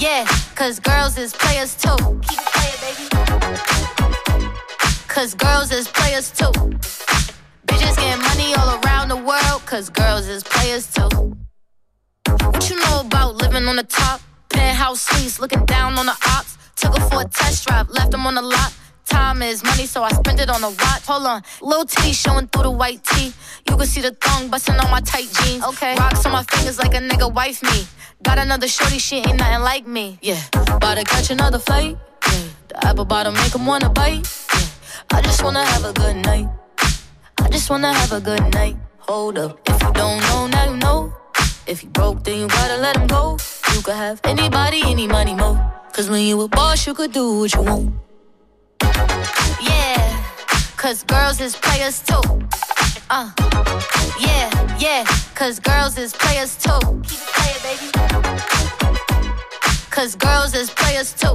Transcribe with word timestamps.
yeah, 0.00 0.24
cause 0.54 0.80
girls 0.80 1.18
is 1.18 1.34
players 1.34 1.74
too. 1.76 1.94
Keep 2.28 2.38
it 2.40 2.48
playing, 2.56 2.80
baby. 2.80 3.04
Cause 5.08 5.34
girls 5.34 5.70
is 5.72 5.88
players 5.88 6.30
too. 6.30 6.50
Bitches 7.66 7.96
getting 7.96 8.22
money 8.22 8.54
all 8.54 8.80
around 8.82 9.08
the 9.08 9.16
world, 9.16 9.60
cause 9.66 9.90
girls 9.90 10.26
is 10.26 10.42
players 10.42 10.90
too. 10.90 11.36
What 12.46 12.70
you 12.70 12.76
know 12.76 13.02
about 13.04 13.36
living 13.36 13.68
on 13.68 13.76
the 13.76 13.82
top? 13.82 14.22
Penthouse 14.48 15.02
suites, 15.02 15.38
looking 15.38 15.66
down 15.66 15.98
on 15.98 16.06
the 16.06 16.16
ops. 16.28 16.56
Took 16.76 16.96
her 16.96 17.08
for 17.10 17.20
a 17.20 17.24
test 17.26 17.66
drive, 17.66 17.90
left 17.90 18.10
them 18.10 18.26
on 18.26 18.34
the 18.36 18.42
lot. 18.42 18.72
Time 19.04 19.42
is 19.42 19.62
money, 19.62 19.86
so 19.86 20.02
I 20.02 20.10
spend 20.12 20.40
it 20.40 20.48
on 20.48 20.62
a 20.62 20.70
watch. 20.70 21.04
Hold 21.06 21.26
on, 21.26 21.42
little 21.60 21.84
titty 21.84 22.12
showing 22.12 22.46
through 22.46 22.62
the 22.62 22.70
white 22.70 23.04
tee. 23.04 23.32
You 23.68 23.76
can 23.76 23.86
see 23.86 24.00
the 24.00 24.12
thong 24.12 24.48
busting 24.48 24.76
on 24.76 24.90
my 24.90 25.00
tight 25.00 25.28
jeans. 25.42 25.64
Okay, 25.64 25.94
rocks 25.96 26.24
on 26.24 26.32
my 26.32 26.44
fingers 26.44 26.78
like 26.78 26.94
a 26.94 26.98
nigga 26.98 27.30
wife 27.32 27.62
me. 27.62 27.86
Got 28.22 28.38
another 28.38 28.68
shorty, 28.68 28.98
she 28.98 29.16
ain't 29.16 29.38
nothing 29.38 29.62
like 29.62 29.86
me. 29.86 30.18
Yeah, 30.22 30.40
about 30.76 30.96
to 30.98 31.04
catch 31.04 31.30
another 31.30 31.58
flight. 31.58 31.96
Yeah, 32.26 32.42
the 32.68 32.86
apple 32.86 33.04
bottom 33.04 33.34
make 33.34 33.54
'em 33.54 33.66
wanna 33.66 33.88
bite. 33.88 34.28
Yeah, 34.54 35.16
I 35.16 35.22
just 35.22 35.42
wanna 35.42 35.64
have 35.64 35.84
a 35.84 35.92
good 35.92 36.16
night. 36.16 36.46
I 37.44 37.48
just 37.48 37.70
wanna 37.70 37.92
have 37.92 38.12
a 38.12 38.20
good 38.20 38.44
night. 38.54 38.76
Hold 38.98 39.38
up, 39.38 39.58
if 39.68 39.82
you 39.82 39.92
don't 39.92 40.20
know, 40.28 40.46
now 40.46 40.64
you 40.70 40.76
know. 40.76 41.12
If 41.66 41.82
you 41.82 41.88
broke, 41.88 42.22
then 42.24 42.38
you 42.40 42.48
gotta 42.48 42.76
let 42.76 42.96
him 42.96 43.06
go. 43.06 43.38
You 43.74 43.80
could 43.82 43.96
have 43.96 44.20
anybody, 44.24 44.82
any 44.84 45.06
money, 45.06 45.34
mo. 45.34 45.58
Cause 45.92 46.08
when 46.10 46.22
you 46.22 46.40
a 46.42 46.48
boss, 46.48 46.86
you 46.86 46.94
could 46.94 47.12
do 47.12 47.40
what 47.40 47.54
you 47.54 47.62
want. 47.62 47.92
Yeah, 49.60 50.22
cause 50.76 51.02
girls 51.04 51.40
is 51.40 51.56
players 51.56 52.00
too. 52.00 52.22
Uh, 53.10 53.30
yeah, 54.20 54.48
yeah, 54.78 55.04
cause 55.40 55.58
girls 55.58 55.96
is 55.96 56.12
players 56.12 56.54
too. 56.56 56.78
Keep 57.08 57.18
it 57.18 57.32
playing, 57.32 57.62
baby. 57.62 57.90
Cause 59.90 60.14
girls 60.14 60.54
is 60.54 60.68
players 60.68 61.14
too. 61.14 61.34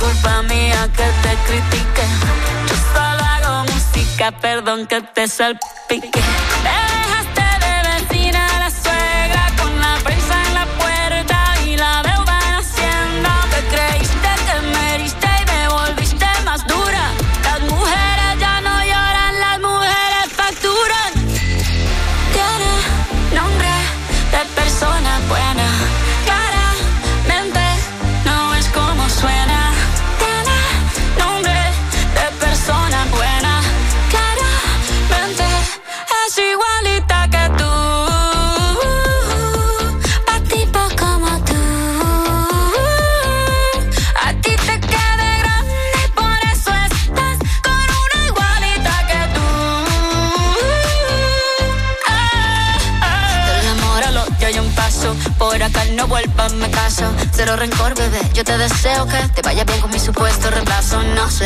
culpa 0.00 0.42
mía 0.42 0.88
que 0.96 1.04
te 1.22 1.32
critique. 1.46 2.04
Yo 2.68 2.74
solo 2.92 3.22
hago 3.32 3.64
música, 3.72 4.32
perdón 4.32 4.86
que 4.86 5.00
te 5.02 5.28
salpique. 5.28 6.20
Me 6.64 7.29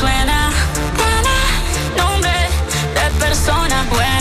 Suena. 0.00 0.50
Tiene 0.96 1.98
nombre 1.98 2.32
de 2.94 3.20
persona 3.20 3.84
buena. 3.90 4.19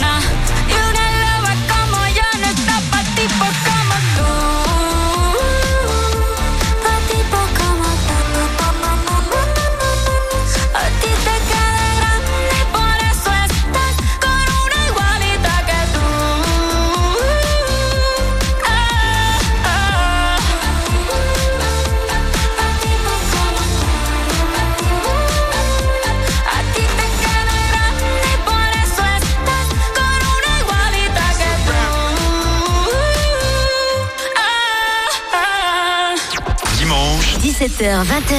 17h, 37.60 38.06
20h 38.06 38.36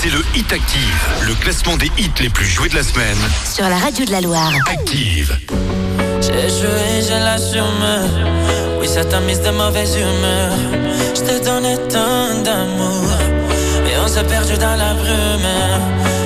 c'est 0.00 0.10
le 0.10 0.18
Hit 0.34 0.52
Active, 0.52 1.08
le 1.28 1.34
classement 1.36 1.76
des 1.76 1.92
hits 1.96 2.10
les 2.20 2.28
plus 2.28 2.44
joués 2.44 2.68
de 2.68 2.74
la 2.74 2.82
semaine. 2.82 3.16
sur 3.48 3.68
la 3.68 3.76
radio 3.76 4.04
de 4.04 4.10
la 4.10 4.20
Loire. 4.20 4.50
Active. 4.68 5.38
J'ai 6.20 6.48
joué, 6.48 7.00
je 7.00 7.24
l'assume. 7.24 7.62
Oui, 8.80 8.88
ça 8.88 9.04
t'a 9.04 9.20
mis 9.20 9.38
de 9.38 9.50
mauvaise 9.50 9.96
humeur. 9.96 10.50
Je 11.14 11.20
te 11.20 11.44
donnais 11.44 11.76
tant 11.88 12.42
d'amour. 12.42 13.12
Et 13.86 13.96
on 14.04 14.08
s'est 14.08 14.24
perdu 14.24 14.54
dans 14.58 14.74
la 14.74 14.94
brume. 14.94 15.54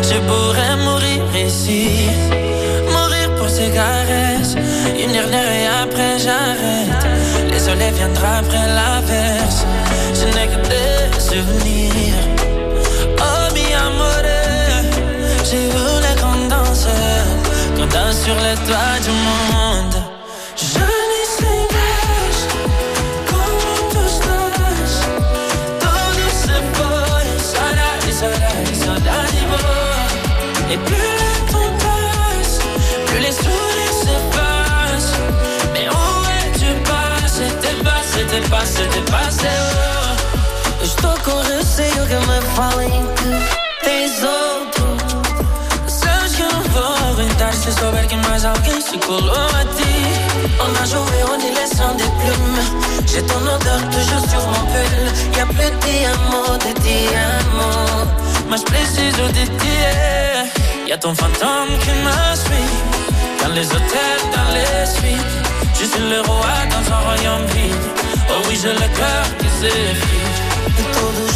Je 0.02 0.18
pourrais 0.26 0.76
mourir 0.76 1.22
ici. 1.46 2.08
Mourir 2.90 3.34
pour 3.36 3.50
ces 3.50 3.70
caresses. 3.70 4.54
Une 4.98 5.12
dernière 5.12 5.52
et 5.52 5.66
après 5.82 6.18
j'arrête. 6.18 7.06
Les 7.52 7.58
soleils 7.60 7.92
viendra 7.92 8.38
après 8.38 8.68
l'averse. 8.68 9.66
Je 10.14 10.24
n'ai 10.24 10.46
que 10.46 10.66
des 10.66 11.20
souvenirs. 11.20 12.27
Sur 18.28 18.36
les 18.42 18.56
du 19.06 19.10
monde. 19.10 19.96
Je 20.56 20.84
n'y 21.10 21.24
sais 21.36 21.64
pas 21.74 21.94
comment 23.30 23.80
tout 23.92 24.10
se 24.18 24.30
passe. 24.56 24.98
Se. 28.20 28.28
Et 30.72 30.78
plus 30.88 31.12
le 31.22 31.32
temps 31.50 31.72
passe, 31.84 32.56
plus 33.06 33.20
les 33.26 33.32
sourires 33.32 33.96
s'effacent. 34.02 35.16
Mais 35.72 35.86
où 35.88 36.08
es-tu 36.38 36.70
passé? 36.90 37.46
T'es 37.62 37.76
passé, 37.82 38.18
t'es 38.30 38.44
passé, 38.50 38.82
t'es 38.92 39.04
passé. 39.10 39.52
Oh. 39.56 40.84
Estou 40.84 41.14
com 41.24 41.38
receio 41.52 42.02
que 42.10 42.18
me 42.28 42.38
que 42.56 44.47
aguentar 47.58 47.72
se 47.72 47.72
souber 47.72 48.06
que 48.06 48.16
mais 48.16 48.44
alguém 48.44 48.80
se 48.80 48.96
a. 48.96 49.68
On 50.60 50.82
a 50.82 50.84
joué, 50.86 51.24
on 51.24 51.36
les 51.38 51.66
sans 51.76 51.94
des 51.94 52.04
plumes. 52.04 52.62
J'ai 53.06 53.22
ton 53.22 53.40
odeur 53.40 53.80
toujours 53.90 54.24
sur 54.30 54.46
mon 54.46 54.64
pull. 54.70 55.36
Y'a 55.36 55.46
plus 55.46 55.70
de 55.70 55.78
diamants, 55.86 56.58
de 56.58 56.72
diamants. 56.80 58.06
Mas 58.48 58.62
preciso 58.62 59.28
de 59.28 59.44
ti. 59.58 59.78
Y'a 60.86 60.98
ton 60.98 61.14
fantôme 61.14 61.78
qui 61.80 61.90
me 61.90 62.36
suit. 62.36 62.76
Dans 63.42 63.52
les 63.54 63.66
hôtels, 63.66 64.24
dans 64.34 64.50
les 64.52 64.86
suites. 64.86 65.36
Je 65.74 65.84
suis 65.84 66.08
le 66.08 66.20
roi 66.22 66.54
dans 66.70 66.92
un 66.92 67.00
royaume 67.00 67.46
vide. 67.54 67.74
Oh 68.30 68.42
oui, 68.48 68.58
j'ai 68.60 68.72
le 68.72 68.88
cœur 68.98 69.24
qui 69.38 69.48
s'effrite. 69.60 71.27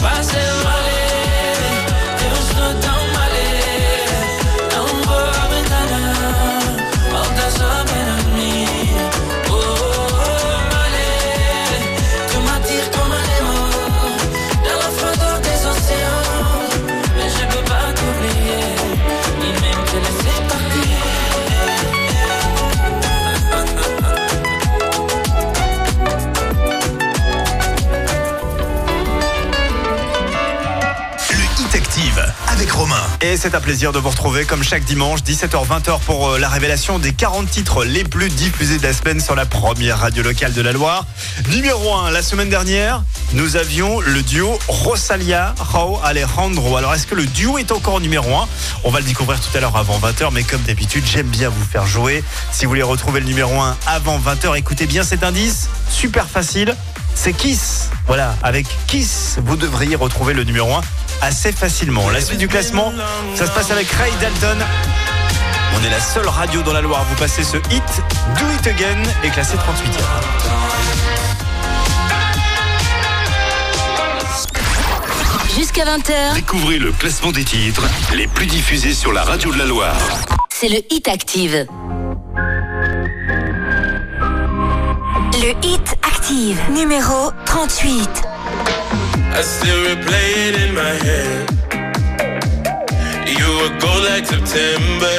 Passé, 0.00 0.79
Et 33.22 33.36
c'est 33.36 33.54
un 33.54 33.60
plaisir 33.60 33.92
de 33.92 33.98
vous 33.98 34.08
retrouver 34.08 34.46
comme 34.46 34.62
chaque 34.62 34.84
dimanche, 34.84 35.20
17h-20h 35.20 36.00
pour 36.06 36.30
euh, 36.30 36.38
la 36.38 36.48
révélation 36.48 36.98
des 36.98 37.12
40 37.12 37.50
titres 37.50 37.84
les 37.84 38.02
plus 38.02 38.30
diffusés 38.30 38.78
de 38.78 38.82
la 38.82 38.94
semaine 38.94 39.20
sur 39.20 39.34
la 39.34 39.44
première 39.44 39.98
radio 39.98 40.22
locale 40.22 40.54
de 40.54 40.62
la 40.62 40.72
Loire. 40.72 41.04
Numéro 41.50 41.94
1, 41.94 42.12
la 42.12 42.22
semaine 42.22 42.48
dernière, 42.48 43.02
nous 43.34 43.56
avions 43.56 44.00
le 44.00 44.22
duo 44.22 44.58
Rosalia, 44.68 45.54
Rao 45.58 46.00
Alejandro. 46.02 46.78
Alors 46.78 46.94
est-ce 46.94 47.06
que 47.06 47.14
le 47.14 47.26
duo 47.26 47.58
est 47.58 47.72
encore 47.72 48.00
numéro 48.00 48.34
1 48.34 48.48
On 48.84 48.90
va 48.90 49.00
le 49.00 49.04
découvrir 49.04 49.38
tout 49.38 49.54
à 49.54 49.60
l'heure 49.60 49.76
avant 49.76 49.98
20h, 49.98 50.30
mais 50.32 50.42
comme 50.42 50.62
d'habitude, 50.62 51.04
j'aime 51.04 51.28
bien 51.28 51.50
vous 51.50 51.64
faire 51.64 51.86
jouer. 51.86 52.24
Si 52.52 52.64
vous 52.64 52.70
voulez 52.70 52.82
retrouver 52.82 53.20
le 53.20 53.26
numéro 53.26 53.60
1 53.60 53.76
avant 53.86 54.18
20h, 54.18 54.56
écoutez 54.56 54.86
bien 54.86 55.02
cet 55.02 55.24
indice, 55.24 55.68
super 55.90 56.26
facile. 56.26 56.74
C'est 57.14 57.34
Kiss. 57.34 57.90
Voilà, 58.06 58.34
avec 58.42 58.66
Kiss, 58.86 59.36
vous 59.44 59.56
devriez 59.56 59.94
retrouver 59.94 60.32
le 60.32 60.44
numéro 60.44 60.74
1 60.74 60.80
assez 61.22 61.52
facilement. 61.52 62.08
La 62.10 62.20
suite 62.20 62.38
du 62.38 62.48
classement, 62.48 62.92
ça 63.34 63.46
se 63.46 63.52
passe 63.52 63.70
avec 63.70 63.90
Ray 63.90 64.12
Dalton. 64.20 64.58
On 65.78 65.84
est 65.84 65.90
la 65.90 66.00
seule 66.00 66.28
radio 66.28 66.62
dans 66.62 66.72
la 66.72 66.80
Loire 66.80 67.00
à 67.00 67.04
vous 67.04 67.14
passer 67.16 67.42
ce 67.44 67.56
hit. 67.56 68.02
Do 68.38 68.46
It 68.58 68.66
Again 68.66 69.02
est 69.24 69.30
classé 69.30 69.56
38e. 69.56 71.10
Jusqu'à 75.56 75.84
20h, 75.84 76.34
Découvrez 76.34 76.78
le 76.78 76.92
classement 76.92 77.32
des 77.32 77.44
titres 77.44 77.82
les 78.14 78.26
plus 78.28 78.46
diffusés 78.46 78.92
sur 78.92 79.12
la 79.12 79.22
radio 79.22 79.52
de 79.52 79.58
la 79.58 79.66
Loire. 79.66 79.96
c'est 80.48 80.68
le 80.68 80.78
Hit 80.90 81.08
Active. 81.08 81.66
Le 85.42 85.66
Hit 85.66 85.96
Active, 86.06 86.60
numéro 86.72 87.32
38. 87.46 88.29
I 89.32 89.42
still 89.42 89.80
replay 89.86 90.28
it 90.48 90.54
in 90.64 90.74
my 90.74 90.94
head. 91.06 91.46
You 93.38 93.46
were 93.58 93.72
gold 93.80 94.04
like 94.10 94.26
September, 94.26 95.18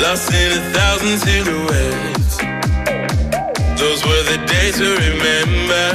lost 0.00 0.32
in 0.32 0.50
a 0.58 0.62
thousand 0.74 1.18
silhouettes. 1.18 2.36
Those 3.78 4.00
were 4.04 4.24
the 4.32 4.38
days 4.48 4.76
to 4.80 4.88
remember. 5.06 5.86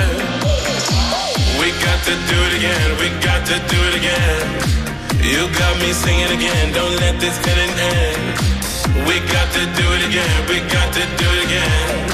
We 1.59 1.71
got 1.83 1.99
to 2.07 2.15
do 2.31 2.37
it 2.47 2.53
again, 2.59 2.89
we 3.01 3.09
got 3.19 3.41
to 3.51 3.57
do 3.73 3.79
it 3.89 3.95
again. 4.01 4.63
You 5.25 5.49
got 5.59 5.73
me 5.81 5.91
singing 5.91 6.31
again, 6.37 6.71
don't 6.73 6.95
let 7.01 7.19
this 7.19 7.37
feeling 7.43 7.73
end. 7.79 8.53
We 9.07 9.19
got 9.35 9.49
to 9.57 9.63
do 9.79 9.85
it 9.97 10.03
again, 10.07 10.37
we 10.47 10.59
got 10.71 10.93
to 10.93 11.03
do 11.19 11.27
it 11.35 11.41
again. 11.47 12.13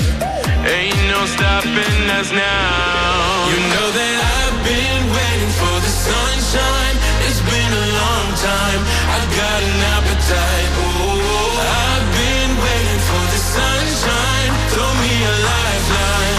Ain't 0.66 1.02
no 1.12 1.26
stopping 1.26 2.10
us 2.18 2.32
now. 2.32 3.29
You 3.50 3.58
know 3.58 3.88
that 3.98 4.18
I've 4.38 4.60
been 4.62 5.04
waiting 5.10 5.54
for 5.58 5.76
the 5.82 5.90
sunshine. 5.90 6.96
It's 7.26 7.42
been 7.42 7.72
a 7.74 7.88
long 7.98 8.28
time. 8.38 8.82
I 9.10 9.20
got 9.26 9.60
an 9.66 9.80
appetite. 9.98 10.70
Oh, 10.78 11.58
I've 11.58 12.08
been 12.14 12.52
waiting 12.62 13.02
for 13.10 13.24
the 13.34 13.42
sunshine. 13.42 14.52
Throw 14.70 14.92
me 15.02 15.14
a 15.26 15.36
lifeline. 15.50 16.38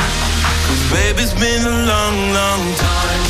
Cause 0.70 0.84
baby, 0.94 1.22
it's 1.26 1.34
been 1.34 1.66
a 1.66 1.76
long, 1.90 2.16
long 2.30 2.62
time. 2.78 3.29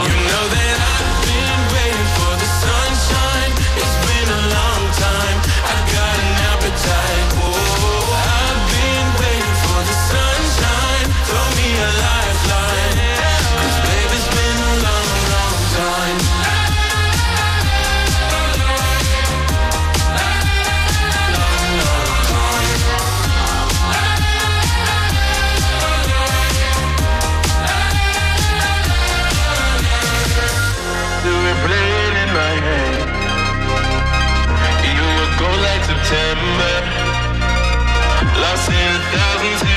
in 38.69 39.01
thousands. 39.11 39.70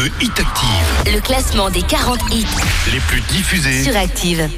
Le 0.00 0.06
Hit 0.22 0.32
Active, 0.40 1.12
le 1.14 1.20
classement 1.20 1.68
des 1.68 1.82
40 1.82 2.18
hits 2.30 2.46
les 2.90 3.00
plus 3.00 3.20
diffusés 3.32 3.84
sur 3.84 3.94
Active. 3.94 4.48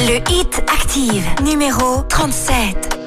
Le 0.00 0.16
Hit 0.30 0.62
Active, 0.72 1.26
numéro 1.42 2.02
37. 2.08 2.98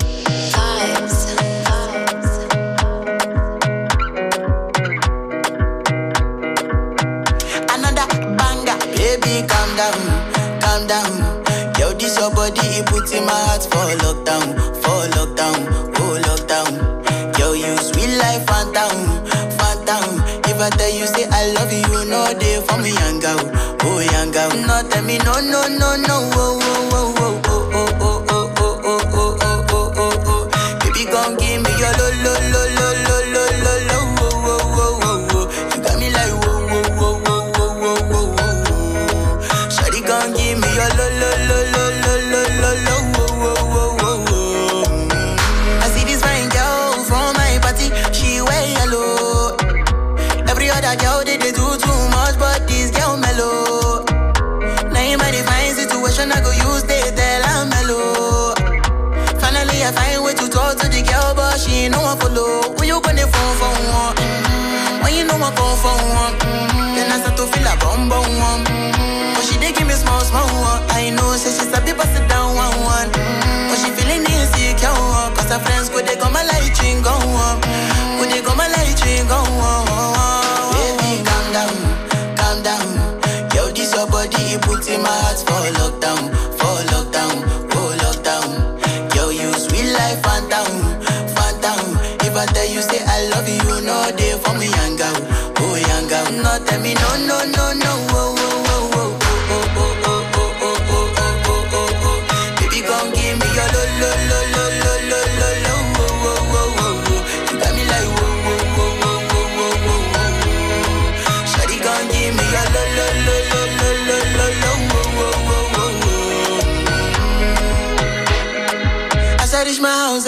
another 7.73 8.05
banger. 8.37 8.77
Baby, 8.95 9.47
calm 9.47 9.75
down, 9.75 10.59
calm 10.59 10.85
down. 10.85 11.41
Yo, 11.79 11.93
this 11.93 12.19
your 12.19 12.29
body, 12.31 12.61
it 12.61 12.85
puts 12.85 13.11
in 13.11 13.25
my 13.25 13.31
heart 13.31 13.63
for 13.63 13.89
lockdown, 14.05 14.53
for 14.53 14.61
lockdown, 14.61 14.70
If 20.63 20.77
tell 20.77 20.89
you 20.93 21.07
say 21.07 21.25
I 21.25 21.53
love 21.53 21.73
you, 21.73 22.05
know 22.05 22.23
they 22.37 22.61
for 22.61 22.77
me, 22.77 22.93
young 22.93 23.19
girl, 23.19 23.49
oh 23.81 23.99
young 23.99 24.29
girl. 24.29 24.49
No, 24.61 24.87
tell 24.89 25.03
me 25.03 25.17
no, 25.17 25.41
no, 25.41 25.65
no, 25.67 25.95
no, 25.97 26.30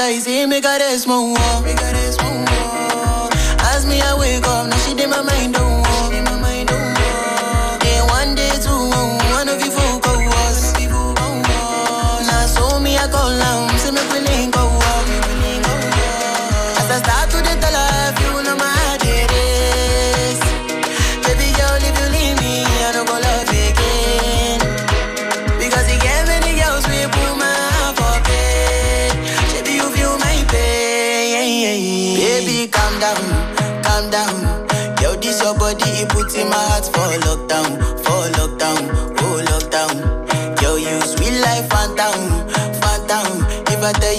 Me 0.03 0.19
he 0.19 0.45
make. 0.45 1.62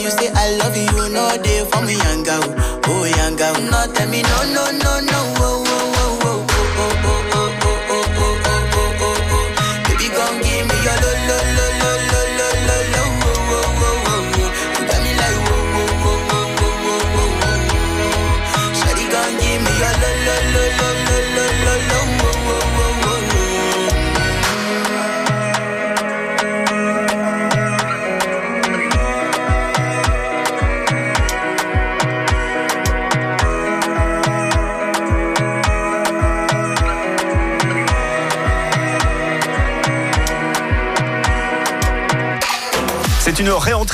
You 0.04 0.10
say 0.10 0.28
I 0.34 0.56
love 0.60 0.76
you, 0.76 1.08
know 1.08 1.28
they 1.40 1.64
for 1.64 1.80
me 1.80 1.96
young 1.96 2.22
girl, 2.24 2.44
oh 2.92 3.04
young 3.04 3.36
girl. 3.36 3.54
No, 3.72 3.88
tell 3.94 4.08
me 4.08 4.20
no, 4.20 4.38
no, 4.52 4.64
no, 4.84 4.93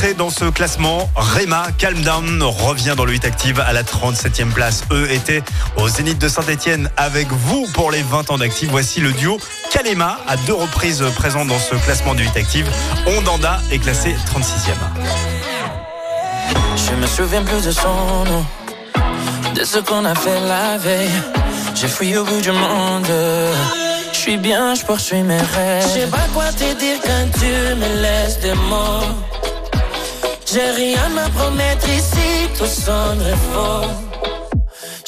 Dans 0.01 0.31
ce 0.31 0.47
classement. 0.47 1.11
Rema, 1.15 1.67
Calm 1.77 2.01
Down, 2.01 2.43
revient 2.43 2.95
dans 2.97 3.05
le 3.05 3.13
8 3.13 3.27
Active 3.27 3.61
à 3.61 3.75
la 3.75 3.83
37e 3.83 4.51
place. 4.51 4.83
Eux 4.93 5.11
étaient 5.11 5.43
au 5.77 5.89
Zénith 5.89 6.19
de 6.19 6.27
Saint-Etienne 6.27 6.89
avec 6.97 7.29
vous 7.31 7.67
pour 7.75 7.91
les 7.91 8.03
20 8.03 8.31
ans 8.31 8.39
d'Active. 8.39 8.71
Voici 8.71 9.01
le 9.01 9.13
duo 9.13 9.39
Kalema, 9.71 10.19
à 10.27 10.39
deux 10.39 10.55
reprises 10.55 11.05
présent 11.17 11.45
dans 11.45 11.59
ce 11.59 11.75
classement 11.75 12.15
du 12.15 12.23
8 12.23 12.37
Active. 12.39 12.67
Ondanda 13.07 13.61
est 13.71 13.79
classé 13.79 14.17
36e. 14.35 14.73
Je 16.77 16.95
me 16.95 17.07
souviens 17.07 17.43
plus 17.43 17.63
de 17.63 17.71
son 17.71 18.25
nom, 18.25 18.45
de 19.55 19.65
ce 19.65 19.81
qu'on 19.81 20.07
a 20.07 20.15
fait 20.15 20.41
la 20.41 20.79
veille. 20.79 21.11
J'ai 21.75 21.89
fui 21.89 22.17
au 22.17 22.25
bout 22.25 22.41
du 22.41 22.53
monde. 22.53 23.07
Je 24.13 24.19
suis 24.19 24.39
bien, 24.39 24.75
je 24.75 24.83
poursuis 24.83 25.23
mes 25.23 25.37
rêves. 25.37 25.83
Je 25.83 26.01
sais 26.01 26.07
pas 26.07 26.27
quoi 26.33 26.47
te 26.53 26.73
dire 26.79 26.99
quand 27.03 27.39
tu 27.39 27.47
me 27.77 28.03
laisses 28.03 28.41
des 28.41 28.55
mots. 28.55 29.30
J'ai 30.53 30.69
rien 30.73 31.17
à 31.17 31.29
promettre 31.31 31.89
ici, 31.89 32.49
tout 32.59 32.67
sonnerait 32.67 33.39
faux. 33.53 33.87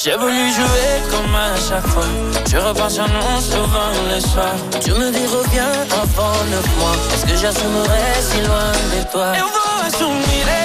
J'ai 0.01 0.15
voulu 0.15 0.53
jouer 0.53 0.91
comme 1.11 1.35
à 1.35 1.53
chaque 1.67 1.85
fois. 1.87 2.05
Je 2.49 2.55
repense 2.55 2.97
à 2.97 3.07
nous 3.07 3.41
souvent 3.41 3.91
le 4.09 4.21
soir. 4.21 4.55
Tu 4.81 4.91
me 4.91 5.11
dis 5.11 5.27
reviens 5.27 5.73
avant 6.01 6.45
neuf 6.49 6.65
mois. 6.79 6.95
Est-ce 7.13 7.25
que 7.25 7.35
j'assumerai 7.35 8.05
si 8.21 8.39
loin 8.47 8.71
de 8.93 9.11
toi? 9.11 9.35
Et 9.35 9.41
on 9.41 9.51
va 9.57 9.87
assumer. 9.87 10.63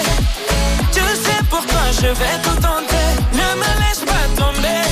Tu 0.92 1.00
sais 1.00 1.40
pourquoi 1.50 1.82
je 2.00 2.06
vais 2.06 2.36
tout 2.44 2.60
tenter. 2.62 3.08
Ne 3.32 3.48
me 3.58 3.70
laisse 3.82 4.04
pas 4.06 4.26
tomber. 4.40 4.84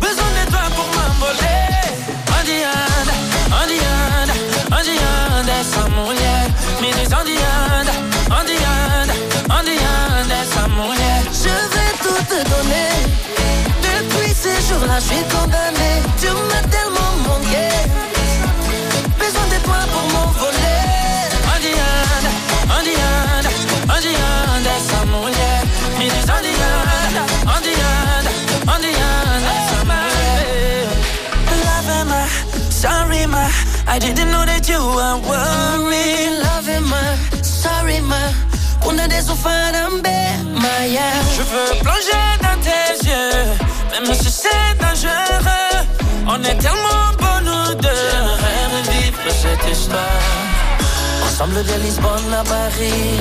Besoin 0.00 0.30
de 0.38 0.50
toi 0.50 0.64
pour 0.74 0.88
m'envoler. 0.96 1.68
Andianda, 2.38 3.14
Andianda, 3.60 4.34
Andianda, 4.72 5.52
essa 5.60 7.27
on 8.30 8.44
the 8.44 8.52
end, 8.52 9.10
on 9.50 9.64
the 9.64 9.72
end, 9.72 10.28
laisse-moi 10.28 10.68
mourir. 10.76 11.20
Je 11.32 11.54
vais 11.74 11.92
tout 12.02 12.22
te 12.28 12.38
donner. 12.50 12.90
Depuis 13.82 14.32
ce 14.34 14.52
jour-là, 14.68 14.98
je 15.00 15.06
suis 15.14 15.24
condamné. 15.34 15.90
Tu 16.20 16.28
m'as 16.48 16.64
tellement 16.68 17.12
manqué. 17.26 17.68
Besoin 19.18 19.46
de 19.48 19.58
toi 19.64 19.80
pour 19.92 20.04
m'envoler. 20.12 20.84
On 21.52 21.58
the 21.64 21.72
end, 21.72 22.24
on 22.76 22.82
the 22.84 22.94
end, 22.94 23.46
on 23.88 24.00
the 24.04 24.12
end, 24.12 24.62
laisse-moi 24.64 25.04
mourir. 25.06 25.58
It 26.00 26.12
is 26.12 26.28
on 26.28 26.42
the 26.46 26.52
end, 26.52 27.16
on 27.46 27.60
the 27.66 27.72
end, 27.72 28.26
on 28.68 28.78
the 28.84 28.92
end, 28.92 29.40
laisse-moi 29.48 29.96
mourir. 29.96 30.88
Sorry 32.70 33.26
my, 33.26 33.50
I 33.86 33.98
didn't 33.98 34.30
know 34.30 34.44
that 34.44 34.68
you 34.68 34.78
were 34.78 35.16
worried. 35.26 36.42
Loving 36.42 36.88
my 36.88 37.37
sorry 37.88 38.00
ma, 38.02 38.32
una 38.88 39.08
de 39.08 39.20
sofarambe, 39.20 40.16
Maya. 40.60 41.10
Je 41.36 41.42
veux 41.42 41.80
plonger 41.82 42.26
dans 42.42 42.58
tes 42.60 43.08
yeux, 43.08 43.44
même 43.92 44.14
si 44.14 44.30
c'est 44.30 44.74
dangereux. 44.80 45.86
On 46.26 46.42
est 46.44 46.58
tellement 46.58 47.04
bons 47.18 47.40
nous 47.44 47.74
deux. 47.74 47.88
J'aimerais 48.12 48.64
revivre 48.76 49.18
cette 49.42 49.72
histoire. 49.72 50.22
Ensemble 51.26 51.64
de 51.64 51.82
Lisbonne 51.84 52.32
à 52.32 52.44
Paris, 52.44 53.18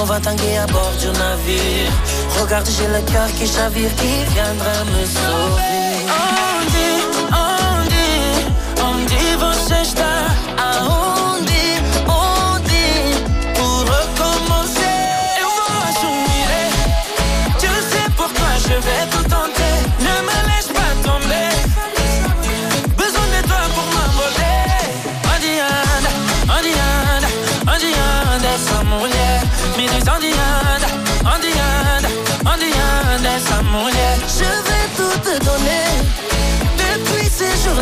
on 0.00 0.04
va 0.04 0.18
tanguer 0.20 0.56
à 0.56 0.66
bord 0.66 0.92
du 1.00 1.06
navire. 1.06 1.92
Regarde, 2.40 2.68
j'ai 2.76 2.88
le 2.88 3.02
cœur 3.12 3.28
qui 3.38 3.46
chavire, 3.46 3.94
qui 3.96 4.24
viendra 4.34 4.76
me 4.92 5.04
sauver. 5.16 5.88
On 6.08 6.97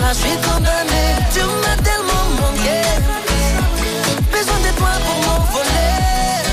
Ah, 0.08 0.12
je 0.12 0.18
suis 0.18 0.36
condamné, 0.36 1.04
tu 1.34 1.40
m'as 1.62 1.82
tellement 1.82 2.26
manqué. 2.40 2.78
Besoin 4.30 4.58
de 4.66 4.70
toi 4.78 4.92
pour 5.04 5.18
m'envoler. 5.26 5.94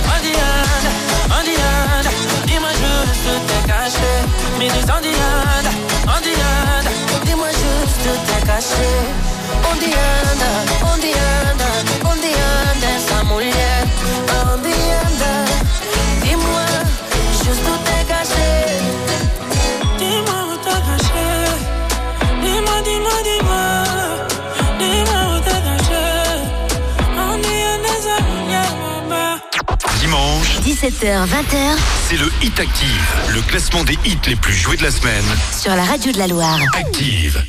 Andianda, 0.10 0.92
andianda, 1.38 2.10
dis-moi 2.48 2.72
juste 2.82 3.30
t'es 3.48 3.64
caché. 3.70 4.14
Minus 4.58 4.90
Indiana, 4.98 5.72
andianda, 6.08 6.92
dis-moi 7.26 7.50
juste 7.62 8.10
t'es 8.26 8.42
caché. 8.48 8.90
Andianda, 9.70 10.50
andianda, 10.92 11.70
Indiana, 12.12 12.90
sa 13.08 13.24
mulher. 13.24 13.86
Indiana, 14.56 15.32
dis-moi 16.24 16.66
juste 17.44 17.83
Dimanche, 30.14 30.60
17h, 30.64 31.26
20h 31.26 31.76
c'est 32.08 32.18
le 32.18 32.32
Hit 32.44 32.60
Active, 32.60 33.16
le 33.30 33.42
classement 33.42 33.84
des 33.84 33.98
hits 34.06 34.20
les 34.28 34.36
plus 34.36 34.54
joués 34.54 34.78
de 34.78 34.84
la 34.84 34.92
semaine. 34.92 35.24
sur 35.60 35.76
la 35.76 35.84
radio 35.84 36.12
de 36.12 36.20
la 36.20 36.28
Loire. 36.28 36.60
Active. 36.76 37.44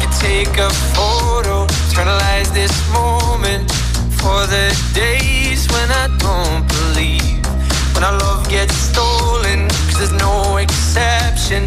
You 0.00 0.08
take 0.18 0.58
a 0.58 0.70
photo, 0.94 1.66
eternalize 1.90 2.50
this 2.54 2.72
moment 2.94 3.70
for 4.12 4.46
the 4.46 4.74
days 4.94 5.68
when 5.70 5.90
I 5.90 6.08
don't 6.16 6.66
believe. 6.66 7.44
When 7.94 8.04
our 8.04 8.18
love 8.18 8.48
gets 8.48 8.74
stolen, 8.74 9.68
cause 9.86 9.98
there's 9.98 10.12
no 10.12 10.56
exception. 10.56 11.66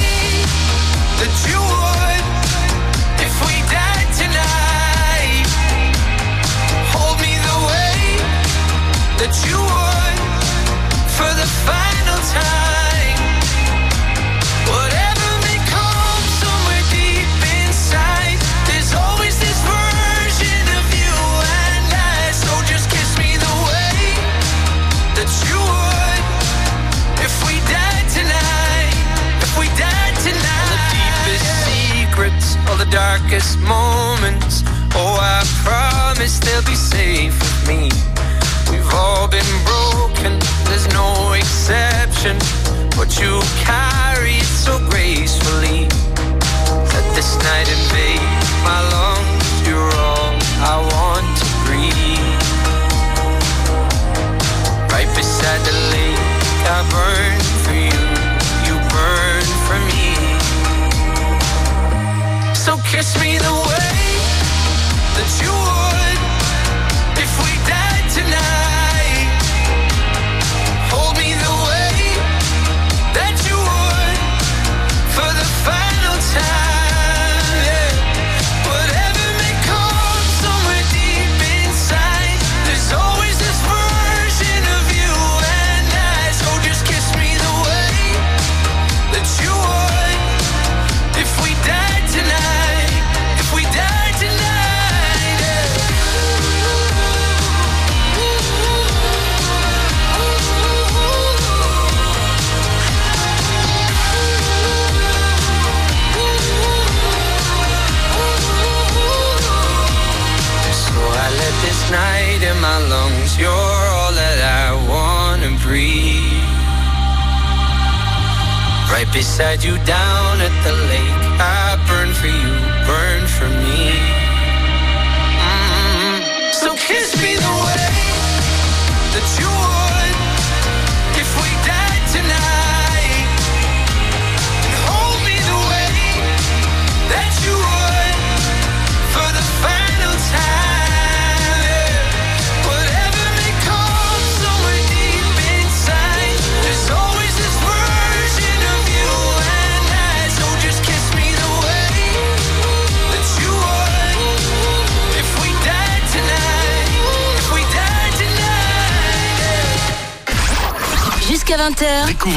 darkest 32.91 33.57
moments. 33.59 34.63
Oh, 34.93 35.17
I 35.19 35.43
promise 35.63 36.39
they'll 36.39 36.61
be 36.63 36.75
safe 36.75 37.33
with 37.39 37.67
me. 37.67 37.89
We've 38.69 38.93
all 38.93 39.27
been 39.27 39.51
broken, 39.63 40.37
there's 40.65 40.87
no 40.89 41.33
exception. 41.33 42.37
But 42.97 43.17
you 43.19 43.41
carry 43.63 44.35
it 44.35 44.51
so 44.65 44.77
gracefully. 44.89 45.87
Let 46.93 47.05
this 47.15 47.31
night 47.39 47.67
invade 47.71 48.40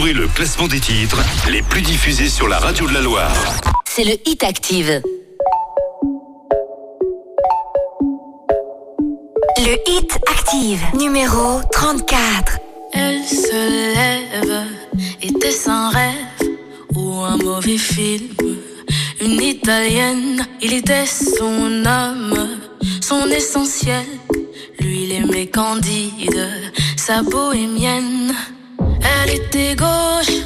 Découvrez 0.04 0.22
le 0.22 0.28
classement 0.28 0.68
des 0.68 0.80
titres 0.80 1.22
les 1.48 1.62
plus 1.62 1.80
diffusés 1.80 2.28
sur 2.28 2.46
la 2.46 2.58
radio 2.58 2.86
de 2.86 2.92
la 2.92 3.00
Loire. 3.00 3.32
c'est 3.86 4.04
le 4.04 4.16
Hit 4.26 4.44
Active. 4.44 5.00
Le 9.60 9.76
Hit 9.88 10.18
Active, 10.30 10.82
numéro 10.98 11.62
34. 11.72 12.58
Elle 12.92 13.24
se 13.24 13.94
lève, 13.94 14.66
était-ce 15.22 15.70
un 15.70 15.88
rêve 15.88 16.50
ou 16.94 17.20
un 17.20 17.38
mauvais 17.38 17.78
film 17.78 18.28
Une 19.22 19.40
italienne, 19.40 20.46
il 20.60 20.74
était 20.74 21.06
son 21.06 21.82
âme, 21.86 22.58
son 23.00 23.26
essentiel. 23.28 24.04
Lui, 24.80 25.04
il 25.04 25.12
aimait 25.12 25.46
Candide, 25.46 26.50
sa 26.94 27.22
bohémienne. 27.22 28.34
Elle 29.26 29.37
était 29.37 29.74
gauche, 29.74 30.37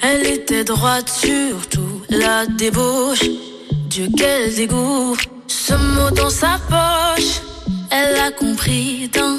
elle 0.00 0.24
était 0.26 0.62
droite, 0.62 1.08
surtout 1.08 2.02
la 2.08 2.46
débauche. 2.46 3.24
Dieu, 3.88 4.08
quel 4.16 4.54
dégoût, 4.54 5.16
ce 5.48 5.74
mot 5.74 6.10
dans 6.12 6.30
sa 6.30 6.60
poche, 6.68 7.40
elle 7.90 8.14
a 8.20 8.30
compris 8.30 9.08
d'un 9.08 9.38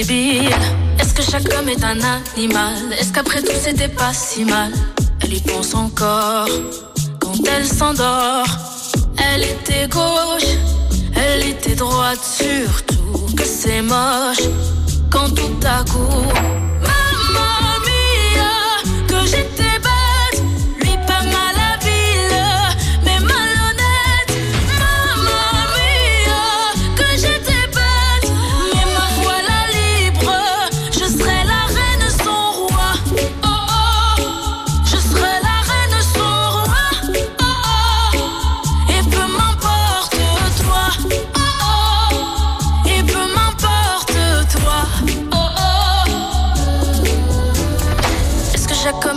Est-ce 0.00 1.12
que 1.12 1.22
chaque 1.22 1.52
homme 1.52 1.68
est 1.68 1.84
un 1.84 1.98
animal? 2.00 2.74
Est-ce 2.98 3.12
qu'après 3.12 3.42
tout 3.42 3.52
c'était 3.62 3.88
pas 3.88 4.14
si 4.14 4.46
mal? 4.46 4.72
Elle 5.22 5.34
y 5.34 5.40
pense 5.42 5.74
encore 5.74 6.48
quand 7.18 7.34
elle 7.46 7.66
s'endort. 7.66 8.46
Elle 9.18 9.44
était 9.44 9.88
gauche, 9.88 10.56
elle 11.14 11.46
était 11.50 11.74
droite, 11.74 12.18
surtout 12.24 13.26
que 13.36 13.44
c'est 13.44 13.82
moche 13.82 14.48
quand 15.10 15.28
tout 15.34 15.66
à 15.66 15.84
coup. 15.84 16.69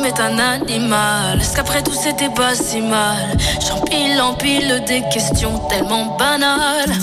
est 0.06 0.20
un 0.20 0.38
animal. 0.40 1.38
Parce 1.38 1.54
qu'après 1.54 1.82
tout, 1.82 1.94
c'était 1.94 2.30
pas 2.30 2.56
si 2.56 2.82
mal? 2.82 3.38
J'empile, 3.66 4.22
empile 4.22 4.84
des 4.88 5.04
questions 5.10 5.60
tellement 5.70 6.16
banales. 6.18 6.94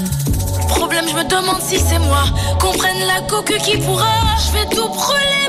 Problème, 0.68 1.04
je 1.08 1.14
me 1.14 1.24
demande 1.24 1.60
si 1.60 1.78
c'est 1.78 1.98
moi. 1.98 2.24
Qu'on 2.60 2.72
prenne 2.72 3.00
la 3.06 3.20
coque 3.28 3.56
qui 3.58 3.76
pourra. 3.78 4.06
Je 4.46 4.52
vais 4.52 4.66
tout 4.74 4.88
brûler, 4.88 5.48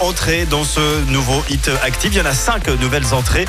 Entrée 0.00 0.46
dans 0.46 0.64
ce 0.64 1.04
nouveau 1.06 1.42
hit 1.48 1.70
active. 1.82 2.12
Il 2.14 2.18
y 2.18 2.20
en 2.20 2.26
a 2.26 2.34
cinq 2.34 2.68
nouvelles 2.68 3.12
entrées. 3.12 3.46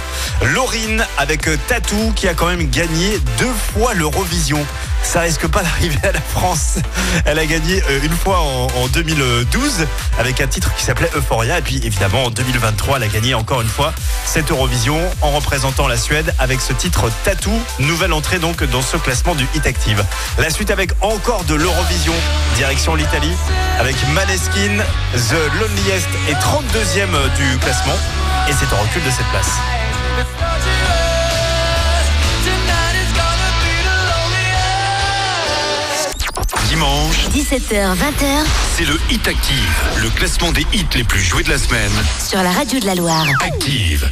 Laurine 0.54 1.06
avec 1.17 1.50
Tatou 1.67 2.13
qui 2.15 2.28
a 2.28 2.34
quand 2.34 2.48
même 2.48 2.70
gagné 2.70 3.20
deux 3.38 3.54
fois 3.74 3.94
l'Eurovision. 3.94 4.65
Ça 5.04 5.22
risque 5.22 5.48
pas 5.48 5.64
d'arriver 5.64 6.00
à 6.04 6.12
la 6.12 6.22
France. 6.22 6.78
Elle 7.26 7.40
a 7.40 7.46
gagné 7.46 7.82
euh, 7.90 8.00
une 8.04 8.16
fois 8.16 8.40
en, 8.40 8.68
en 8.76 8.88
2012 8.88 9.88
avec 10.20 10.42
un 10.42 10.48
titre 10.48 10.74
qui 10.76 10.84
s'appelait 10.84 11.10
Euphoria. 11.16 11.60
Et 11.60 11.62
puis 11.62 11.82
évidemment 11.84 12.26
en 12.26 12.30
2023, 12.30 12.98
elle 12.98 13.04
a 13.04 13.08
gagné 13.08 13.34
encore 13.34 13.62
une 13.62 13.68
fois 13.68 13.94
cette 14.26 14.52
Eurovision 14.52 15.00
en 15.22 15.32
représentant 15.32 15.88
la 15.88 15.98
Suède 15.98 16.34
avec 16.40 16.62
ce 16.62 16.74
titre 16.74 17.10
Tatou. 17.24 17.52
Nouvelle 17.80 18.14
entrée 18.14 18.40
donc 18.40 18.64
dans 18.64 18.82
ce 18.82 18.98
classement 18.98 19.36
du 19.36 19.48
Hit 19.56 19.66
Active. 19.66 20.04
La 20.38 20.50
suite 20.50 20.72
avec 20.72 20.92
encore 21.02 21.44
de 21.46 21.56
l'Eurovision, 21.56 22.14
direction 22.56 22.96
l'Italie, 22.96 23.34
avec 23.80 23.96
Maneskin, 24.14 24.78
The 25.14 25.60
Loneliest 25.60 26.10
et 26.30 26.34
32e 26.34 27.36
du 27.36 27.58
classement. 27.60 27.98
Et 28.50 28.54
c'est 28.54 28.74
en 28.74 28.82
recul 28.82 29.04
de 29.04 29.10
cette 29.10 29.28
place. 29.28 29.81
Dimanche, 36.82 37.28
17h, 37.30 37.94
20h 37.94 38.26
c'est 38.76 38.86
le 38.86 38.98
Hit 39.12 39.28
Active, 39.28 39.84
le 40.02 40.10
classement 40.10 40.52
des 40.52 40.65
hits 40.74 40.88
les 40.96 41.04
plus 41.04 41.20
joués 41.20 41.44
de 41.44 41.50
la 41.52 41.60
semaine. 41.60 41.91
sur 42.28 42.41
la 42.41 42.50
radio 42.50 42.80
de 42.80 42.88
la 42.88 42.96
Loire. 42.96 43.28
Active. 43.46 44.12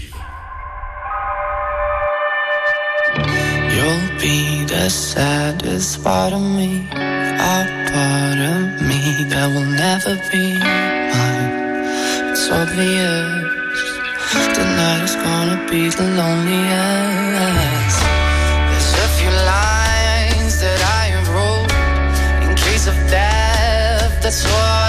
You'll 3.16 4.20
be 4.20 4.68
the 4.68 4.88
saddest 4.88 6.04
part 6.04 6.32
of 6.32 6.42
me, 6.42 6.86
a 6.94 7.66
part 7.92 8.38
of 8.38 8.82
me 8.84 9.26
that 9.30 9.48
will 9.48 9.66
never 9.66 10.16
be 10.32 10.60
mine. 10.60 12.30
It's 12.30 12.52
obvious 12.52 13.26
tonight 14.54 15.04
is 15.06 15.16
gonna 15.16 15.58
be 15.72 15.90
the 15.90 16.04
loneliest. 16.04 17.09
That's 24.30 24.46
what 24.46 24.89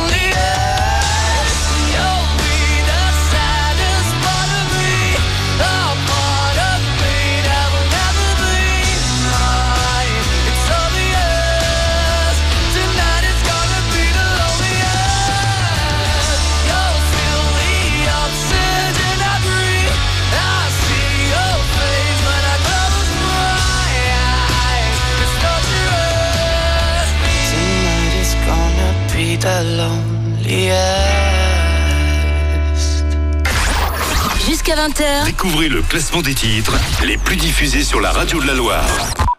Jusqu'à 34.71 34.87
20h, 34.87 35.25
Découvrez 35.25 35.67
le 35.67 35.81
classement 35.81 36.21
des 36.21 36.33
titres 36.33 36.77
les 37.05 37.17
plus 37.17 37.35
diffusés 37.35 37.83
sur 37.83 37.99
la 37.99 38.11
radio 38.11 38.39
de 38.41 38.47
la 38.47 38.53
Loire. 38.53 38.85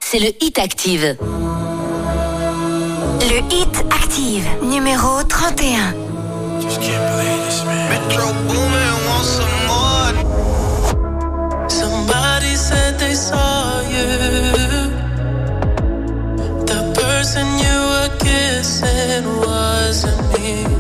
c'est 0.01 0.19
le 0.19 0.29
Hit 0.43 0.59
Active. 0.59 1.17
Le 3.21 3.39
Hit 3.55 3.85
Active, 3.91 4.47
numéro 4.63 5.23
31. 5.23 5.95
Metro 7.89 8.33
Boomin 8.47 8.93
wants 9.09 9.29
some 9.39 9.67
more. 9.67 10.13
Somebody 11.69 12.55
said 12.55 12.99
they 12.99 13.15
saw 13.15 13.81
you. 13.89 14.07
The 16.67 16.93
person 16.95 17.47
you 17.59 17.79
were 17.91 18.11
kissing 18.19 19.25
wasn't 19.41 20.21
me. 20.39 20.72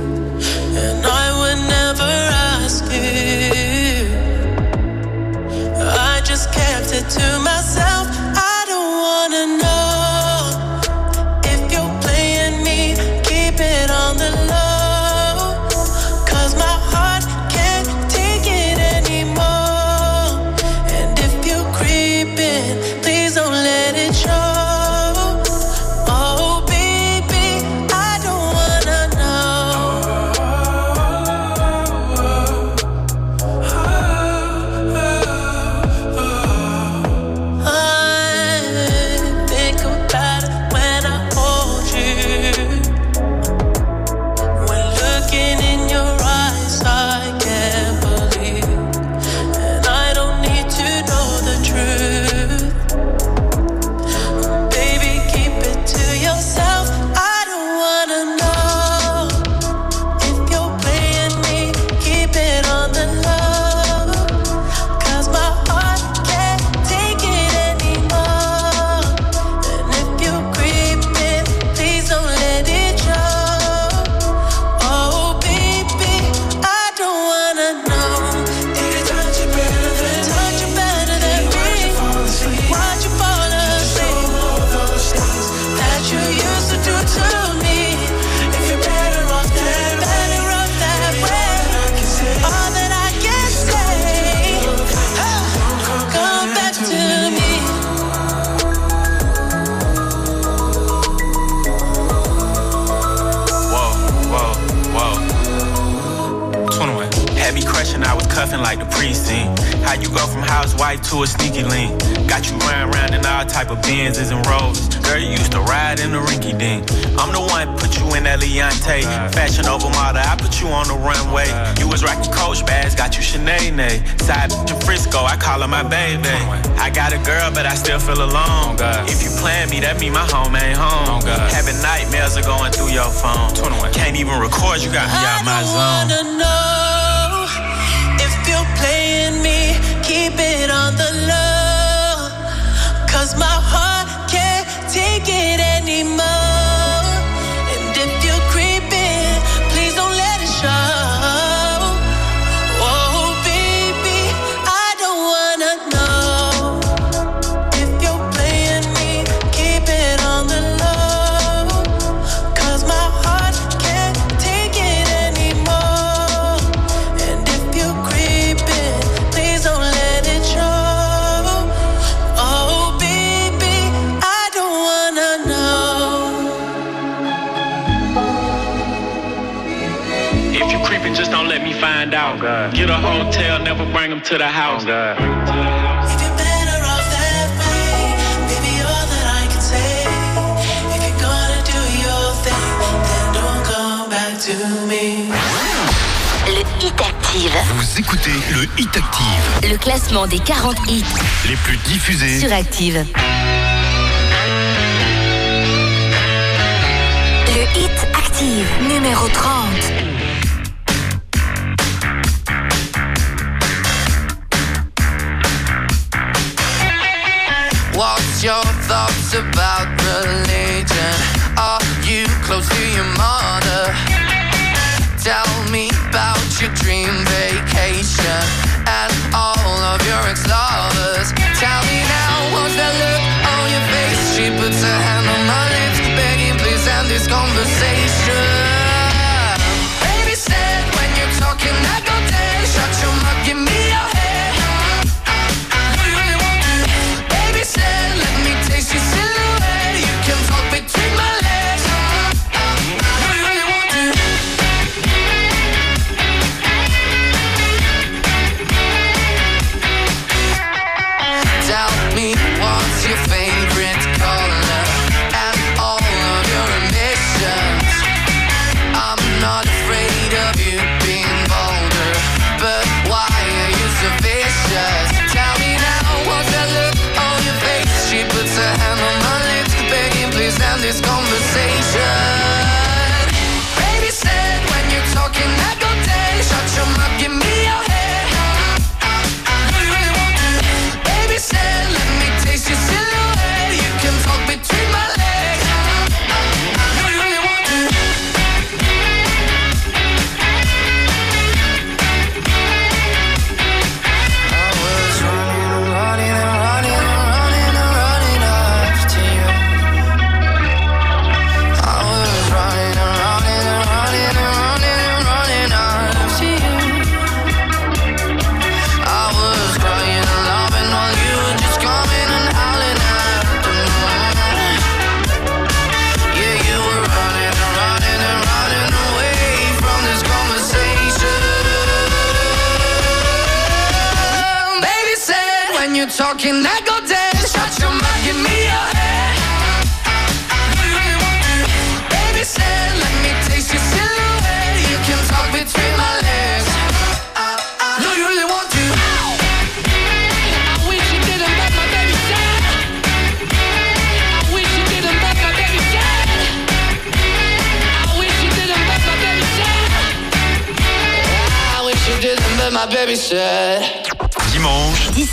Active. 202.52 203.21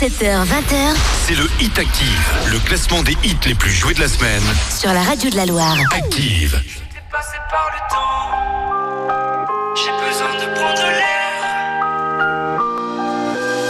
17h, 0.00 0.46
20h. 0.46 0.96
C'est 1.26 1.34
le 1.34 1.46
Hit 1.60 1.78
Active, 1.78 2.32
le 2.50 2.58
classement 2.60 3.02
des 3.02 3.14
hits 3.22 3.36
les 3.44 3.54
plus 3.54 3.70
joués 3.70 3.92
de 3.92 4.00
la 4.00 4.08
semaine. 4.08 4.42
Sur 4.74 4.94
la 4.94 5.02
radio 5.02 5.28
de 5.28 5.36
la 5.36 5.44
Loire. 5.44 5.76
Active. 5.92 6.58
J'ai 9.76 9.92
besoin 10.08 10.32
de 10.40 10.54
prendre 10.54 10.80
l'air. 10.80 12.62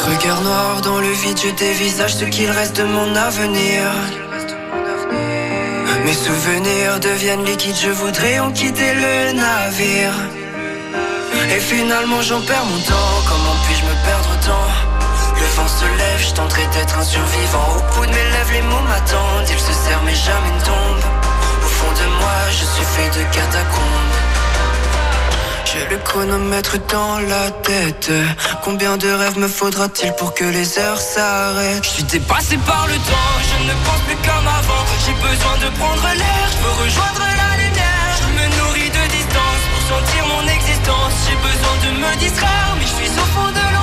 Regard 0.07 0.41
noir 0.43 0.81
dans 0.83 1.01
le 1.01 1.11
vide, 1.11 1.37
je 1.37 1.51
dévisage 1.51 2.15
ce 2.15 2.25
qu'il 2.27 2.49
reste 2.49 2.77
de 2.77 2.85
mon 2.85 3.17
avenir. 3.17 3.91
Mes 6.05 6.15
souvenirs 6.15 7.01
deviennent 7.01 7.45
liquides, 7.45 7.75
je 7.83 7.91
voudrais 7.91 8.39
en 8.39 8.53
quitter 8.53 8.95
le 8.95 9.33
navire. 9.33 10.13
Et 11.57 11.59
finalement 11.59 12.23
j'en 12.23 12.41
perds 12.43 12.67
mon 12.67 12.79
temps 12.83 13.20
vent 15.57 15.69
se 15.69 15.85
lève, 15.85 16.21
je 16.29 16.35
tenterai 16.35 16.67
d'être 16.75 16.99
un 16.99 17.05
survivant. 17.05 17.69
Au 17.77 17.95
bout 17.95 18.07
de 18.07 18.11
mes 18.11 18.31
lèvres, 18.35 18.53
les 18.53 18.63
mots 18.63 18.85
m'attendent. 18.89 19.49
Ils 19.49 19.59
se 19.59 19.73
serrent, 19.73 20.03
mais 20.05 20.15
jamais 20.15 20.53
ne 20.59 20.65
tombent. 20.65 21.11
Au 21.65 21.71
fond 21.79 21.93
de 22.01 22.07
moi, 22.21 22.39
je 22.51 22.65
suis 22.65 22.85
fait 22.95 23.11
de 23.19 23.23
catacombes. 23.35 24.17
J'ai 25.73 25.87
le 25.89 25.99
chronomètre 25.99 26.77
dans 26.89 27.19
la 27.21 27.51
tête. 27.63 28.11
Combien 28.65 28.97
de 28.97 29.09
rêves 29.09 29.39
me 29.39 29.47
faudra-t-il 29.47 30.13
pour 30.15 30.35
que 30.35 30.45
les 30.45 30.79
heures 30.79 31.01
s'arrêtent? 31.01 31.85
Je 31.85 31.91
suis 31.91 32.03
dépassé 32.05 32.57
par 32.67 32.87
le 32.89 32.95
temps, 32.95 33.35
je 33.51 33.57
ne 33.69 33.75
pense 33.85 34.01
plus 34.07 34.17
comme 34.17 34.49
avant. 34.49 34.85
J'ai 35.07 35.15
besoin 35.29 35.57
de 35.59 35.69
prendre 35.79 36.09
l'air, 36.21 36.45
je 36.53 36.59
veux 36.65 36.85
rejoindre 36.85 37.23
la 37.43 37.57
lumière. 37.63 38.13
Je 38.21 38.27
me 38.37 38.45
nourris 38.59 38.91
de 38.91 39.05
distance 39.15 39.63
pour 39.71 39.83
sentir 39.97 40.27
mon 40.27 40.43
existence. 40.49 41.13
J'ai 41.29 41.37
besoin 41.37 41.75
de 41.85 41.91
me 42.03 42.17
distraire, 42.19 42.75
mais 42.77 42.87
je 42.91 42.95
suis 42.99 43.13
au 43.23 43.27
fond 43.35 43.51
de 43.51 43.75
l'eau. 43.75 43.80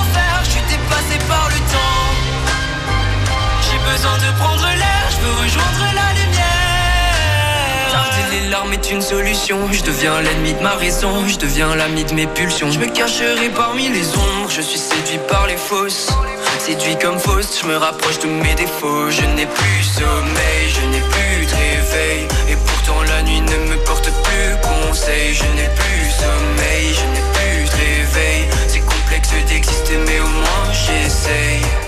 Besoin 3.92 4.16
de 4.18 4.38
prendre 4.38 4.66
l'air, 4.66 5.04
je 5.10 5.18
veux 5.24 5.36
rejoindre 5.44 5.84
la 5.94 6.08
lumière. 6.20 7.88
Tarder 7.90 8.26
les 8.32 8.48
larmes 8.50 8.72
est 8.72 8.90
une 8.90 9.00
solution. 9.00 9.58
Je 9.72 9.82
deviens 9.82 10.20
l'ennemi 10.20 10.54
de 10.54 10.62
ma 10.62 10.74
raison, 10.74 11.26
je 11.26 11.38
deviens 11.38 11.74
l'ami 11.74 12.04
de 12.04 12.14
mes 12.14 12.26
pulsions. 12.26 12.70
Je 12.70 12.78
me 12.78 12.86
cacherai 12.86 13.48
parmi 13.50 13.88
les 13.88 14.08
ombres, 14.16 14.50
je 14.50 14.60
suis 14.60 14.78
séduit 14.78 15.20
par 15.28 15.46
les 15.46 15.56
fausses. 15.56 16.10
Séduit 16.58 16.98
comme 16.98 17.18
fausse, 17.18 17.60
je 17.62 17.66
me 17.66 17.76
rapproche 17.76 18.18
de 18.18 18.26
mes 18.26 18.54
défauts. 18.54 19.10
Je 19.10 19.24
n'ai 19.36 19.46
plus 19.46 19.82
sommeil, 19.82 20.64
je 20.68 20.82
n'ai 20.90 21.00
plus 21.00 21.46
de 21.46 21.54
réveil. 21.54 22.28
Et 22.50 22.56
pourtant 22.56 23.02
la 23.02 23.22
nuit 23.22 23.40
ne 23.40 23.56
me 23.70 23.76
porte 23.84 24.10
plus 24.24 24.50
conseil. 24.60 25.34
Je 25.34 25.44
n'ai 25.56 25.70
plus 25.80 26.04
sommeil, 26.22 26.86
je 26.98 27.06
n'ai 27.12 27.24
plus 27.36 27.64
de 27.64 27.76
réveil. 27.84 28.48
C'est 28.68 28.80
complexe 28.80 29.30
d'exister, 29.48 29.98
mais 30.06 30.20
au 30.20 30.28
moins 30.28 30.72
j'essaye. 30.72 31.87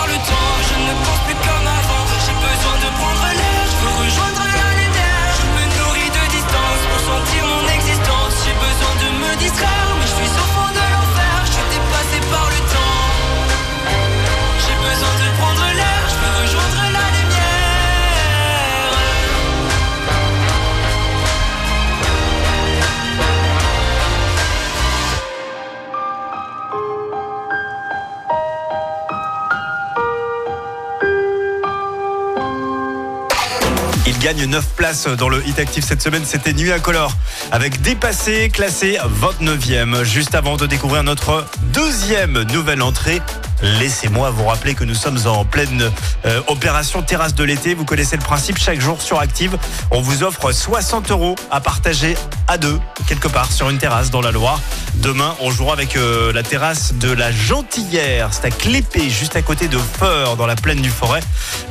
gagne 34.21 34.45
9 34.45 34.65
places 34.75 35.07
dans 35.07 35.29
le 35.29 35.45
Hit 35.47 35.57
Active 35.57 35.83
cette 35.83 36.01
semaine. 36.01 36.23
C'était 36.25 36.53
Nuit 36.53 36.71
Incolore 36.71 37.11
avec 37.51 37.81
Dépassé, 37.81 38.49
classé 38.49 38.99
29e. 39.19 40.03
Juste 40.03 40.35
avant 40.35 40.57
de 40.57 40.67
découvrir 40.67 41.03
notre 41.03 41.47
deuxième 41.73 42.43
nouvelle 42.43 42.83
entrée, 42.83 43.19
laissez-moi 43.61 44.29
vous 44.31 44.45
rappeler 44.45 44.75
que 44.75 44.83
nous 44.83 44.95
sommes 44.95 45.19
en 45.25 45.45
pleine 45.45 45.91
euh, 46.25 46.41
opération 46.47 47.01
terrasse 47.01 47.35
de 47.35 47.43
l'été. 47.43 47.73
Vous 47.73 47.85
connaissez 47.85 48.17
le 48.17 48.21
principe. 48.21 48.57
Chaque 48.57 48.81
jour 48.81 49.01
sur 49.01 49.19
Active, 49.19 49.57
on 49.91 50.01
vous 50.01 50.23
offre 50.23 50.51
60 50.51 51.11
euros 51.11 51.35
à 51.49 51.61
partager 51.61 52.15
à 52.47 52.57
deux, 52.57 52.79
quelque 53.07 53.27
part 53.27 53.51
sur 53.51 53.69
une 53.69 53.77
terrasse 53.77 54.09
dans 54.09 54.21
la 54.21 54.31
Loire. 54.31 54.59
Demain, 54.95 55.35
on 55.39 55.51
jouera 55.51 55.73
avec 55.73 55.95
euh, 55.95 56.33
la 56.33 56.43
terrasse 56.43 56.93
de 56.95 57.11
la 57.11 57.31
Gentillère. 57.31 58.29
C'est 58.31 58.45
à 58.45 58.51
Clépé, 58.51 59.09
juste 59.09 59.35
à 59.35 59.41
côté 59.41 59.67
de 59.67 59.77
Feur, 59.77 60.35
dans 60.35 60.45
la 60.45 60.55
plaine 60.55 60.81
du 60.81 60.89
Forêt. 60.89 61.21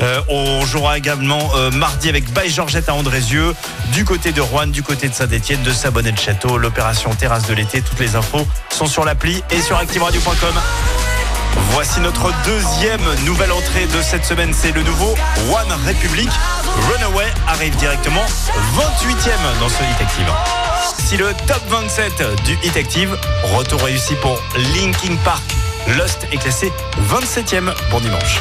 Euh, 0.03 0.21
on 0.29 0.65
jouera 0.65 0.99
également 0.99 1.51
mardi 1.73 2.09
avec 2.09 2.33
Baye 2.33 2.51
Georgette 2.51 2.89
à 2.89 2.95
Andrézieux, 2.95 3.55
du 3.93 4.05
côté 4.05 4.33
de 4.33 4.41
Rouen, 4.41 4.67
du 4.67 4.83
côté 4.83 5.09
de 5.09 5.15
Saint-Etienne, 5.15 5.63
de 5.63 5.73
Sabonnet-le-Château. 5.73 6.59
L'opération 6.59 7.15
terrasse 7.15 7.47
de 7.47 7.55
l'été, 7.55 7.83
toutes 7.83 8.01
les 8.01 8.17
infos 8.17 8.47
sont 8.71 8.87
sur 8.87 9.05
l'appli 9.05 9.43
et 9.51 9.61
sur 9.61 9.77
activeradio.com. 9.77 10.55
Voici 11.73 12.01
notre 12.01 12.33
deuxième 12.45 13.03
nouvelle 13.25 13.53
entrée 13.53 13.87
de 13.87 14.03
cette 14.03 14.25
semaine, 14.25 14.53
c'est 14.53 14.73
le 14.73 14.83
nouveau 14.83 15.15
One 15.51 15.73
Republic. 15.87 16.29
Runaway 16.93 17.27
arrive 17.47 17.75
directement 17.77 18.25
28e 18.77 19.61
dans 19.61 19.69
ce 19.69 19.83
Hit 19.83 20.01
Active. 20.01 20.33
Si 20.99 21.17
le 21.17 21.33
top 21.47 21.63
27 21.69 22.43
du 22.45 22.59
Hit 22.63 22.77
Active, 22.77 23.17
retour 23.55 23.83
réussi 23.83 24.15
pour 24.17 24.43
Linkin 24.75 25.17
Park. 25.25 25.43
Lost 25.97 26.27
est 26.33 26.39
classé 26.39 26.73
27e 27.09 27.73
pour 27.91 28.01
dimanche. 28.01 28.41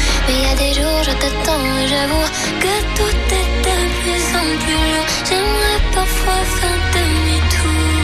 Mais 0.27 0.33
il 0.33 0.43
y 0.43 0.51
a 0.51 0.55
des 0.55 0.73
jours, 0.73 1.03
je 1.03 1.11
t'attends 1.11 1.77
et 1.81 1.87
j'avoue 1.87 2.27
que 2.63 2.73
tout 2.97 3.17
est 3.39 3.49
de 3.67 3.77
plus 4.01 4.23
en 4.41 4.47
plus 4.63 4.79
lourd. 4.91 5.07
J'aimerais 5.27 5.79
parfois 5.93 6.41
faire 6.57 6.79
demi-tour. 6.93 8.00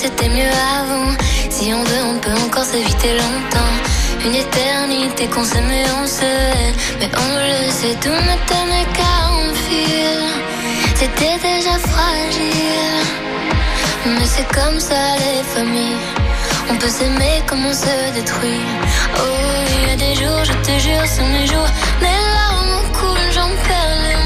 C'était 0.00 0.28
mieux 0.28 0.54
avant. 0.80 1.10
Si 1.50 1.72
on 1.74 1.82
veut, 1.82 2.04
on 2.12 2.18
peut 2.18 2.36
encore 2.46 2.64
s'éviter 2.64 3.12
longtemps. 3.14 3.74
Une 4.24 4.34
éternité 4.34 5.26
qu'on 5.26 5.42
s'aimait, 5.44 5.86
on 6.00 6.06
se 6.06 6.22
hait. 6.22 6.72
Mais 7.00 7.10
on 7.24 7.30
le 7.48 7.70
sait, 7.70 7.96
tout 8.00 8.20
ne 8.30 8.36
tenait 8.50 8.88
qu'à 8.96 9.14
un 9.40 9.52
fil. 9.64 10.22
C'était 10.94 11.38
déjà 11.50 11.76
fragile. 11.90 13.00
Mais 14.06 14.26
c'est 14.34 14.48
comme 14.56 14.78
ça 14.78 15.02
les 15.24 15.42
familles. 15.54 16.02
On 16.70 16.76
peut 16.76 16.92
s'aimer 16.98 17.42
comme 17.48 17.66
on 17.66 17.72
se 17.72 17.96
détruit. 18.14 18.66
Oh, 19.16 19.22
il 19.74 19.88
y 19.88 19.92
a 19.94 19.96
des 19.96 20.14
jours, 20.14 20.44
je 20.44 20.52
te 20.66 20.74
jure, 20.78 21.06
sont 21.06 21.26
mes 21.26 21.46
jours. 21.46 21.70
Mes 22.00 22.20
larmes 22.36 22.82
coulent, 22.92 23.32
j'en 23.34 23.50
perds 23.66 24.17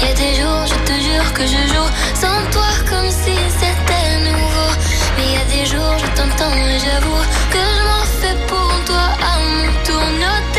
y 0.00 0.10
a 0.10 0.14
des 0.14 0.34
jours, 0.34 0.66
je 0.66 0.74
te 0.88 1.00
jure 1.00 1.32
que 1.32 1.42
je 1.42 1.62
joue 1.72 1.90
sans 2.14 2.40
toi 2.50 2.70
comme 2.88 3.10
si 3.10 3.36
c'était 3.58 4.30
nouveau. 4.30 4.70
Mais 5.16 5.32
y 5.32 5.36
a 5.36 5.44
des 5.56 5.66
jours, 5.66 5.96
je 5.98 6.06
t'entends 6.16 6.56
et 6.56 6.78
j'avoue 6.78 7.24
que 7.52 7.58
je 7.58 7.82
m'en 7.88 8.04
fais 8.20 8.36
pour 8.46 8.84
toi 8.84 9.06
à 9.30 9.38
mon 9.38 9.84
tour. 9.84 10.55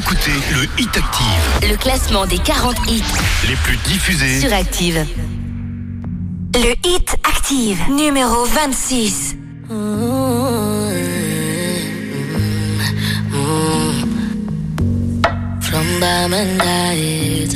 Écoutez 0.00 0.32
le 0.52 0.82
Hit 0.82 0.96
Active, 0.96 1.68
Le 1.70 1.76
classement 1.76 2.26
des 2.26 2.38
40 2.38 2.76
hits 2.88 3.02
les 3.48 3.56
plus 3.56 3.76
diffusés. 3.78 4.40
sur 4.40 4.52
Active. 4.52 5.04
Le 6.54 6.72
Hit 6.88 7.16
Active, 7.24 7.78
numéro 7.90 8.44
26. 8.46 9.36
From 15.60 15.86
Bamandait, 16.00 17.48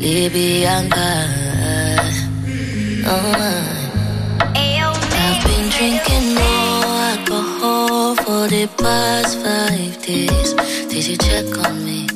Libyanka. 0.00 1.12
Oh, 3.06 3.34
I've 4.54 5.44
been 5.44 5.68
drinking 5.70 6.34
more 6.34 6.84
alcohol 7.12 8.14
for 8.16 8.48
the 8.48 8.66
past 8.78 9.38
five 9.42 10.02
days. 10.02 10.54
Check 11.30 11.58
on 11.64 11.84
me? 11.84 12.06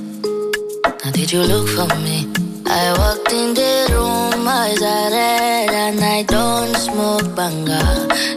Now 1.04 1.10
did 1.12 1.30
you 1.32 1.42
look 1.42 1.68
for 1.68 1.86
me? 2.02 2.26
I 2.66 2.84
walked 2.98 3.32
in 3.32 3.54
the 3.54 3.72
room, 3.94 4.46
eyes 4.48 4.82
are 4.82 5.10
red, 5.14 5.70
and 5.70 6.00
I 6.02 6.24
don't 6.24 6.74
smoke 6.76 7.28
banga. 7.36 7.80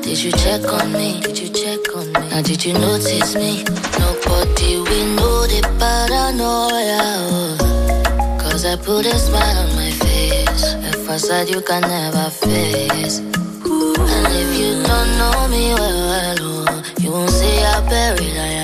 Did 0.04 0.22
you 0.22 0.32
check 0.34 0.64
on 0.72 0.92
me? 0.94 1.20
Did 1.22 1.40
you 1.40 1.50
check 1.50 1.82
on 1.96 2.06
me? 2.14 2.30
Now 2.30 2.42
did 2.44 2.64
you 2.64 2.74
notice 2.74 3.34
me? 3.36 3.64
Nobody 3.98 4.78
will 4.86 5.08
know 5.18 5.48
the 5.52 5.62
paranoia. 5.80 7.02
oh. 7.34 8.38
Cause 8.40 8.64
I 8.64 8.76
put 8.76 9.08
a 9.08 9.18
smile 9.18 9.58
on 9.58 9.76
my 9.76 9.90
face. 10.06 10.64
A 10.90 10.92
facade 11.06 11.50
you 11.50 11.62
can 11.62 11.82
never 11.82 12.30
face. 12.30 13.18
And 13.20 14.32
if 14.44 14.50
you 14.62 14.72
don't 14.86 15.10
know 15.18 15.48
me 15.50 15.74
well, 15.74 16.00
well 16.12 16.38
oh, 16.70 16.84
you 17.02 17.12
won't 17.12 17.32
see 17.32 17.56
how 17.66 17.82
buried 17.90 18.38
I 18.38 18.48
am. 18.50 18.57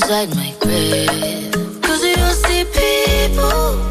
Inside 0.00 0.32
my 0.36 0.54
grave. 0.60 1.50
Cause 1.82 2.04
you 2.04 2.14
see 2.14 2.62
people, 2.66 3.18
people, 3.26 3.87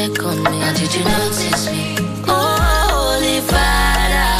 check 0.00 0.24
on 0.24 0.36
me? 0.44 0.58
Now 0.60 0.72
did 0.72 0.94
you 0.94 1.04
notice 1.04 1.66
me? 1.70 1.96
Oh, 2.26 2.56
holy 2.92 3.40
Father, 3.52 4.32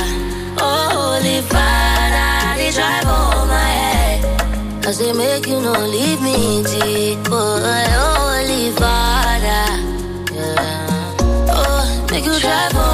oh, 0.66 0.88
holy 0.96 1.40
Father, 1.52 2.28
they 2.58 2.70
drive 2.78 3.06
over 3.16 3.46
my 3.46 3.70
head. 3.82 4.82
Cause 4.82 4.98
they 4.98 5.12
make 5.12 5.46
you 5.46 5.60
no 5.60 5.72
leave 5.72 6.22
me 6.22 6.62
deep, 6.62 7.20
oh, 7.30 7.58
holy 7.96 8.70
Father, 8.80 9.66
yeah. 10.34 11.52
Oh, 11.56 12.08
make 12.10 12.24
you 12.24 12.38
try 12.38 12.68
to 12.70 12.89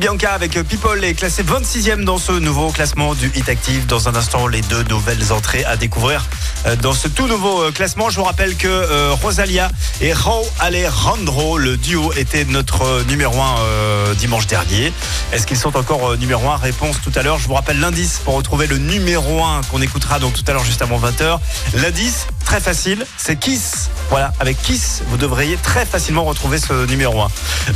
Libianca 0.00 0.32
avec 0.32 0.52
People 0.62 1.04
est 1.04 1.12
classé 1.12 1.42
26e 1.42 2.04
dans 2.04 2.16
ce 2.16 2.32
nouveau 2.32 2.70
classement 2.70 3.14
du 3.14 3.30
Hit 3.34 3.50
Active. 3.50 3.84
Dans 3.84 4.08
un 4.08 4.14
instant, 4.14 4.46
les 4.46 4.62
deux 4.62 4.82
nouvelles 4.84 5.30
entrées 5.30 5.62
à 5.66 5.76
découvrir 5.76 6.24
euh, 6.64 6.74
dans 6.74 6.94
ce 6.94 7.06
tout 7.06 7.26
nouveau 7.26 7.64
euh, 7.64 7.70
classement. 7.70 8.08
Je 8.08 8.16
vous 8.16 8.24
rappelle 8.24 8.56
que 8.56 8.66
euh, 8.66 9.12
Rosalia 9.12 9.70
et 10.00 10.14
Raul 10.14 10.46
Alejandro, 10.58 11.58
le 11.58 11.76
duo, 11.76 12.14
était 12.16 12.46
notre 12.46 12.82
euh, 12.82 13.04
numéro 13.04 13.38
1 13.38 14.14
dimanche 14.14 14.46
dernier. 14.46 14.90
Est-ce 15.32 15.46
qu'ils 15.46 15.58
sont 15.58 15.76
encore 15.76 16.12
euh, 16.12 16.16
numéro 16.16 16.48
1 16.48 16.56
Réponse 16.56 16.96
tout 17.02 17.12
à 17.14 17.22
l'heure. 17.22 17.38
Je 17.38 17.46
vous 17.46 17.54
rappelle 17.54 17.78
l'indice 17.78 18.22
pour 18.24 18.36
retrouver 18.36 18.66
le 18.66 18.78
numéro 18.78 19.44
1 19.44 19.60
qu'on 19.70 19.82
écoutera 19.82 20.18
donc 20.18 20.32
tout 20.32 20.44
à 20.46 20.52
l'heure 20.52 20.64
juste 20.64 20.80
avant 20.80 20.98
20h. 20.98 21.38
L'indice, 21.74 22.26
très 22.50 22.58
facile, 22.60 23.06
c'est 23.16 23.36
Kiss. 23.36 23.90
Voilà, 24.08 24.32
avec 24.40 24.60
Kiss, 24.60 25.04
vous 25.06 25.16
devriez 25.16 25.56
très 25.56 25.86
facilement 25.86 26.24
retrouver 26.24 26.58
ce 26.58 26.84
numéro 26.86 27.20
1. 27.20 27.28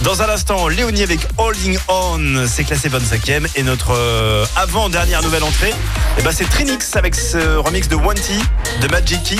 Dans 0.03 0.21
un 0.21 0.29
instant, 0.29 0.67
Léonie 0.67 1.05
avec 1.05 1.21
Holding 1.39 1.79
On, 1.87 2.45
c'est 2.49 2.65
classé 2.65 2.89
25e. 2.89 3.47
Et 3.55 3.63
notre 3.63 3.95
euh, 3.97 4.45
avant-dernière 4.57 5.23
nouvelle 5.23 5.45
entrée, 5.45 5.73
eh 6.19 6.23
ben, 6.23 6.33
c'est 6.33 6.49
Trinix 6.51 6.97
avec 6.97 7.15
ce 7.15 7.57
remix 7.59 7.87
de 7.87 7.95
Wanty, 7.95 8.41
de 8.81 8.89
Magic 8.89 9.23
Key. 9.23 9.37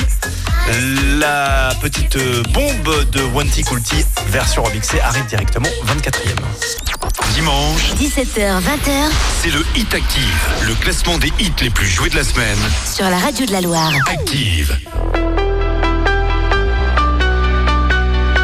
La 1.19 1.73
petite 1.83 2.15
euh, 2.15 2.45
bombe 2.53 3.05
de 3.11 3.23
Wanty 3.35 3.65
Coolty, 3.65 4.07
version 4.29 4.63
remixée, 4.63 5.01
arrive 5.01 5.27
directement 5.27 5.69
24e. 5.85 7.04
Dimanche, 7.33 7.95
17h, 7.99 8.61
20h 8.61 9.11
c'est 9.43 9.51
le 9.51 9.65
Hit 9.75 9.93
Active, 9.93 10.49
le 10.67 10.75
classement 10.75 11.19
des 11.19 11.33
hits 11.41 11.53
les 11.61 11.71
plus 11.71 11.87
joués 11.89 12.09
de 12.09 12.17
la 12.17 12.25
semaine. 12.25 12.59
sur 12.93 13.09
la 13.09 13.19
radio 13.19 13.45
de 13.47 13.53
la 13.53 13.61
Loire. 13.61 13.93
Active. 14.11 14.79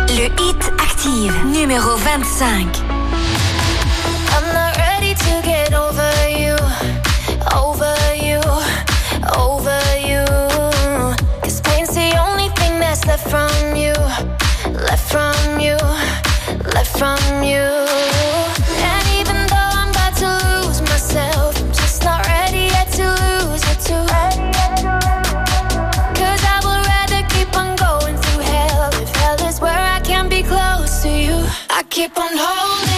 Le 0.09 0.25
Hit 0.43 0.73
Active, 0.83 1.33
numéro 1.47 1.97
25. 1.97 2.67
I'm 4.33 4.47
not 4.53 4.77
ready 4.77 5.15
to 5.15 5.43
get 5.45 5.73
over 5.73 6.13
you, 6.29 6.57
over 7.55 7.95
you, 8.17 8.41
over 9.39 9.81
you. 10.01 10.25
Cause 11.43 11.61
pain's 11.63 11.95
the 11.95 12.13
only 12.19 12.49
thing 12.57 12.81
that's 12.81 13.07
left 13.07 13.29
from 13.29 13.77
you, 13.77 13.93
left 14.75 15.11
from 15.11 15.61
you, 15.61 15.77
left 16.75 16.99
from 16.99 17.43
you. 17.45 18.30
Keep 31.91 32.17
on 32.17 32.31
holding 32.33 32.90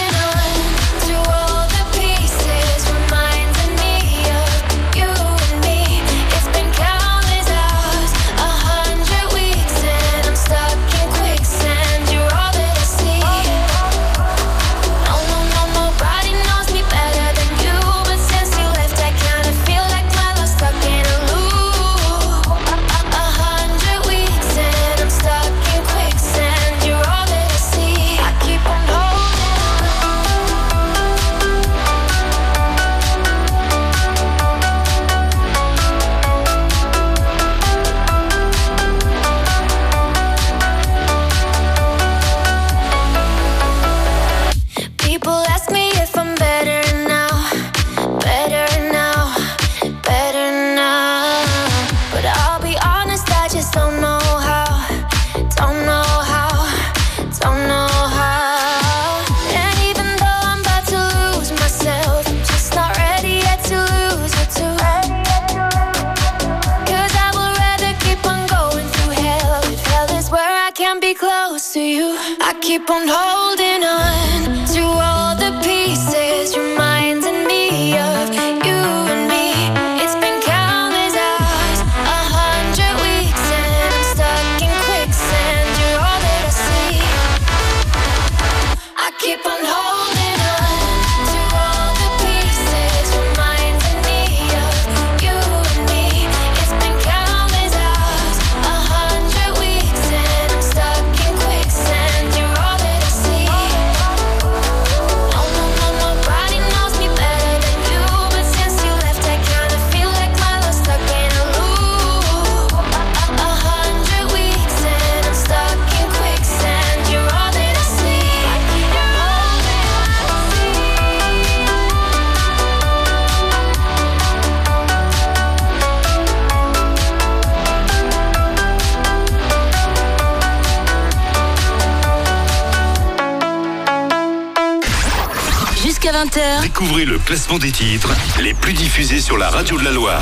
Découvrez 136.83 137.05
le 137.05 137.17
classement 137.17 137.57
des 137.59 137.71
titres 137.71 138.11
les 138.41 138.53
plus 138.53 138.73
diffusés 138.73 139.21
sur 139.21 139.37
la 139.37 139.49
radio 139.49 139.79
de 139.79 139.85
la 139.85 139.91
Loire. 139.91 140.21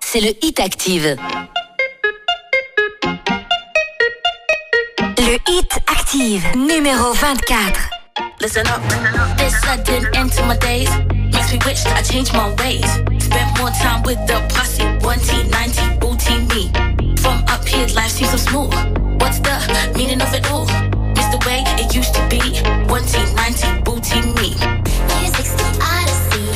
c'est 0.00 0.20
le 0.20 0.30
Hit 0.40 0.58
Active. 0.58 1.18
Le 5.18 5.38
Hit 5.50 5.70
Active, 5.86 6.46
numéro 6.56 7.12
24. 7.12 7.90
Listen 8.40 8.66
up. 8.68 8.80
This 9.36 9.52
sudden 9.60 10.08
end 10.14 10.32
to 10.32 10.42
my 10.46 10.56
days 10.56 10.88
makes 11.30 11.52
me 11.52 11.58
wish 11.66 11.84
I 11.84 12.02
changed 12.02 12.32
my 12.32 12.54
ways. 12.62 12.88
Spent 13.22 13.58
more 13.58 13.70
time 13.72 14.02
with 14.06 14.18
the 14.26 14.40
posse, 14.48 14.80
1T, 15.02 15.50
90, 15.50 15.98
booty 15.98 16.38
me. 16.54 16.72
From 17.18 17.44
up 17.48 17.68
here, 17.68 17.86
life 17.88 18.12
seems 18.12 18.30
so 18.30 18.38
smooth. 18.38 18.72
What's 19.20 19.40
the 19.40 19.92
meaning 19.94 20.22
of 20.22 20.32
it 20.32 20.50
all? 20.50 20.66
It's 21.18 21.28
the 21.28 21.38
way 21.46 21.64
it 21.76 21.94
used 21.94 22.14
to 22.14 22.26
be. 22.30 22.40
1T, 22.88 23.34
90, 23.36 23.82
booty 23.82 24.22
me. 24.40 24.77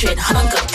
hatred, 0.00 0.18
hunger, 0.18 0.69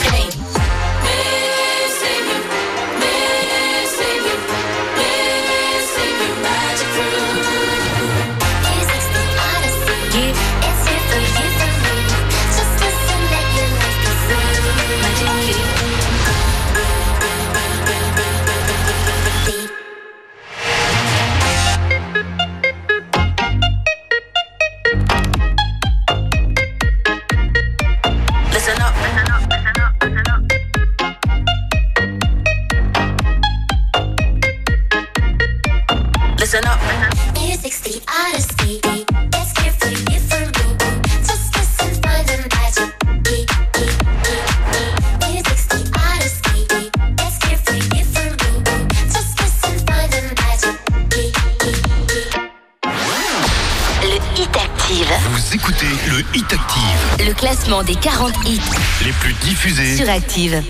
Active. 60.08 60.64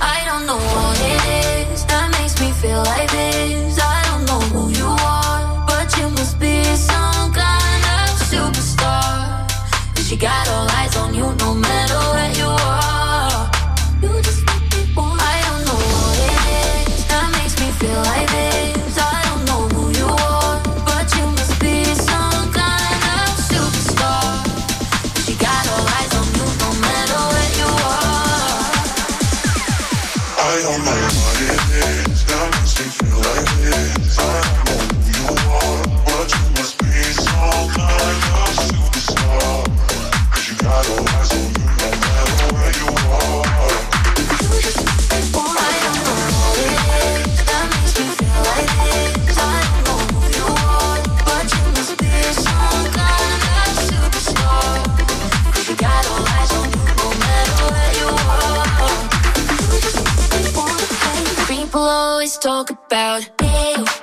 Let's 62.36 62.44
talk 62.44 62.70
about 62.70 63.30
you. 63.40 63.95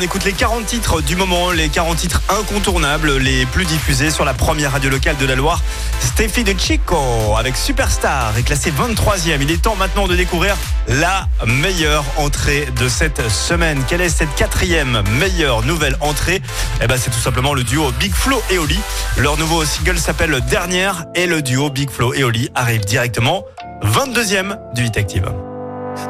On 0.00 0.02
écoute 0.02 0.24
les 0.24 0.32
40 0.32 0.64
titres 0.64 1.02
du 1.02 1.14
moment, 1.14 1.50
les 1.50 1.68
40 1.68 1.98
titres 1.98 2.22
incontournables, 2.30 3.18
les 3.18 3.44
plus 3.44 3.66
diffusés 3.66 4.10
sur 4.10 4.24
la 4.24 4.32
première 4.32 4.72
radio 4.72 4.88
locale 4.88 5.16
de 5.18 5.26
la 5.26 5.34
Loire. 5.34 5.60
Steffi 6.00 6.42
de 6.42 6.58
Chico 6.58 6.96
avec 7.36 7.54
Superstar 7.54 8.32
est 8.38 8.42
classé 8.42 8.70
23e. 8.72 9.42
Il 9.42 9.50
est 9.50 9.60
temps 9.60 9.76
maintenant 9.76 10.08
de 10.08 10.16
découvrir 10.16 10.56
la 10.88 11.28
meilleure 11.46 12.04
entrée 12.16 12.66
de 12.80 12.88
cette 12.88 13.28
semaine. 13.28 13.82
Quelle 13.88 14.00
est 14.00 14.08
cette 14.08 14.34
quatrième 14.36 15.02
meilleure 15.18 15.64
nouvelle 15.64 15.96
entrée? 16.00 16.40
Eh 16.80 16.86
ben, 16.86 16.96
c'est 16.96 17.10
tout 17.10 17.20
simplement 17.20 17.52
le 17.52 17.62
duo 17.62 17.92
Big 17.98 18.14
Flo 18.14 18.42
et 18.50 18.56
Oli. 18.56 18.78
Leur 19.18 19.36
nouveau 19.36 19.66
single 19.66 19.98
s'appelle 19.98 20.40
Dernière 20.48 21.04
et 21.14 21.26
le 21.26 21.42
duo 21.42 21.68
Big 21.68 21.90
Flo 21.90 22.14
et 22.14 22.24
Oli 22.24 22.48
arrive 22.54 22.86
directement 22.86 23.44
22e 23.82 24.56
du 24.74 24.86
Hit 24.86 24.96
Active. 24.96 25.30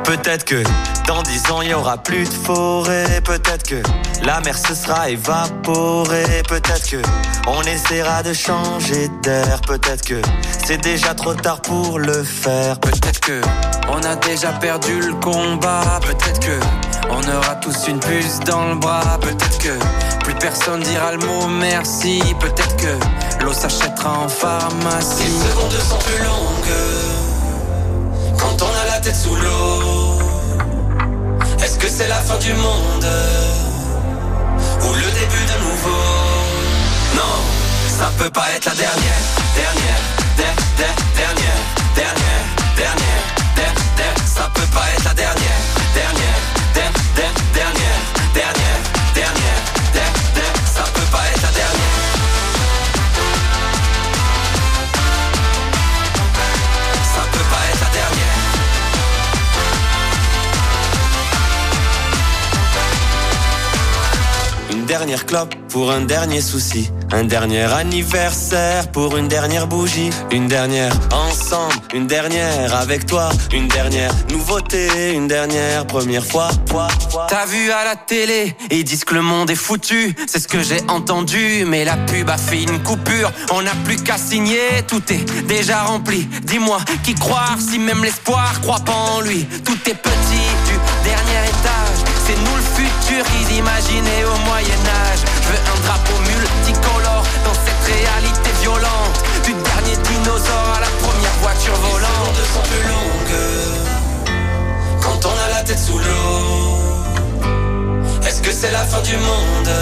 Peut-être 0.04 0.44
que 0.44 0.62
dans 1.10 1.22
dix 1.22 1.50
ans 1.50 1.60
il 1.60 1.74
aura 1.74 1.96
plus 1.96 2.24
de 2.24 2.46
forêt. 2.46 3.20
Peut-être 3.24 3.64
que 3.64 3.82
la 4.22 4.40
mer 4.42 4.56
se 4.56 4.74
sera 4.74 5.10
évaporée. 5.10 6.42
Peut-être 6.46 6.88
que 6.88 7.02
on 7.48 7.60
essaiera 7.62 8.22
de 8.22 8.32
changer 8.32 9.10
d'air. 9.24 9.60
Peut-être 9.66 10.04
que 10.04 10.22
c'est 10.64 10.80
déjà 10.80 11.12
trop 11.14 11.34
tard 11.34 11.62
pour 11.62 11.98
le 11.98 12.22
faire. 12.22 12.78
Peut-être 12.78 13.18
que 13.18 13.40
on 13.88 14.00
a 14.04 14.14
déjà 14.14 14.52
perdu 14.52 15.00
le 15.00 15.14
combat. 15.14 15.98
Peut-être 16.00 16.38
que 16.38 16.60
on 17.10 17.36
aura 17.36 17.56
tous 17.56 17.88
une 17.88 17.98
puce 17.98 18.38
dans 18.46 18.68
le 18.68 18.76
bras. 18.76 19.18
Peut-être 19.20 19.58
que 19.58 19.76
plus 20.22 20.34
personne 20.34 20.80
dira 20.80 21.12
le 21.12 21.26
mot 21.26 21.48
merci. 21.48 22.22
Peut-être 22.38 22.76
que 22.76 23.44
l'eau 23.44 23.52
s'achètera 23.52 24.16
en 24.16 24.28
pharmacie. 24.28 25.24
Les 25.24 25.50
secondes 25.50 25.72
sont 25.72 25.98
plus 25.98 26.24
longues 26.24 28.38
quand 28.38 28.62
on 28.62 28.82
a 28.82 28.94
la 28.94 29.00
tête 29.00 29.16
sous 29.16 29.34
l'eau. 29.34 30.09
Est-ce 31.70 31.78
que 31.78 31.88
c'est 31.88 32.08
la 32.08 32.16
fin 32.16 32.36
du 32.38 32.52
monde 32.52 33.06
ou 34.82 34.92
le 34.92 35.08
début 35.20 35.44
de 35.46 35.56
nouveau? 35.62 36.02
Non, 37.14 37.36
ça 37.96 38.10
peut 38.18 38.28
pas 38.28 38.46
être 38.56 38.64
la 38.64 38.74
dernière, 38.74 39.20
dernière, 39.54 40.00
der, 40.36 40.52
der, 40.76 40.94
dernière, 41.14 41.60
dernière, 41.94 42.44
dernière, 42.74 43.22
der, 43.54 43.72
der, 43.96 44.14
ça 44.26 44.50
peut 44.52 44.66
pas 44.74 44.82
être 44.96 45.04
la 45.04 45.14
dernière, 45.14 45.36
dernière, 45.38 45.59
dernière 64.90 65.24
clope 65.24 65.54
pour 65.68 65.92
un 65.92 66.00
dernier 66.00 66.40
souci. 66.40 66.90
Un 67.12 67.22
dernier 67.22 67.62
anniversaire 67.62 68.90
pour 68.90 69.16
une 69.16 69.28
dernière 69.28 69.68
bougie. 69.68 70.10
Une 70.32 70.48
dernière 70.48 70.92
ensemble, 71.12 71.74
une 71.94 72.08
dernière 72.08 72.74
avec 72.74 73.06
toi. 73.06 73.28
Une 73.52 73.68
dernière 73.68 74.10
nouveauté, 74.32 75.12
une 75.12 75.28
dernière 75.28 75.86
première 75.86 76.26
fois. 76.26 76.48
T'as 77.28 77.46
vu 77.46 77.70
à 77.70 77.84
la 77.84 77.94
télé, 77.94 78.56
ils 78.72 78.82
disent 78.82 79.04
que 79.04 79.14
le 79.14 79.22
monde 79.22 79.48
est 79.50 79.62
foutu. 79.66 80.16
C'est 80.26 80.40
ce 80.40 80.48
que 80.48 80.60
j'ai 80.60 80.80
entendu, 80.88 81.64
mais 81.68 81.84
la 81.84 81.96
pub 81.96 82.28
a 82.28 82.36
fait 82.36 82.64
une 82.64 82.82
coupure. 82.82 83.30
On 83.52 83.62
n'a 83.62 83.76
plus 83.84 84.02
qu'à 84.02 84.18
signer, 84.18 84.82
tout 84.88 85.04
est 85.12 85.24
déjà 85.44 85.84
rempli. 85.84 86.28
Dis-moi, 86.42 86.78
qui 87.04 87.14
croire 87.14 87.56
si 87.60 87.78
même 87.78 88.02
l'espoir 88.02 88.60
croit 88.60 88.80
pas 88.84 89.00
en 89.16 89.20
lui? 89.20 89.46
Tout 89.64 89.78
est 89.88 89.94
petit 89.94 90.46
du 90.66 90.74
dernier 91.04 91.48
étage. 91.48 92.00
C'est 92.26 92.36
nous 92.36 92.56
le 92.56 92.69
futur 92.80 93.24
qu'ils 93.32 93.56
imaginaient 93.58 94.24
au 94.24 94.36
Moyen-Âge. 94.48 95.20
Je 95.42 95.48
veux 95.48 95.60
un 95.72 95.78
drapeau 95.86 96.18
multicolore 96.30 97.24
dans 97.44 97.56
cette 97.64 97.82
réalité 97.92 98.50
violente. 98.62 99.16
Du 99.44 99.52
dernier 99.52 99.96
dinosaure 100.08 100.72
à 100.76 100.80
la 100.80 100.92
première 101.02 101.36
voiture 101.42 101.74
Les 101.74 101.90
volante. 101.90 102.10
secondes 102.10 102.50
sont 102.54 102.66
plus 102.70 102.84
longues 102.88 103.40
quand 105.02 105.20
on 105.26 105.36
a 105.44 105.48
la 105.56 105.62
tête 105.62 105.78
sous 105.78 105.98
l'eau. 105.98 106.80
Est-ce 108.26 108.42
que 108.42 108.52
c'est 108.52 108.70
la 108.70 108.84
fin 108.84 109.02
du 109.02 109.16
monde 109.16 109.72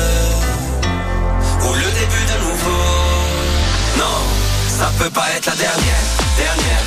ou 1.65 1.75
le 1.75 1.91
début 2.01 2.25
de 2.33 2.37
nouveau? 2.47 2.85
Non, 3.99 4.19
ça 4.79 4.91
peut 4.99 5.11
pas 5.11 5.27
être 5.37 5.47
la 5.47 5.57
dernière, 5.57 6.05
dernière, 6.39 6.85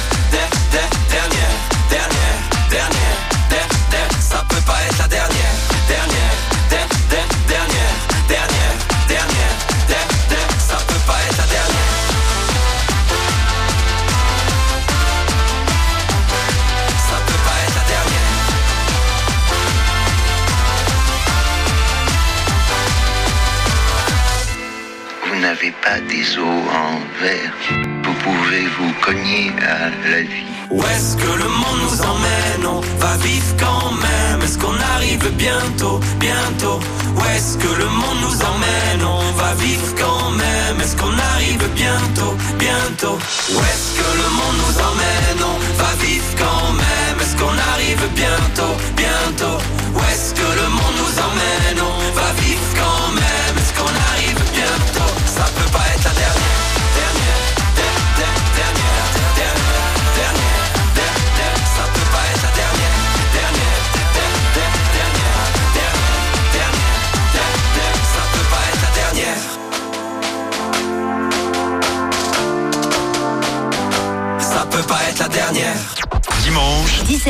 Où 30.72 30.82
est-ce 30.84 31.18
que 31.18 31.32
le 31.38 31.50
monde 31.50 31.80
nous 31.84 32.02
emmène? 32.02 32.66
On 32.66 32.80
va 33.00 33.18
vivre 33.18 33.56
quand 33.60 33.92
même. 33.92 34.42
Est-ce 34.42 34.58
qu'on 34.58 34.80
arrive 34.96 35.30
bientôt, 35.38 36.00
bientôt? 36.18 36.80
Où 37.16 37.22
est-ce 37.36 37.58
que 37.58 37.68
le 37.68 37.90
monde 37.90 38.20
nous 38.22 38.42
emmène 38.42 38.51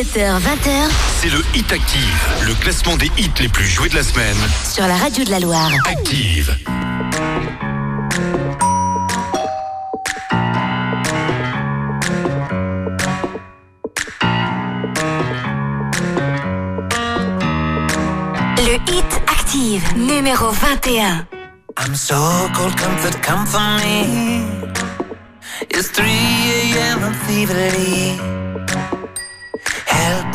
17h-20h, 0.01 0.89
c'est 1.21 1.29
le 1.29 1.43
Hit 1.53 1.71
Active, 1.71 2.27
le 2.47 2.55
classement 2.55 2.97
des 2.97 3.05
hits 3.19 3.29
les 3.39 3.47
plus 3.47 3.67
joués 3.67 3.87
de 3.87 3.93
la 3.93 4.01
semaine. 4.01 4.35
Sur 4.67 4.87
la 4.87 4.95
radio 4.95 5.23
de 5.23 5.29
la 5.29 5.39
Loire. 5.39 5.69
Active. 5.87 6.57
Le 18.57 18.73
Hit 18.91 19.21
Active, 19.27 19.83
numéro 19.97 20.49
21. 20.49 21.27
I'm 21.77 21.93
so 21.93 22.15
cold, 22.55 22.75
comfort, 22.75 23.21
come 23.21 23.45
for 23.45 23.61
me. 23.85 24.41
It's 25.69 25.91
3 25.91 26.07
a.m., 26.07 28.40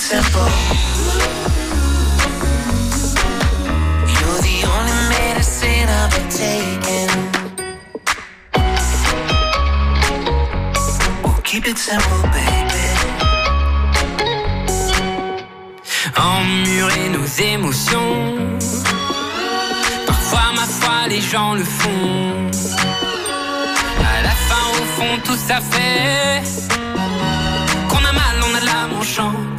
It 0.00 0.04
simple. 0.04 0.50
You're 4.14 4.40
the 4.48 4.58
only 4.74 5.00
medicine 5.14 5.88
I've 5.98 6.10
been 6.14 6.30
taking. 6.44 7.12
We'll 11.22 11.42
keep 11.42 11.66
it 11.66 11.76
simple, 11.76 12.22
baby. 12.36 12.86
Emmuré 16.16 17.08
nos 17.10 17.28
émotions. 17.52 18.58
Parfois, 20.06 20.52
ma 20.56 20.66
foi, 20.78 21.08
les 21.08 21.20
gens 21.20 21.54
le 21.54 21.64
font. 21.64 22.50
À 24.14 24.22
la 24.22 24.34
fin, 24.48 24.64
au 24.80 24.84
fond, 24.96 25.14
tout 25.26 25.40
ça 25.48 25.60
fait 25.60 26.42
qu'on 27.90 28.02
a 28.10 28.12
mal, 28.12 28.36
on 28.48 28.54
a 28.54 28.60
l'âme 28.60 28.94
en 28.98 29.02
chantier. 29.02 29.49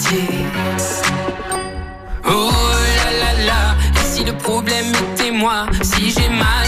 Oh 2.26 2.52
là 2.98 3.12
là 3.20 3.46
là, 3.46 3.76
et 3.96 4.04
si 4.04 4.26
le 4.26 4.34
problème 4.34 4.88
était 4.88 5.32
moi, 5.32 5.68
si 5.82 6.12
j'ai 6.12 6.28
mal, 6.28 6.68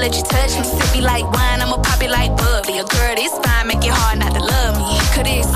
Let 0.00 0.16
you 0.16 0.24
touch 0.24 0.56
me. 0.56 0.64
Sip 0.64 0.96
me 0.96 1.00
like 1.04 1.28
wine, 1.28 1.60
I'ma 1.60 1.76
pop 1.76 2.00
it 2.02 2.10
like 2.10 2.32
bubbly. 2.36 2.80
A 2.80 2.84
girl 2.84 3.14
this 3.14 3.36
fine, 3.44 3.68
make 3.68 3.84
it 3.84 3.92
hard 3.92 4.18
not 4.18 4.32
to 4.32 4.40
love 4.40 4.80
me. 4.80 4.96
Could 5.12 5.28
this, 5.28 5.46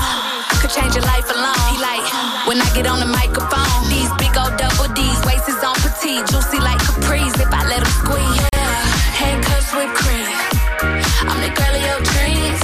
could 0.61 0.69
change 0.69 0.93
your 0.93 1.03
life 1.03 1.25
alone. 1.33 1.57
He 1.73 1.81
like, 1.81 2.05
when 2.45 2.61
I 2.61 2.69
get 2.77 2.85
on 2.85 3.01
the 3.01 3.09
microphone, 3.09 3.89
these 3.89 4.13
big 4.21 4.37
old 4.37 4.53
double 4.61 4.85
D's, 4.93 5.19
waist 5.25 5.49
is 5.49 5.57
on 5.65 5.73
petite, 5.81 6.29
juicy 6.29 6.61
like 6.61 6.77
capris. 6.85 7.33
If 7.41 7.49
I 7.49 7.65
let 7.65 7.81
him 7.81 7.93
squeeze, 8.05 8.37
yeah, 8.53 8.85
handcuffs 9.17 9.73
with 9.73 9.89
cream. 9.97 10.29
I'm 11.25 11.41
the 11.41 11.49
girl 11.57 11.73
of 11.73 11.81
your 11.81 12.01
dreams. 12.13 12.61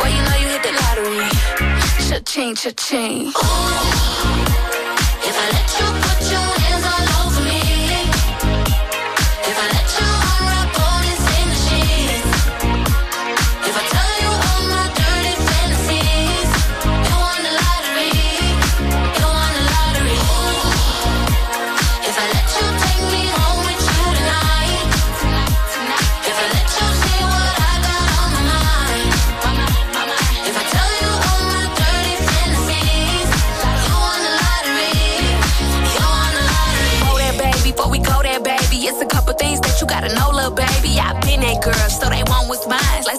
Boy, 0.00 0.08
you 0.08 0.22
know 0.24 0.36
you 0.40 0.48
hit 0.56 0.64
the 0.64 0.72
lottery. 0.72 1.28
Cha-ching, 2.08 2.56
cha-ching. 2.56 3.28
If 3.28 4.43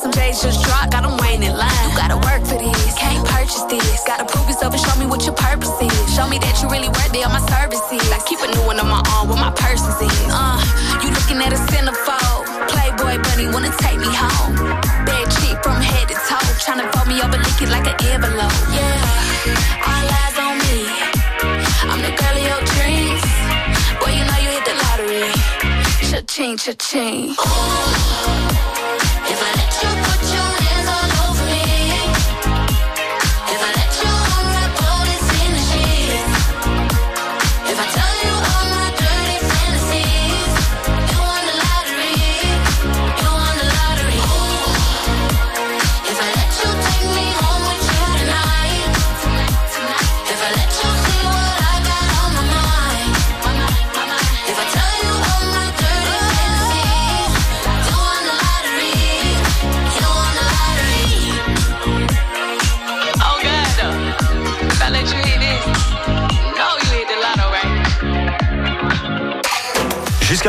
some 0.05 0.13
J's 0.13 0.37
just 0.37 0.61
dropped, 0.61 0.93
got 0.93 1.01
them 1.01 1.17
waiting 1.17 1.49
in 1.49 1.57
line. 1.57 1.73
You 1.89 1.97
gotta 1.97 2.21
work 2.21 2.45
for 2.45 2.61
this, 2.61 2.93
can't 2.93 3.25
purchase 3.25 3.65
this. 3.65 4.05
Gotta 4.05 4.25
prove 4.29 4.45
yourself 4.45 4.77
and 4.77 4.81
show 4.85 4.93
me 5.01 5.09
what 5.09 5.25
your 5.25 5.33
purpose 5.33 5.73
is. 5.81 5.97
Show 6.13 6.29
me 6.29 6.37
that 6.45 6.61
you 6.61 6.69
really 6.69 6.89
worth 6.93 7.09
it 7.09 7.25
on 7.25 7.33
my 7.33 7.41
services. 7.49 8.05
I 8.13 8.21
keep 8.29 8.37
a 8.37 8.49
new 8.53 8.61
one 8.69 8.77
on 8.77 8.85
my 8.85 9.01
arm 9.17 9.33
where 9.33 9.41
my 9.41 9.49
purses 9.49 9.97
is. 9.97 10.21
Uh, 10.29 10.61
you 11.01 11.09
looking 11.09 11.41
at 11.41 11.49
a 11.57 11.59
centerfold. 11.73 12.45
Playboy 12.69 13.17
bunny 13.17 13.49
wanna 13.49 13.73
take 13.81 13.97
me 13.97 14.11
home. 14.13 14.77
Bad 15.09 15.25
chick 15.41 15.57
from 15.65 15.81
head 15.81 16.05
to 16.13 16.17
toe. 16.29 16.53
Tryna 16.61 16.85
fold 16.93 17.09
me 17.09 17.17
over, 17.25 17.41
lick 17.41 17.57
it 17.65 17.69
like 17.73 17.89
an 17.89 17.97
envelope. 18.05 18.53
Yeah, 18.77 19.89
all 19.89 20.05
eyes 20.05 20.37
on 20.37 20.53
me. 20.69 20.85
I'm 21.89 22.01
the 22.05 22.13
girl 22.13 22.35
of 22.37 22.45
your 22.45 22.61
dreams. 22.77 23.25
Boy, 23.97 24.13
you 24.13 24.21
know 24.21 24.37
you 24.37 24.53
hit 24.53 24.69
the 24.69 24.75
lottery. 24.85 25.33
Cha-ching, 26.05 26.61
cha-ching. 26.61 27.33
If 27.33 28.54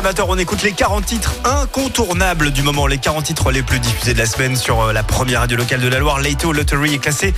Jusqu'à 0.07 0.23
20h, 0.23 0.27
on 0.29 0.39
écoute 0.39 0.63
les 0.63 0.71
40 0.73 1.05
titres 1.05 1.35
incontournables 1.45 2.53
du 2.53 2.63
moment, 2.63 2.87
les 2.87 2.99
40 2.99 3.25
titres 3.25 3.51
les 3.51 3.63
plus 3.63 3.81
diffusés 3.81 4.15
de 4.15 4.19
la 4.19 4.27
semaine 4.27 4.55
sur 4.55 4.81
euh, 4.81 4.93
la 4.93 5.03
première 5.03 5.41
radio 5.41 5.57
locale 5.57 5.81
de 5.81 5.89
la 5.89 5.99
Loire. 5.99 6.21
Leito 6.21 6.53
Lottery 6.53 6.95
est 6.95 6.99
classé 6.99 7.35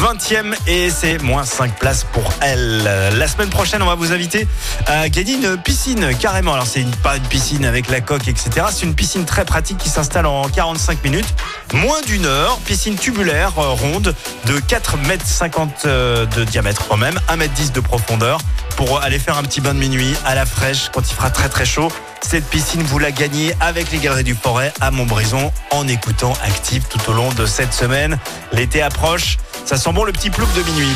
20e 0.00 0.54
et 0.66 0.88
c'est 0.88 1.22
moins 1.22 1.44
5 1.44 1.78
places 1.78 2.04
pour 2.04 2.32
elle. 2.40 2.84
La 2.84 3.28
semaine 3.28 3.50
prochaine, 3.50 3.82
on 3.82 3.86
va 3.86 3.96
vous 3.96 4.12
inviter 4.12 4.48
à 4.86 5.10
gagner 5.10 5.34
une 5.34 5.58
piscine 5.58 6.16
carrément. 6.18 6.54
Alors, 6.54 6.66
c'est 6.66 6.86
pas 7.02 7.16
une 7.16 7.24
piscine 7.24 7.66
avec 7.66 7.90
la 7.90 8.00
coque, 8.00 8.28
etc. 8.28 8.66
C'est 8.70 8.86
une 8.86 8.94
piscine 8.94 9.26
très 9.26 9.44
pratique 9.44 9.76
qui 9.76 9.90
s'installe 9.90 10.26
en 10.26 10.48
45 10.48 11.04
minutes, 11.04 11.34
moins 11.74 12.00
d'une 12.02 12.24
heure. 12.24 12.58
Piscine 12.64 12.96
tubulaire 12.96 13.52
euh, 13.58 13.70
ronde 13.70 14.14
de 14.46 14.58
4 14.58 14.96
mètres 15.06 15.26
50 15.26 15.82
euh, 15.84 16.24
de 16.24 16.44
diamètre 16.44 16.86
quand 16.88 16.96
même, 16.96 17.20
1 17.28 17.36
mètre 17.36 17.52
10 17.52 17.72
de 17.72 17.80
profondeur 17.80 18.38
pour 18.76 19.02
aller 19.02 19.18
faire 19.18 19.38
un 19.38 19.42
petit 19.42 19.60
bain 19.60 19.74
de 19.74 19.78
minuit 19.78 20.14
à 20.24 20.34
la 20.34 20.46
fraîche 20.46 20.90
quand 20.92 21.00
il 21.10 21.14
fera 21.14 21.30
très 21.30 21.48
très 21.48 21.64
chaud. 21.64 21.88
Cette 22.20 22.44
piscine, 22.46 22.82
vous 22.82 22.98
la 22.98 23.10
gagnez 23.10 23.54
avec 23.60 23.90
les 23.90 23.98
Galeries 23.98 24.24
du 24.24 24.34
Forêt 24.34 24.72
à 24.80 24.90
Montbrison 24.90 25.52
en 25.70 25.88
écoutant 25.88 26.32
Active 26.44 26.84
tout 26.88 27.00
au 27.10 27.12
long 27.12 27.32
de 27.32 27.46
cette 27.46 27.72
semaine. 27.72 28.18
L'été 28.52 28.82
approche, 28.82 29.38
ça 29.64 29.76
sent 29.76 29.92
bon 29.92 30.04
le 30.04 30.12
petit 30.12 30.30
plouc 30.30 30.48
de 30.54 30.62
minuit. 30.62 30.92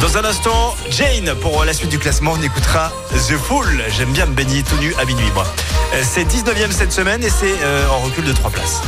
Dans 0.00 0.16
un 0.18 0.24
instant, 0.24 0.74
Jane, 0.90 1.34
pour 1.40 1.64
la 1.64 1.72
suite 1.72 1.90
du 1.90 1.98
classement, 1.98 2.34
on 2.38 2.42
écoutera 2.42 2.90
The 3.12 3.36
Fool. 3.36 3.82
J'aime 3.96 4.12
bien 4.12 4.26
me 4.26 4.34
baigner 4.34 4.62
tout 4.62 4.76
nu 4.76 4.94
à 5.00 5.04
minuit, 5.04 5.30
moi. 5.34 5.46
Euh, 5.94 6.02
C'est 6.04 6.24
19e 6.24 6.72
cette 6.72 6.92
semaine 6.92 7.22
et 7.22 7.30
c'est 7.30 7.54
euh, 7.62 7.88
en 7.88 8.00
recul 8.00 8.24
de 8.24 8.32
3 8.32 8.50
places. 8.50 8.82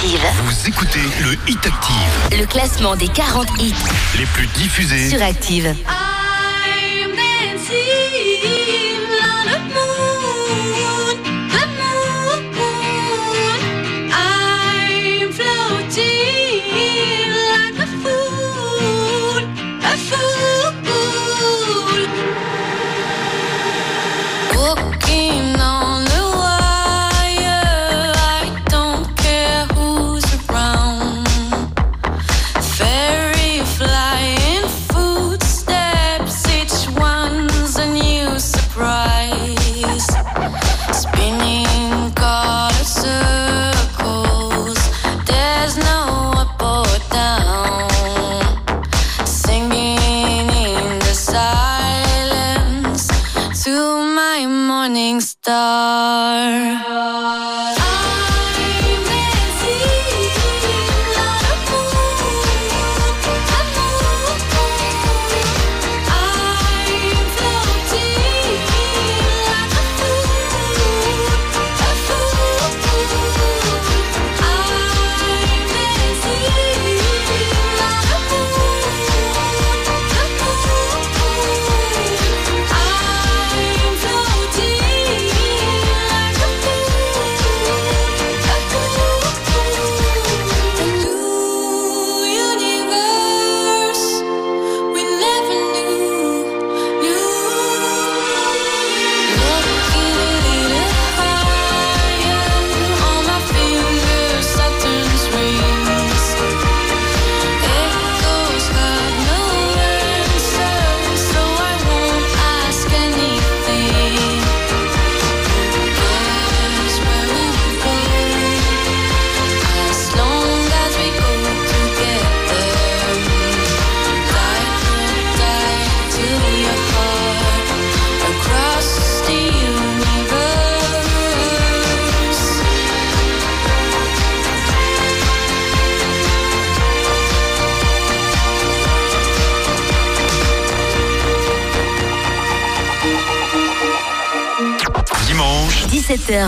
Active. 0.00 0.20
Vous 0.44 0.68
écoutez 0.68 1.00
le 1.20 1.36
Hit 1.46 1.66
Active. 1.66 2.38
Le 2.38 2.46
classement 2.46 2.96
des 2.96 3.08
40 3.08 3.46
hits 3.60 3.74
Les 4.16 4.24
plus 4.24 4.46
diffusés. 4.46 5.10
sur 5.10 5.22
Active. 5.22 5.74
I'm 5.86 7.10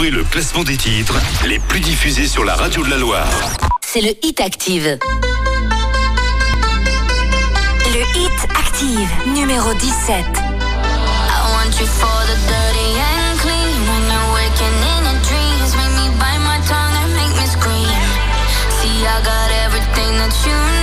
Découvrez 0.00 0.18
le 0.18 0.24
classement 0.24 0.64
des 0.64 0.78
titres 0.78 1.14
les 1.46 1.58
plus 1.58 1.80
diffusés 1.80 2.26
sur 2.26 2.42
la 2.42 2.54
radio 2.54 2.82
de 2.82 2.88
la 2.88 2.96
Loire. 2.96 3.28
C'est 3.82 4.00
le 4.00 4.12
Hit 4.22 4.40
Active. 4.40 4.98
Le 7.92 8.00
Hit 8.18 8.48
Active, 8.58 9.10
numéro 9.34 9.74
17. 9.74 10.16
I 10.16 10.24
want 11.52 11.78
you 11.78 11.86
for 11.86 12.08
the 12.24 12.36
dirty 12.48 12.96
and 12.96 13.38
clean. 13.40 13.76
When 13.90 14.08
you're 14.08 14.32
waking 14.32 14.76
in 14.88 15.04
your 15.04 15.20
dreams, 15.28 15.76
make 15.76 15.92
me 15.92 16.08
bite 16.18 16.40
my 16.48 16.58
tongue 16.66 16.96
and 16.96 17.12
make 17.12 17.34
me 17.36 17.46
scream. 17.46 18.00
See, 18.80 19.04
I 19.04 19.20
got 19.22 19.50
everything 19.66 20.16
that 20.16 20.32
you 20.46 20.56
need. 20.72 20.79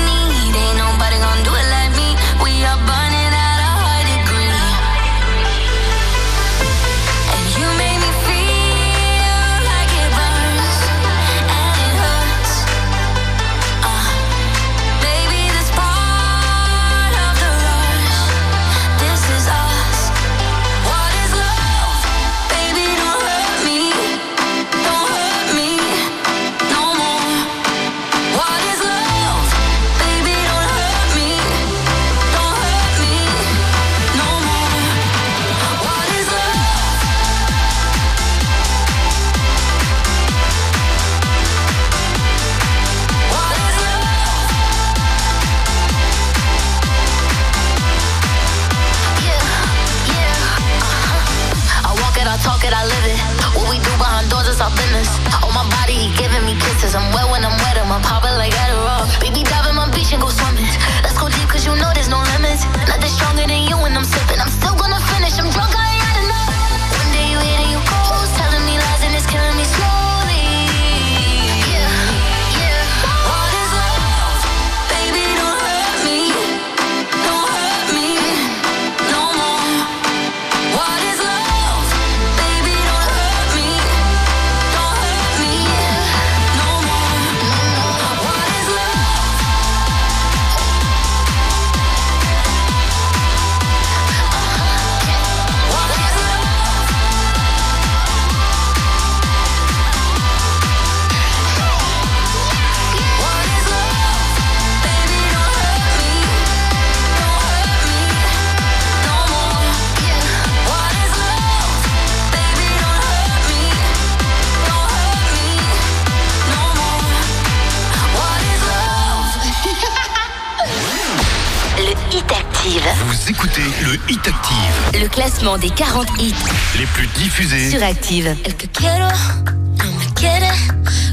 Hit 124.09 124.25
Active. 124.25 125.01
Le 125.01 125.07
classement 125.09 125.57
des 125.57 125.69
40 125.69 126.07
hits 126.19 126.33
les 126.77 126.85
plus 126.85 127.07
diffusés 127.07 127.71
sur 127.71 127.83
Active. 127.83 128.35
El 128.45 128.55
que 128.55 128.67
quiero 128.67 129.07
no 129.07 129.91
me 129.99 130.13
quiere 130.13 130.49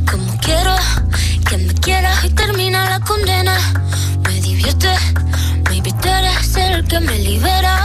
como 0.08 0.38
quiero 0.40 0.74
que 1.48 1.56
me 1.56 1.74
quiera 1.74 2.12
y 2.24 2.30
termina 2.30 2.88
la 2.88 3.00
condena. 3.00 3.56
Me 4.24 4.40
divierte, 4.40 4.94
me 5.68 5.76
invita 5.76 6.18
a 6.18 6.42
ser 6.44 6.72
el 6.72 6.86
que 6.86 7.00
me 7.00 7.18
libera. 7.18 7.83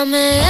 Tell 0.00 0.06
me 0.06 0.49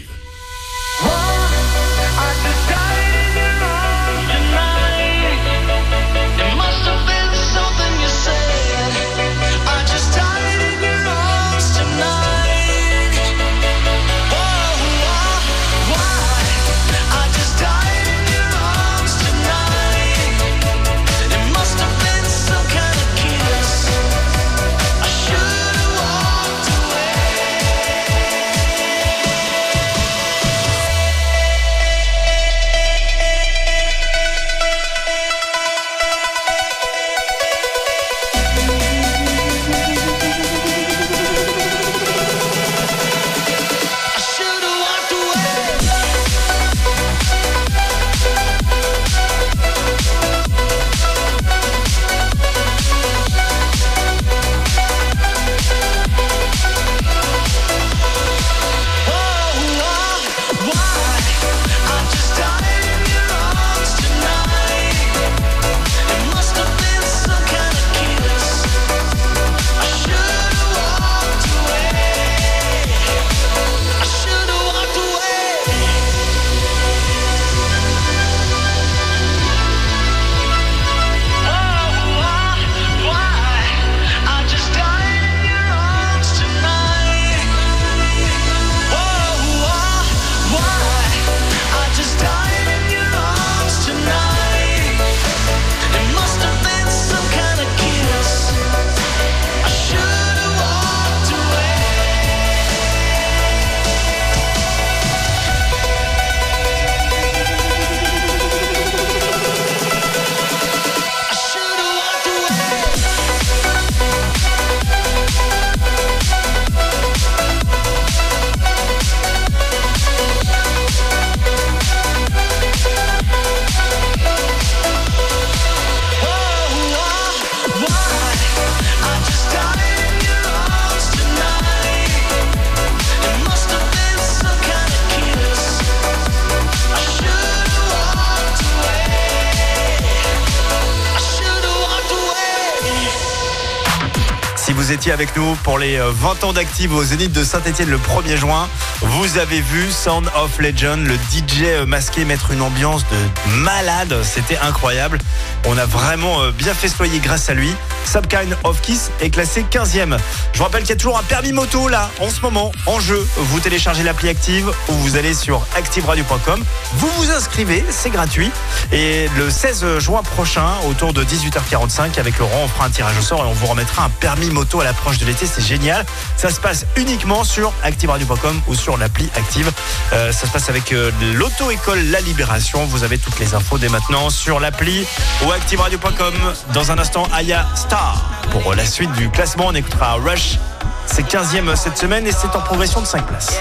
Si 145.21 145.27
vous 145.37 145.50
les 145.81 145.97
euh, 145.97 146.11
20 146.13 146.43
ans 146.43 146.53
d'Active 146.53 146.93
au 146.93 147.03
Zénith 147.03 147.31
de 147.31 147.43
Saint-Etienne 147.43 147.89
le 147.89 147.97
1er 147.97 148.37
juin, 148.37 148.69
vous 149.01 149.39
avez 149.39 149.61
vu 149.61 149.91
Sound 149.91 150.29
of 150.35 150.59
Legend, 150.59 151.03
le 151.03 151.15
DJ 151.15 151.63
euh, 151.63 151.85
masqué 151.87 152.23
mettre 152.23 152.51
une 152.51 152.61
ambiance 152.61 153.03
de 153.09 153.51
malade. 153.57 154.15
C'était 154.23 154.59
incroyable. 154.59 155.17
On 155.65 155.77
a 155.77 155.85
vraiment 155.85 156.41
euh, 156.41 156.51
bien 156.51 156.75
festoyé 156.75 157.19
grâce 157.19 157.49
à 157.49 157.55
lui. 157.55 157.73
Subkind 158.05 158.55
of 158.63 158.79
Kiss 158.81 159.09
est 159.21 159.31
classé 159.31 159.65
15e. 159.71 160.17
Je 160.53 160.57
vous 160.57 160.63
rappelle 160.63 160.81
qu'il 160.81 160.91
y 160.91 160.93
a 160.93 160.97
toujours 160.97 161.17
un 161.17 161.23
permis 161.23 161.51
moto 161.51 161.87
là, 161.87 162.11
en 162.19 162.29
ce 162.29 162.41
moment, 162.41 162.71
en 162.85 162.99
jeu. 162.99 163.25
Vous 163.35 163.59
téléchargez 163.59 164.03
l'appli 164.03 164.29
Active 164.29 164.71
ou 164.87 164.93
vous 164.93 165.15
allez 165.15 165.33
sur 165.33 165.65
activeradio.com. 165.75 166.63
Vous 166.93 167.09
vous 167.17 167.31
inscrivez, 167.31 167.83
c'est 167.89 168.11
gratuit. 168.11 168.51
Et 168.91 169.27
le 169.35 169.49
16 169.49 169.97
juin 169.97 170.21
prochain, 170.21 170.67
autour 170.87 171.13
de 171.13 171.23
18h45, 171.23 172.19
avec 172.19 172.37
Laurent, 172.37 172.61
on 172.63 172.67
fera 172.67 172.85
un 172.85 172.91
tirage 172.91 173.17
au 173.17 173.21
sort 173.21 173.39
et 173.39 173.47
on 173.47 173.53
vous 173.53 173.67
remettra 173.67 174.05
un 174.05 174.09
permis 174.09 174.51
moto 174.51 174.79
à 174.79 174.83
l'approche 174.83 175.17
de 175.17 175.25
l'été. 175.25 175.47
C'est 175.47 175.61
génial. 175.71 176.05
Ça 176.35 176.49
se 176.49 176.59
passe 176.59 176.85
uniquement 176.97 177.45
sur 177.45 177.71
activeradio.com 177.83 178.61
ou 178.67 178.75
sur 178.75 178.97
l'appli 178.97 179.29
Active. 179.35 179.71
Euh, 180.11 180.31
ça 180.33 180.45
se 180.45 180.51
passe 180.51 180.69
avec 180.69 180.91
euh, 180.91 181.11
l'auto-école 181.35 181.99
La 182.09 182.19
Libération. 182.19 182.85
Vous 182.85 183.03
avez 183.03 183.17
toutes 183.17 183.39
les 183.39 183.55
infos 183.55 183.77
dès 183.77 183.87
maintenant 183.87 184.29
sur 184.29 184.59
l'appli 184.59 185.05
ou 185.45 185.51
activeradio.com. 185.51 186.33
Dans 186.73 186.91
un 186.91 186.99
instant, 186.99 187.25
Aya 187.33 187.65
Star. 187.75 188.21
Pour 188.51 188.75
la 188.75 188.85
suite 188.85 189.11
du 189.13 189.29
classement, 189.29 189.67
on 189.67 189.75
écoutera 189.75 190.15
Rush. 190.15 190.57
C'est 191.05 191.25
15e 191.25 191.73
cette 191.77 191.97
semaine 191.97 192.27
et 192.27 192.33
c'est 192.33 192.53
en 192.53 192.61
progression 192.61 192.99
de 192.99 193.07
5 193.07 193.25
places. 193.25 193.59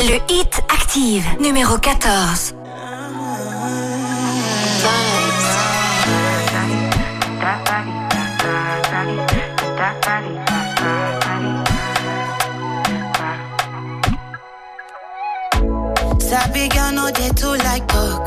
Le 0.00 0.16
hit 0.32 0.60
active, 0.74 1.24
numéro 1.40 1.78
14. 1.78 2.57
Sabi 16.28 16.68
girl 16.68 16.92
no 16.92 17.10
dey 17.10 17.30
too 17.30 17.54
like 17.64 17.86
talk. 17.88 18.22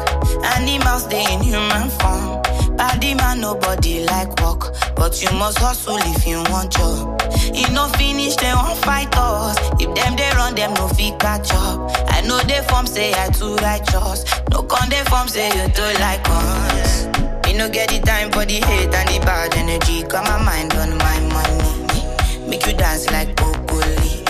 Animals 0.57 1.05
dey 1.07 1.25
in 1.33 1.41
human 1.41 1.89
form. 1.99 2.41
Body 2.77 3.13
man 3.13 3.41
nobody 3.41 4.03
like 4.05 4.29
work, 4.41 4.73
but 4.95 5.21
you 5.21 5.29
must 5.37 5.59
hustle 5.59 5.97
if 5.99 6.25
you 6.25 6.41
want 6.49 6.71
job. 6.71 7.21
E 7.53 7.63
no 7.73 7.87
finish 7.89 8.35
dem 8.37 8.55
wan 8.57 8.75
fight 8.77 9.13
us. 9.17 9.57
If 9.79 9.93
them 9.93 10.15
dey 10.15 10.31
run 10.31 10.55
them 10.55 10.73
no 10.73 10.87
fit 10.89 11.19
catch 11.19 11.51
up. 11.53 11.91
I 12.09 12.21
know 12.21 12.41
dey 12.43 12.61
form 12.69 12.87
say 12.87 13.13
I 13.13 13.29
too 13.29 13.55
righteous. 13.57 14.25
No 14.49 14.63
con 14.63 14.89
dey 14.89 15.03
form 15.05 15.27
say 15.27 15.47
you 15.49 15.69
too 15.73 15.91
like 15.99 16.25
us. 16.27 17.05
Me 17.45 17.53
no 17.57 17.69
get 17.69 17.89
the 17.89 17.99
time 17.99 18.31
for 18.31 18.45
the 18.45 18.55
hate 18.65 18.93
and 18.93 19.09
the 19.09 19.19
bad 19.25 19.53
energy. 19.55 20.03
Got 20.03 20.25
my 20.25 20.41
mind 20.43 20.73
on 20.73 20.97
my 20.97 21.19
money. 21.35 22.49
Make 22.49 22.65
you 22.65 22.73
dance 22.73 23.09
like 23.11 23.35
broccoli. 23.35 24.25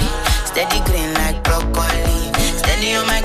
Steady 0.50 0.80
green 0.86 1.14
like 1.14 1.42
broccoli. 1.44 2.20
Steady 2.60 2.96
on 2.96 3.08
my 3.08 3.22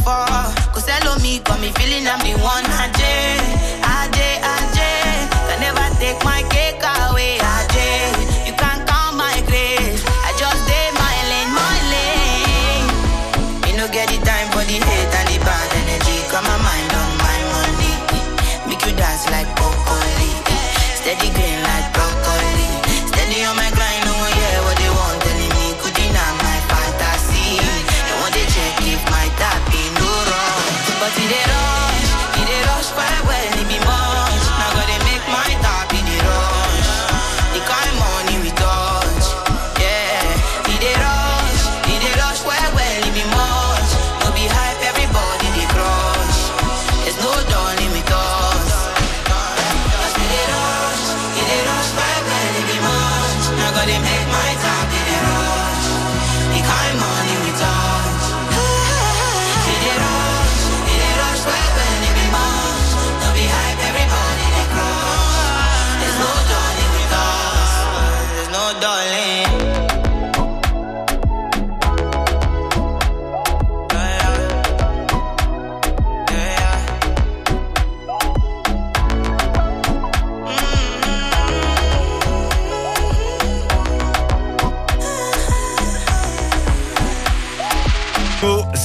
before. 0.00 0.26
Cause 0.72 0.88
hello 0.88 1.16
me, 1.20 1.40
got 1.40 1.60
me 1.60 1.68
feeling 1.76 2.08
I'm 2.08 2.20
the 2.24 2.32
one. 2.40 2.64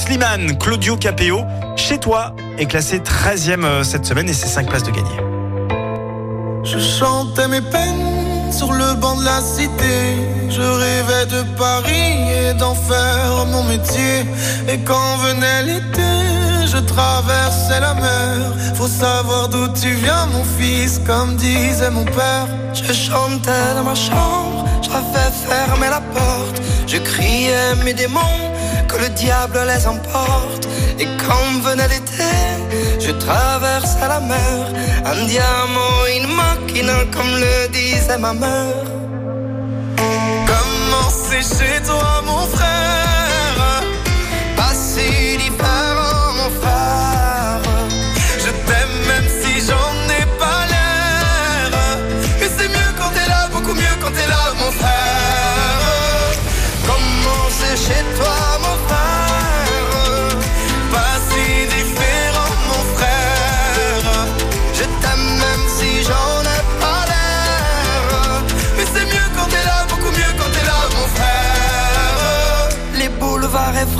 Slimane, 0.06 0.56
Claudio 0.58 0.96
Capéo, 0.96 1.44
Chez 1.74 1.98
toi, 1.98 2.32
est 2.58 2.66
classé 2.66 3.00
13e 3.00 3.64
euh, 3.64 3.82
cette 3.82 4.06
semaine 4.06 4.28
et 4.28 4.32
c'est 4.32 4.46
5 4.46 4.68
places 4.68 4.84
de 4.84 4.92
gagner. 4.92 5.16
Je 6.62 6.78
chantais 6.78 7.48
mes 7.48 7.60
peines 7.60 8.52
sur 8.52 8.72
le 8.72 8.94
banc 8.94 9.16
de 9.16 9.24
la 9.24 9.40
cité. 9.40 10.14
Je 10.48 10.62
rêvais 10.62 11.26
de 11.26 11.42
Paris 11.58 12.30
et 12.30 12.54
d'en 12.54 12.76
faire 12.76 13.46
mon 13.50 13.64
métier. 13.64 14.24
Et 14.68 14.78
quand 14.78 15.16
venait 15.24 15.64
l'été, 15.64 16.12
je 16.66 16.78
traversais 16.78 17.80
la 17.80 17.94
mer. 17.94 18.74
Faut 18.76 18.86
savoir 18.86 19.48
d'où 19.48 19.66
tu 19.68 19.90
viens, 19.90 20.26
mon 20.26 20.44
fils, 20.44 21.00
comme 21.04 21.34
disait 21.34 21.90
mon 21.90 22.04
père. 22.04 22.46
Je 22.74 22.92
chantais 22.92 23.74
dans 23.74 23.82
ma 23.82 23.96
chambre, 23.96 24.64
j'avais 24.82 25.32
fermé 25.48 25.88
la 25.90 26.00
porte. 26.00 26.62
Je 26.86 26.98
criais 26.98 27.74
mes 27.84 27.92
démons, 27.92 28.20
que 28.88 28.96
le 28.96 29.08
diable 29.10 29.58
les 29.66 29.86
emporte. 29.86 30.66
Et 30.98 31.06
quand 31.24 31.68
venait 31.68 31.88
l'été, 31.88 32.32
je 33.00 33.12
traversais 33.12 34.08
la 34.08 34.20
mer. 34.20 34.58
Un 35.04 35.26
diamant, 35.26 35.98
une 36.16 36.28
machine, 36.34 36.92
comme 37.12 37.32
le 37.44 37.68
disait 37.68 38.18
ma 38.18 38.32
mère. 38.32 38.84
Comment 40.50 41.10
c'est 41.10 41.42
chez 41.42 41.82
toi, 41.84 42.22
mon 42.24 42.46
frère? 42.46 43.05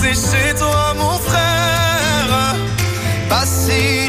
c'est 0.00 0.14
chez 0.14 0.54
toi, 0.54 0.94
mon 0.96 1.18
frère. 1.18 2.54
Pas 3.28 3.44
si 3.44 4.08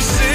Comment 0.00 0.29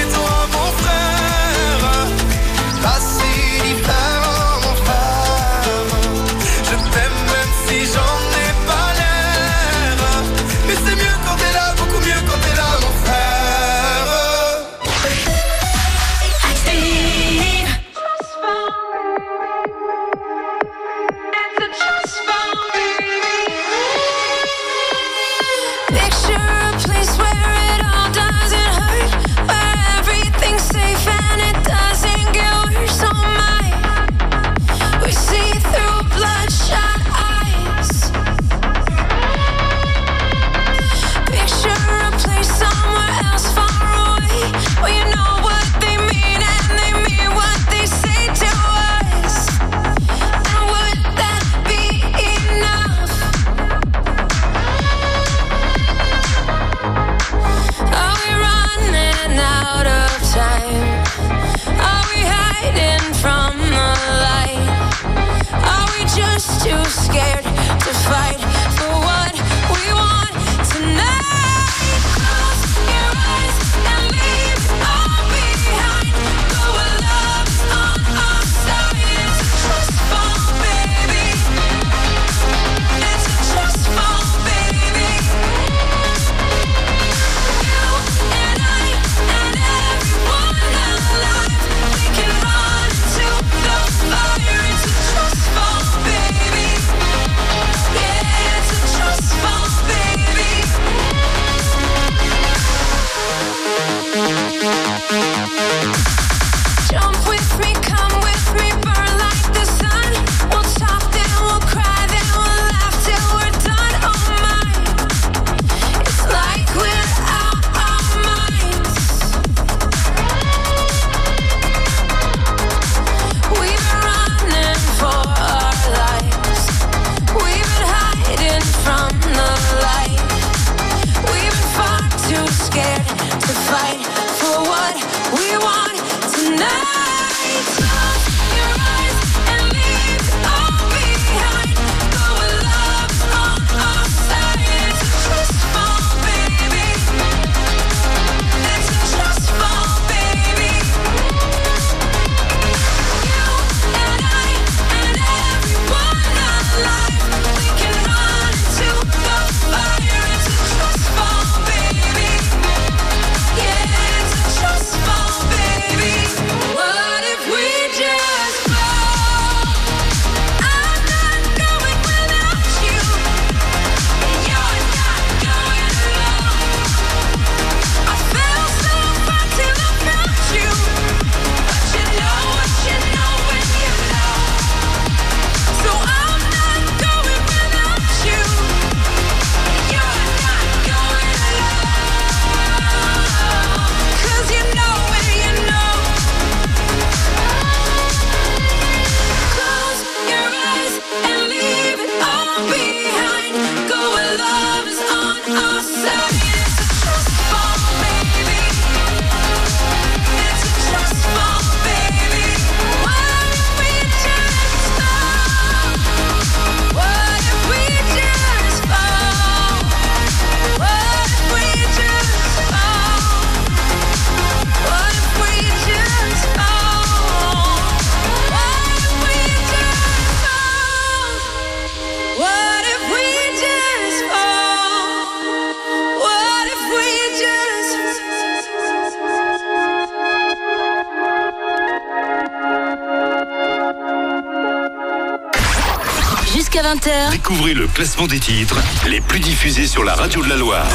Découvrez 247.56 247.74
le 247.74 247.86
classement 247.86 248.26
des 248.26 248.38
titres 248.38 248.76
les 249.08 249.22
plus 249.22 249.40
diffusés 249.40 249.86
sur 249.86 250.04
la 250.04 250.14
radio 250.14 250.44
de 250.44 250.48
la 250.50 250.56
Loire. 250.56 250.86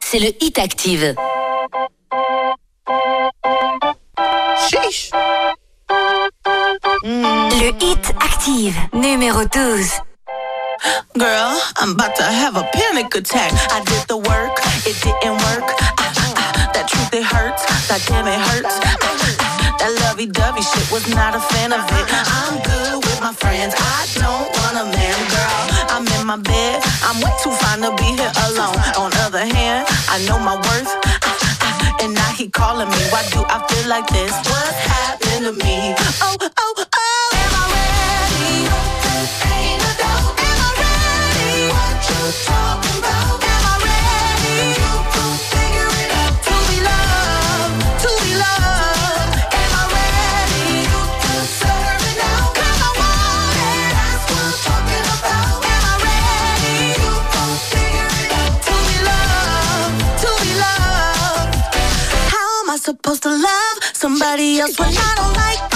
c'est 0.00 0.18
le 0.18 0.32
Hit 0.42 0.58
Active. 0.58 1.14
Chiche. 4.68 5.12
Le 7.04 7.68
Hit 7.80 8.12
Active, 8.18 8.74
numéro 8.94 9.44
12. 9.44 9.90
Girl, 11.16 11.56
I'm 11.80 11.92
about 11.92 12.16
to 12.16 12.24
have 12.24 12.56
a 12.56 12.64
panic 12.72 13.14
attack. 13.14 13.52
I 13.70 13.80
did 13.84 14.08
the 14.08 14.16
work, 14.16 14.58
it 14.86 15.00
didn't 15.00 15.38
work. 15.38 15.70
Ah, 15.80 15.94
ah, 15.98 16.34
ah, 16.36 16.70
that 16.74 16.88
truth, 16.88 17.14
it 17.14 17.22
hurts. 17.22 17.62
That 17.86 18.04
damn, 18.08 18.26
it 18.26 18.40
hurts. 18.40 18.74
Ah, 18.82 18.96
ah, 19.02 19.76
that 19.78 19.92
lovey 20.02 20.26
dovey 20.26 20.62
shit 20.62 20.90
was 20.90 21.06
not 21.14 21.36
a 21.36 21.40
I'm 27.08 27.22
way 27.22 27.32
too 27.42 27.50
fine 27.50 27.80
to 27.80 27.96
be 27.96 28.04
here 28.04 28.32
alone. 28.48 28.76
On 28.98 29.10
other 29.24 29.40
hand, 29.40 29.88
I 30.10 30.22
know 30.28 30.38
my 30.38 30.56
worth. 30.56 30.92
And 32.04 32.12
now 32.12 32.32
he 32.36 32.50
calling 32.50 32.86
me. 32.86 33.00
Why 33.08 33.24
do 33.32 33.40
I 33.48 33.64
feel 33.66 33.88
like 33.88 34.06
this? 34.08 34.30
What's 34.30 34.76
happening 34.84 35.44
to 35.44 35.64
me? 35.64 35.94
Oh. 36.20 36.37
Else 64.60 64.78
when 64.78 64.88
I 64.88 65.14
don't 65.16 65.36
like 65.36 65.67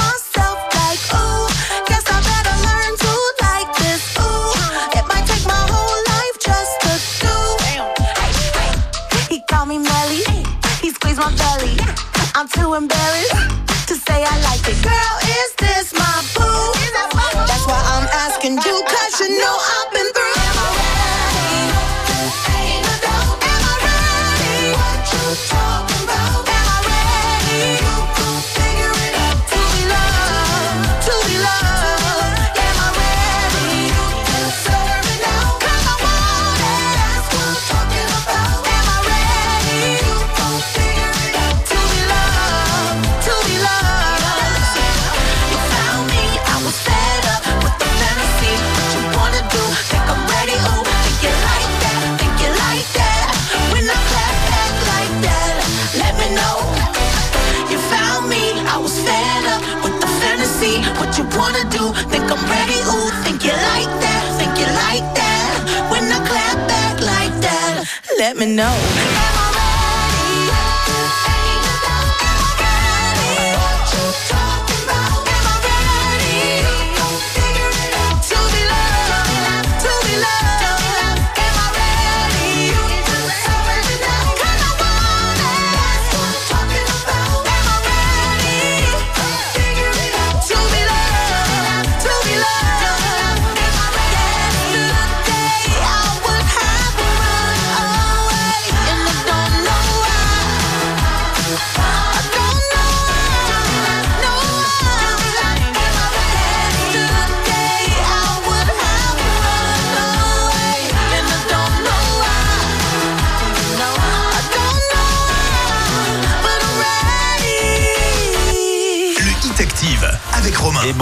fantasy. 60.62 60.82
What 60.98 61.18
you 61.18 61.24
wanna 61.38 61.64
do? 61.70 61.92
Think 62.10 62.30
I'm 62.30 62.42
ready? 62.48 62.78
Ooh, 62.90 63.10
think 63.24 63.44
you 63.44 63.52
like 63.52 63.92
that? 64.00 64.24
Think 64.38 64.58
you 64.58 64.66
like 64.66 65.14
that? 65.14 65.90
When 65.90 66.04
I 66.04 66.18
clap 66.26 66.68
back 66.68 67.00
like 67.00 67.40
that, 67.42 67.84
let 68.18 68.36
me 68.36 68.54
know. 68.54 69.41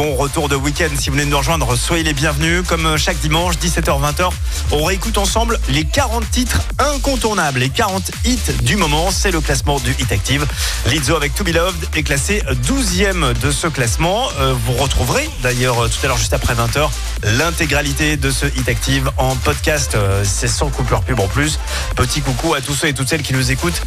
Bon 0.00 0.16
retour 0.16 0.48
de 0.48 0.56
week-end. 0.56 0.88
Si 0.98 1.10
vous 1.10 1.16
venez 1.16 1.28
nous 1.28 1.36
rejoindre, 1.36 1.76
soyez 1.76 2.02
les 2.02 2.14
bienvenus. 2.14 2.62
Comme 2.66 2.86
euh, 2.86 2.96
chaque 2.96 3.18
dimanche, 3.18 3.56
17h-20h, 3.56 4.30
on 4.72 4.82
réécoute 4.82 5.18
ensemble 5.18 5.60
les 5.68 5.84
40 5.84 6.30
titres 6.30 6.62
incontournables, 6.78 7.58
les 7.58 7.68
40 7.68 8.10
hits 8.24 8.38
du 8.62 8.76
moment. 8.76 9.10
C'est 9.10 9.30
le 9.30 9.42
classement 9.42 9.78
du 9.78 9.90
Hit 9.98 10.10
Active. 10.10 10.46
Lizzo 10.86 11.16
avec 11.16 11.34
To 11.34 11.44
Be 11.44 11.48
Loved 11.48 11.86
est 11.94 12.02
classé 12.02 12.42
12e 12.66 13.38
de 13.40 13.50
ce 13.50 13.66
classement. 13.66 14.28
Euh, 14.38 14.54
vous 14.64 14.72
retrouverez 14.72 15.28
d'ailleurs 15.42 15.84
euh, 15.84 15.88
tout 15.88 15.98
à 16.02 16.08
l'heure, 16.08 16.16
juste 16.16 16.32
après 16.32 16.54
20h, 16.54 16.88
l'intégralité 17.36 18.16
de 18.16 18.30
ce 18.30 18.46
Hit 18.46 18.70
Active 18.70 19.10
en 19.18 19.36
podcast. 19.36 19.98
C'est 20.24 20.48
sans 20.48 20.70
coupure 20.70 21.02
pub 21.02 21.20
en 21.20 21.28
plus. 21.28 21.58
Petit 21.94 22.22
coucou 22.22 22.54
à 22.54 22.62
tous 22.62 22.72
ceux 22.72 22.88
et 22.88 22.94
toutes 22.94 23.10
celles 23.10 23.22
qui 23.22 23.34
nous 23.34 23.50
écoutent 23.50 23.82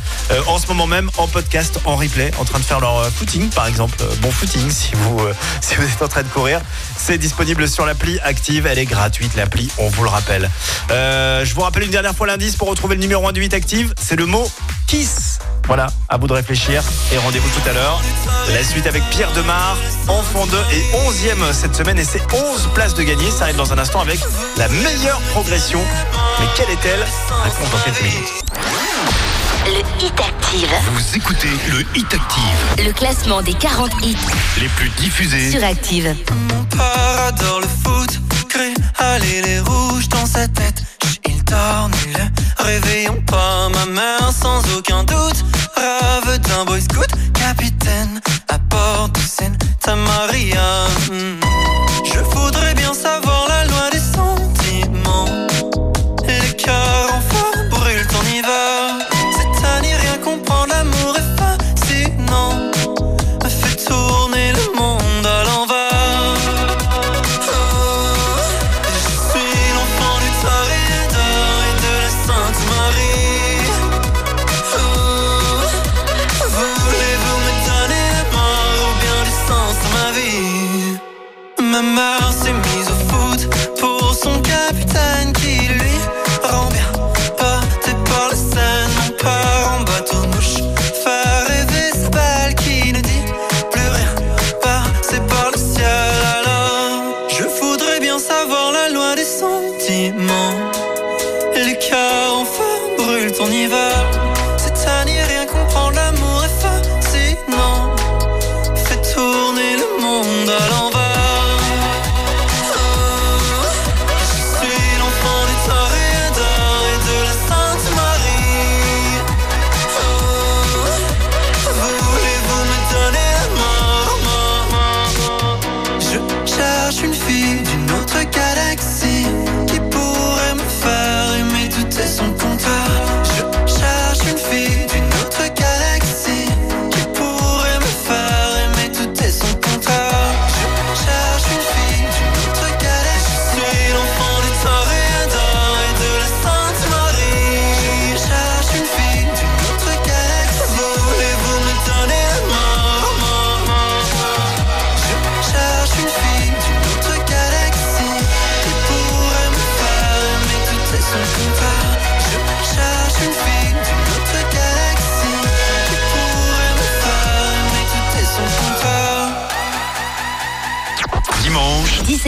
en 0.46 0.60
ce 0.60 0.68
moment 0.68 0.86
même 0.86 1.10
en 1.18 1.28
podcast, 1.28 1.80
en 1.86 1.96
replay, 1.96 2.30
en 2.40 2.46
train 2.46 2.60
de 2.60 2.64
faire 2.64 2.80
leur 2.80 3.10
footing 3.10 3.50
par 3.50 3.66
exemple. 3.66 3.98
Bon 4.22 4.30
footing 4.30 4.70
si 4.70 4.92
vous, 4.94 5.20
si 5.62 5.76
vous 5.76 5.84
êtes 5.84 6.03
en 6.04 6.08
train 6.08 6.24
de 6.24 6.28
courir. 6.28 6.62
C'est 6.98 7.18
disponible 7.18 7.68
sur 7.68 7.86
l'appli 7.86 8.20
Active. 8.24 8.68
Elle 8.68 8.80
est 8.80 8.86
gratuite, 8.86 9.36
l'appli, 9.36 9.70
on 9.78 9.88
vous 9.90 10.04
le 10.04 10.10
rappelle. 10.10 10.50
Euh, 10.92 11.46
je 11.46 11.54
vous 11.56 11.62
rappelle 11.62 11.84
une 11.84 11.92
dernière 11.92 12.16
fois 12.16 12.28
l'indice 12.28 12.56
pour 12.56 12.70
retrouver 12.70 12.96
le 12.96 13.02
numéro 13.02 13.28
1 13.28 13.32
du 13.32 13.42
8 13.42 13.54
Active. 13.54 13.94
C'est 14.00 14.16
le 14.16 14.26
mot 14.26 14.50
Kiss. 14.88 15.40
Voilà, 15.66 15.88
à 16.10 16.18
vous 16.18 16.28
de 16.28 16.34
réfléchir. 16.34 16.84
Et 17.14 17.18
rendez-vous 17.18 17.50
tout 17.50 17.70
à 17.70 17.74
l'heure. 17.74 18.02
La 18.54 18.64
suite 18.64 18.86
avec 18.86 19.02
Pierre 19.10 19.32
Demar, 19.32 19.78
enfant 20.08 20.46
2 20.46 20.58
et 20.74 20.82
11e 21.10 21.54
cette 21.54 21.76
semaine. 21.76 21.98
Et 21.98 22.04
c'est 22.04 22.22
11 22.34 22.70
places 22.74 22.94
de 22.94 23.04
gagner. 23.04 23.32
Ça 23.32 23.46
arrive 23.46 23.56
dans 23.56 23.72
un 23.72 23.78
instant 23.78 24.02
avec 24.02 24.20
la 24.58 24.68
meilleure 24.68 25.22
progression. 25.32 25.82
Mais 26.40 26.46
quelle 26.56 26.70
est-elle? 26.70 27.06
Réponse 27.44 27.72
dans 27.72 27.80
quelques 27.80 28.02
minutes. 28.02 28.83
Le 29.66 29.80
Hit 30.06 30.20
Active, 30.20 30.70
Vous 30.94 31.16
écoutez 31.18 31.48
le 31.70 31.82
Hit 31.96 32.14
Active, 32.14 32.86
le 32.86 32.92
classement 32.92 33.42
des 33.42 33.54
40 33.54 33.92
hits 34.04 34.18
les 34.60 34.68
plus 34.70 34.90
diffusés. 34.90 35.52
sur 35.52 35.64
Active. 35.64 36.16
père 36.70 37.22
adore 37.28 37.62
le 37.62 37.68
foot, 37.84 38.20
crée 38.50 38.74
aller 38.98 39.42
les 39.42 39.60
rouges 39.60 40.10
dans 40.10 40.26
sa 40.26 40.48
tête. 40.48 40.84
Il 41.26 41.44
dort 41.46 41.90
nul, 41.90 42.18
réveillons 42.60 43.22
pas 43.26 43.70
ma 43.70 43.86
mère 43.86 44.32
sans 44.34 44.62
aucun 44.78 45.04
doute. 45.04 45.46
Rêve 45.78 46.40
d'un 46.40 46.66
boy 46.66 46.82
scout, 46.82 47.10
capitaine, 47.34 48.20
à 48.50 48.58
bord 48.58 49.10
de 49.10 49.20
Santa 49.20 49.96
Maria. 49.96 50.88
Hmm. 51.10 51.40
Je 52.14 52.20
voudrais 52.20 52.74
bien 52.76 52.94
savoir 52.94 53.13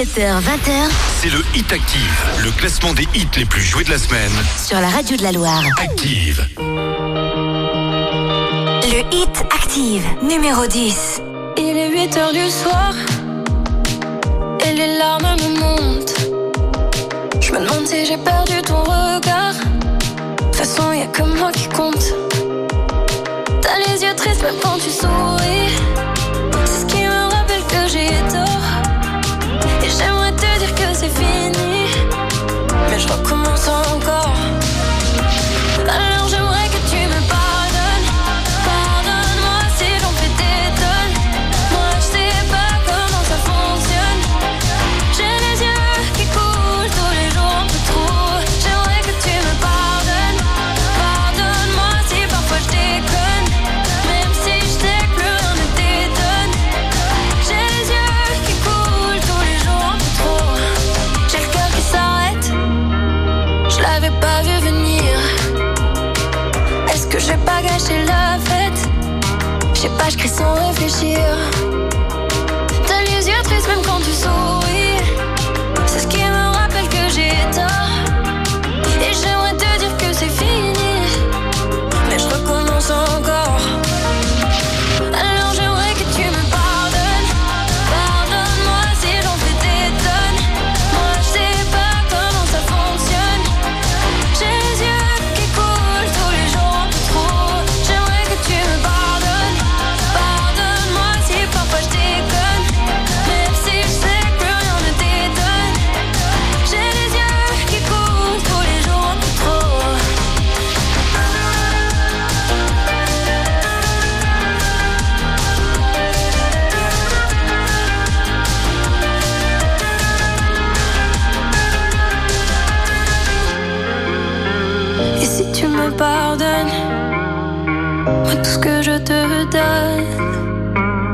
17h, 0.06 0.40
20h. 0.40 0.90
C'est 1.20 1.30
le 1.30 1.40
Hit 1.56 1.72
Active, 1.74 2.26
le 2.44 2.52
classement 2.52 2.94
des 2.94 3.08
hits 3.16 3.28
les 3.38 3.46
plus 3.46 3.62
joués 3.62 3.84
de 3.84 3.90
la 3.90 3.98
semaine. 3.98 4.32
Sur 4.64 4.80
la 4.80 4.90
radio 4.90 5.18
de 5.18 5.24
la 5.24 5.32
Loire. 5.32 5.64
Active. 5.82 6.48
Le 8.84 9.00
Hit 9.12 9.44
Active, 9.52 10.04
numéro 10.22 10.68
10. 10.68 11.22
Il 11.58 11.76
est 11.78 11.90
8h 11.90 12.34
du 12.34 12.52
soir. 12.52 12.94
Et 14.64 14.74
les 14.74 14.98
larmes 14.98 15.36
me 15.42 15.60
montent. 15.60 16.14
Je 17.42 17.52
me 17.52 17.60
demande 17.62 17.88
si 17.88 18.06
j'ai 18.06 18.18
perdu 18.18 18.62
ton 18.62 18.84
regard. 18.84 19.56
De 19.56 20.44
toute 20.46 20.56
façon, 20.56 20.92
y 20.92 21.02
a 21.02 21.08
que 21.08 21.24
moi 21.24 21.52
qui 21.52 21.68
compte. 21.70 22.14
T'as 23.60 23.80
les 23.88 24.04
yeux 24.04 24.16
tristes, 24.16 24.44
même 24.44 24.56
quand 24.62 24.78
tu 24.78 24.92
souris. 24.92 25.74
C'est 26.66 26.82
ce 26.82 26.86
qui 26.86 27.02
me 27.02 27.24
rappelle 27.32 27.64
que 27.64 27.88
j'ai 27.92 28.10
tort. 28.32 28.45
je 32.98 33.08
recommence 33.08 33.68
encore. 33.68 34.45
sais 69.86 69.98
pas, 69.98 70.10
je 70.10 70.18
crie 70.18 70.30
sans 70.30 70.54
réfléchir. 70.54 71.55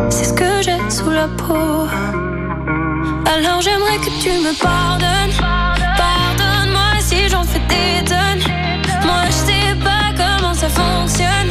c'est 0.09 0.25
ce 0.25 0.33
que 0.33 0.61
j'ai 0.61 0.77
sous 0.89 1.09
la 1.09 1.27
peau. 1.27 1.87
Alors 3.33 3.61
j'aimerais 3.61 3.97
que 3.97 4.09
tu 4.21 4.29
me 4.29 4.53
pardonnes. 4.59 5.35
Pardonne-moi 5.97 6.99
si 6.99 7.29
j'en 7.29 7.43
fais 7.43 7.59
des 7.69 8.03
tonnes. 8.05 8.43
Moi 9.05 9.25
je 9.27 9.31
sais 9.31 9.75
pas 9.83 10.11
comment 10.17 10.53
ça 10.53 10.69
fonctionne. 10.69 11.50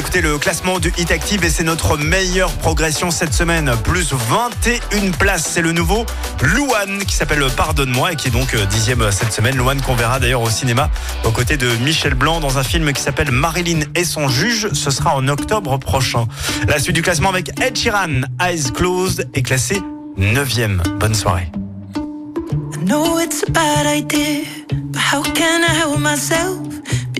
écoutez 0.00 0.22
le 0.22 0.38
classement 0.38 0.78
du 0.78 0.90
Hit 0.96 1.10
Active 1.10 1.44
et 1.44 1.50
c'est 1.50 1.62
notre 1.62 1.98
meilleure 1.98 2.50
progression 2.52 3.10
cette 3.10 3.34
semaine. 3.34 3.70
Plus 3.84 4.14
21 4.14 5.10
places. 5.10 5.46
C'est 5.52 5.60
le 5.60 5.72
nouveau 5.72 6.06
Louane 6.40 7.04
qui 7.04 7.14
s'appelle 7.14 7.44
Pardonne-moi 7.54 8.12
et 8.12 8.16
qui 8.16 8.28
est 8.28 8.30
donc 8.30 8.54
euh, 8.54 8.64
dixième 8.64 9.02
euh, 9.02 9.10
cette 9.10 9.30
semaine. 9.30 9.56
Louane 9.56 9.82
qu'on 9.82 9.94
verra 9.94 10.18
d'ailleurs 10.18 10.40
au 10.40 10.48
cinéma 10.48 10.90
aux 11.24 11.32
côtés 11.32 11.58
de 11.58 11.68
Michel 11.84 12.14
Blanc 12.14 12.40
dans 12.40 12.56
un 12.56 12.62
film 12.62 12.90
qui 12.94 13.02
s'appelle 13.02 13.30
Marilyn 13.30 13.80
et 13.94 14.04
son 14.04 14.28
juge. 14.28 14.70
Ce 14.72 14.90
sera 14.90 15.14
en 15.14 15.28
octobre 15.28 15.76
prochain. 15.76 16.26
La 16.66 16.78
suite 16.78 16.96
du 16.96 17.02
classement 17.02 17.28
avec 17.28 17.50
Ed 17.60 17.76
Sheeran, 17.76 18.22
Eyes 18.40 18.72
Closed, 18.72 19.28
est 19.34 19.42
classé 19.42 19.82
9e. 20.18 20.80
Bonne 20.98 21.14
soirée. 21.14 21.52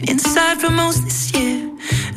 Inside 0.08 0.60
for 0.60 0.70
most 0.70 1.04
this 1.04 1.30
year. 1.32 1.69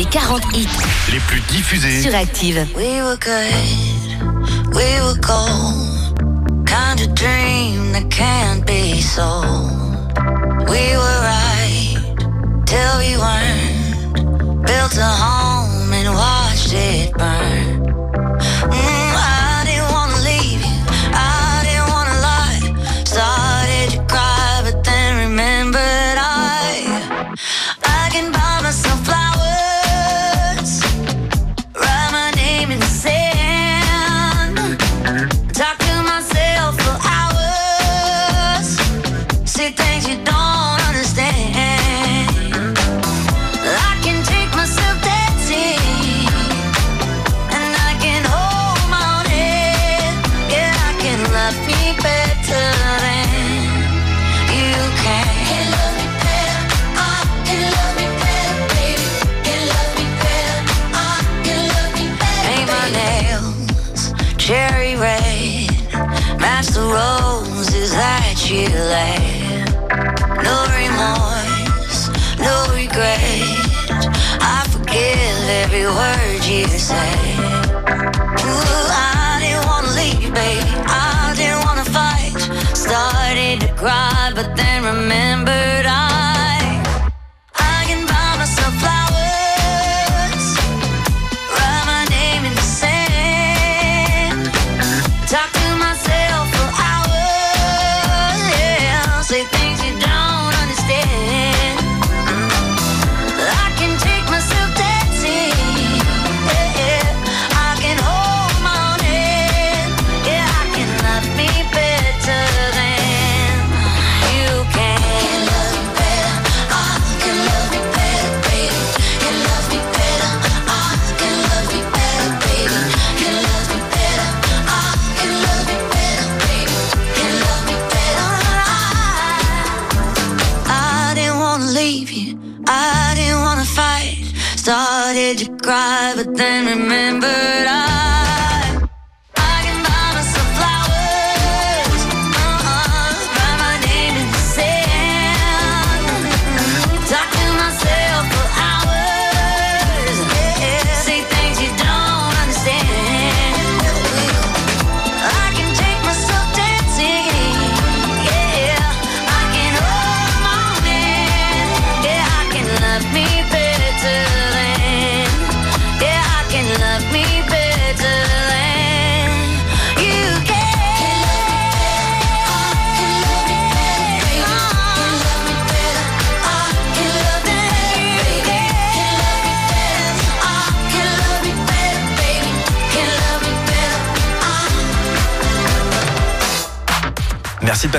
Des 0.00 0.06
40 0.06 0.42
hits 0.54 0.66
les 1.12 1.20
plus 1.20 1.40
diffusés. 1.52 2.00
sur 2.00 2.14
Active. 2.14 2.66
We 2.74 3.02
were 3.02 3.18
good, 3.18 4.74
we 4.74 4.98
were 5.02 5.18
gold. 5.20 6.16
Kind 6.64 7.00
of 7.00 7.14
dream 7.14 7.92
that 7.92 8.08
can't 8.08 8.64
be 8.66 9.02
sold. 9.02 9.70
We 10.70 10.96
were 10.96 11.20
right 11.20 11.98
till 12.64 12.98
we 12.98 13.18
weren't. 13.18 14.64
Built 14.64 14.96
a 14.96 15.04
home 15.04 15.92
and 15.92 16.14
watched 16.14 16.72
it 16.72 17.12
burn. 17.18 17.79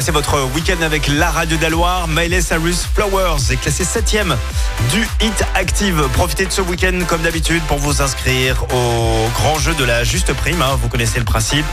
Passer 0.02 0.11
votre 0.11 0.41
week-end 0.56 0.82
avec 0.82 1.07
la 1.10 1.30
radio 1.30 1.57
d'Aloire. 1.57 2.07
Miley 2.07 2.41
Cyrus 2.41 2.88
Flowers 2.95 3.52
est 3.52 3.57
classé 3.57 3.84
7ème 3.84 4.36
du 4.91 5.07
Hit 5.22 5.45
Active. 5.53 6.07
Profitez 6.14 6.48
de 6.48 6.52
ce 6.52 6.61
week-end 6.61 6.98
comme 7.07 7.22
d'habitude 7.22 7.61
pour 7.68 7.78
vous 7.78 8.02
inscrire 8.02 8.64
au 8.73 9.30
grand 9.36 9.60
jeu 9.60 9.76
de 9.76 9.84
la 9.84 10.03
juste 10.03 10.34
prime. 10.34 10.60
hein. 10.64 10.80
Vous 10.82 10.90
connaissez 10.90 11.19
le 11.19 11.26
principe. 11.26 11.65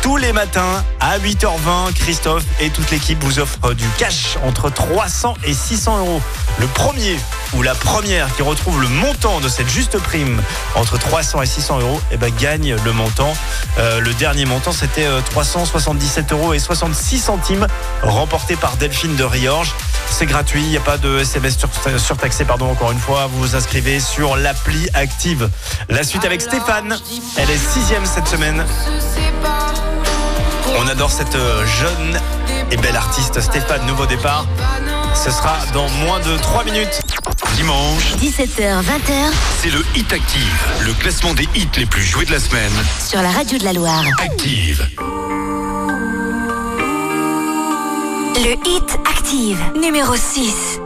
Tous 0.00 0.16
les 0.16 0.32
matins 0.32 0.82
à 0.98 1.18
8h20, 1.18 1.92
Christophe 1.94 2.44
et 2.58 2.70
toute 2.70 2.90
l'équipe 2.90 3.22
vous 3.22 3.38
offrent 3.38 3.74
du 3.74 3.86
cash 3.98 4.38
entre 4.46 4.70
300 4.70 5.34
et 5.44 5.52
600 5.52 5.98
euros. 5.98 6.22
Le 6.60 6.66
premier 6.66 7.18
ou 7.54 7.62
la 7.62 7.74
première 7.74 8.34
qui 8.34 8.42
retrouve 8.42 8.80
le 8.80 8.88
montant 8.88 9.40
de 9.40 9.48
cette 9.48 9.68
juste 9.68 9.98
prime 9.98 10.40
entre 10.74 10.98
300 10.98 11.42
et 11.42 11.46
600 11.46 11.80
euros, 11.80 12.00
eh 12.12 12.16
ben, 12.16 12.32
gagne 12.38 12.76
le 12.82 12.92
montant. 12.92 13.34
Euh, 13.78 14.00
le 14.00 14.12
dernier 14.14 14.44
montant, 14.44 14.72
c'était 14.72 15.04
euh, 15.06 15.20
377 15.30 16.32
euros 16.32 16.54
et 16.54 16.58
66 16.58 17.18
centimes, 17.18 17.66
remporté 18.02 18.56
par 18.56 18.76
Delphine 18.76 19.16
de 19.16 19.24
Riorge. 19.24 19.72
C'est 20.10 20.26
gratuit, 20.26 20.62
il 20.62 20.68
n'y 20.68 20.76
a 20.76 20.80
pas 20.80 20.96
de 20.98 21.18
SMS 21.20 21.56
sur- 21.58 21.68
surtaxé, 21.98 22.44
pardon, 22.44 22.70
encore 22.70 22.92
une 22.92 22.98
fois. 23.00 23.26
Vous 23.32 23.38
vous 23.40 23.56
inscrivez 23.56 23.98
sur 24.00 24.36
l'appli 24.36 24.88
Active. 24.94 25.48
La 25.88 26.04
suite 26.04 26.24
avec 26.24 26.40
Stéphane. 26.40 26.96
Elle 27.36 27.50
est 27.50 27.58
sixième 27.58 28.04
cette 28.06 28.28
semaine. 28.28 28.64
On 30.76 30.88
adore 30.88 31.10
cette 31.10 31.34
euh, 31.34 31.64
jeune 31.66 32.18
et 32.70 32.76
belle 32.76 32.96
artiste 32.96 33.40
Stéphane, 33.40 33.86
nouveau 33.86 34.06
départ. 34.06 34.46
Ce 35.14 35.30
sera 35.30 35.56
dans 35.72 35.88
moins 35.88 36.20
de 36.20 36.36
3 36.38 36.64
minutes. 36.64 37.00
Dimanche, 37.56 38.14
17h, 38.20 38.82
20h 38.82 39.32
c'est 39.62 39.70
le 39.70 39.82
Hit 39.94 40.12
Active, 40.12 40.66
le 40.84 40.92
classement 40.94 41.32
des 41.34 41.48
hits 41.54 41.68
les 41.78 41.86
plus 41.86 42.02
joués 42.02 42.24
de 42.24 42.32
la 42.32 42.40
semaine. 42.40 42.72
sur 42.98 43.22
la 43.22 43.30
radio 43.30 43.58
de 43.58 43.64
la 43.64 43.72
Loire. 43.72 44.04
Active. 44.22 44.86
Le 48.36 48.52
Hit 48.68 48.98
Active, 49.10 49.58
numéro 49.80 50.14
6. 50.16 50.80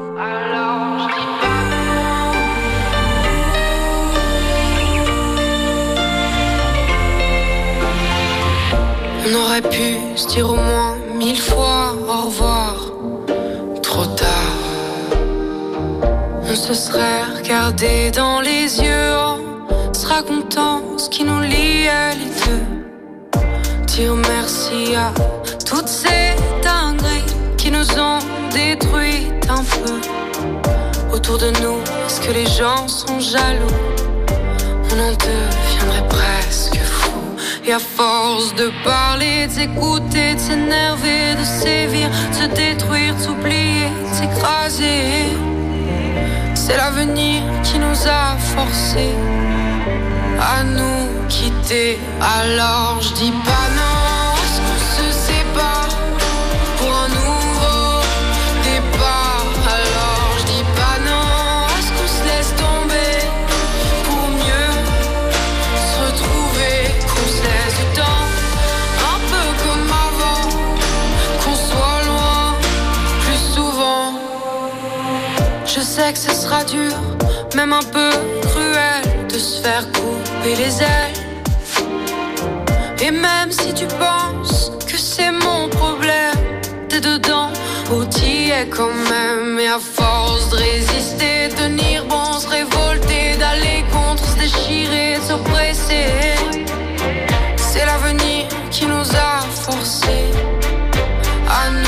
On 9.26 9.34
aurait 9.34 9.62
pu 9.62 9.96
se 10.16 10.28
dire 10.28 10.48
au 10.50 10.56
moins 10.56 10.96
mille 11.16 11.40
fois 11.40 11.94
au 12.08 12.26
revoir. 12.26 12.87
Se 16.58 16.74
serait 16.74 17.22
regardé 17.36 18.10
dans 18.10 18.40
les 18.40 18.80
yeux 18.80 19.12
en 19.16 19.94
se 19.94 20.06
racontant 20.06 20.98
ce 20.98 21.08
qui 21.08 21.22
nous 21.22 21.38
liait 21.40 22.14
les 22.20 22.30
deux. 22.44 23.40
Dire 23.86 24.14
merci 24.16 24.96
à 24.96 25.12
toutes 25.64 25.88
ces 25.88 26.34
dingueries 26.62 27.32
qui 27.56 27.70
nous 27.70 27.88
ont 27.98 28.18
détruites 28.52 29.48
un 29.48 29.62
peu. 29.62 30.00
Autour 31.14 31.38
de 31.38 31.50
nous, 31.62 31.78
est-ce 32.06 32.20
que 32.20 32.32
les 32.32 32.46
gens 32.46 32.88
sont 32.88 33.20
jaloux? 33.20 33.78
On 34.90 34.98
en 34.98 35.12
deviendrait 35.12 36.08
presque 36.08 36.76
fou. 36.76 37.20
Et 37.64 37.72
à 37.72 37.78
force 37.78 38.52
de 38.56 38.70
parler, 38.84 39.46
de 39.46 40.34
de 40.34 40.38
s'énerver, 40.38 41.36
de 41.38 41.44
sévir, 41.44 42.08
de 42.30 42.34
se 42.34 42.46
détruire, 42.46 43.14
de 43.14 43.22
s'oublier, 43.22 43.88
de 44.02 44.14
s'écraser. 44.16 45.57
C'est 46.68 46.76
l'avenir 46.76 47.40
qui 47.62 47.78
nous 47.78 47.98
a 48.06 48.36
forcés 48.54 49.16
à 50.38 50.62
nous 50.64 51.26
quitter. 51.26 51.98
Alors 52.20 53.00
je 53.00 53.14
dis 53.14 53.32
pas 53.48 53.66
non, 53.78 53.87
que 76.12 76.18
ce 76.18 76.32
sera 76.32 76.64
dur, 76.64 76.92
même 77.54 77.72
un 77.72 77.82
peu 77.82 78.10
cruel, 78.42 79.26
de 79.28 79.38
se 79.38 79.60
faire 79.60 79.84
couper 79.92 80.54
les 80.56 80.82
ailes. 80.82 81.18
Et 83.00 83.10
même 83.10 83.50
si 83.50 83.74
tu 83.74 83.86
penses 83.86 84.72
que 84.86 84.96
c'est 84.96 85.30
mon 85.30 85.68
problème, 85.68 86.34
t'es 86.88 87.00
dedans, 87.00 87.50
ou 87.92 88.04
t'y 88.04 88.50
es 88.50 88.66
quand 88.68 88.94
même. 89.10 89.58
Et 89.58 89.68
à 89.68 89.78
force 89.78 90.48
de 90.50 90.56
résister, 90.56 91.50
tenir 91.56 92.04
bon, 92.06 92.32
se 92.40 92.48
révolter, 92.48 93.36
d'aller 93.38 93.84
contre, 93.92 94.24
se 94.24 94.36
déchirer, 94.38 95.18
de 95.18 95.22
s'oppresser. 95.28 96.06
C'est 97.56 97.84
l'avenir 97.84 98.48
qui 98.70 98.86
nous 98.86 99.10
a 99.14 99.40
forcés 99.66 100.32
à 101.48 101.70
nous 101.70 101.87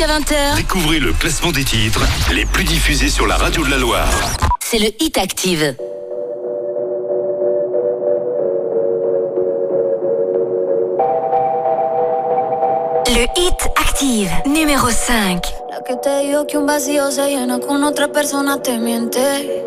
Jusqu'à 0.00 0.18
20h, 0.18 0.56
Découvrez 0.56 0.98
le 0.98 1.12
classement 1.12 1.52
des 1.52 1.62
titres 1.62 2.00
les 2.32 2.46
plus 2.46 2.64
diffusés 2.64 3.10
sur 3.10 3.26
la 3.26 3.36
radio 3.36 3.62
de 3.66 3.70
la 3.70 3.76
Loire. 3.76 4.08
c'est 4.60 4.78
le 4.78 4.88
Hit 4.98 5.18
Active. 5.18 5.76
Le 13.08 13.26
Hit 13.36 13.68
Active, 13.76 14.30
numéro 14.46 14.88
5. 14.88 15.44
La 15.70 15.80
que 15.82 15.92
te 15.94 16.26
dijo 16.26 16.46
que 16.46 16.56
un 16.56 16.66
vacío 16.66 17.10
se 17.10 17.28
llena 17.28 17.58
con 17.58 17.84
otra 17.84 18.08
persona 18.08 18.62
te 18.62 18.78
miente. 18.78 19.64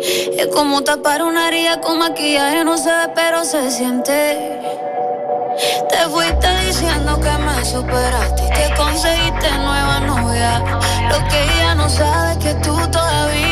Es 0.00 0.46
como 0.48 0.82
tapar 0.82 1.22
una 1.22 1.46
herida 1.46 1.80
con 1.80 2.00
maquillaje, 2.00 2.64
no 2.64 2.76
se 2.76 2.90
ve, 2.90 3.12
pero 3.14 3.44
se 3.44 3.70
siente. 3.70 4.81
Te 5.88 6.08
fuiste 6.10 6.48
diciendo 6.66 7.20
que 7.20 7.30
me 7.30 7.64
superaste 7.64 8.42
y 8.44 8.48
te 8.48 8.74
conseguiste 8.74 9.50
nueva 9.58 10.00
novia. 10.00 10.58
Lo 11.10 11.28
que 11.28 11.42
ella 11.42 11.74
no 11.74 11.88
sabe 11.88 12.38
que 12.38 12.54
tú 12.54 12.74
todavía 12.90 13.51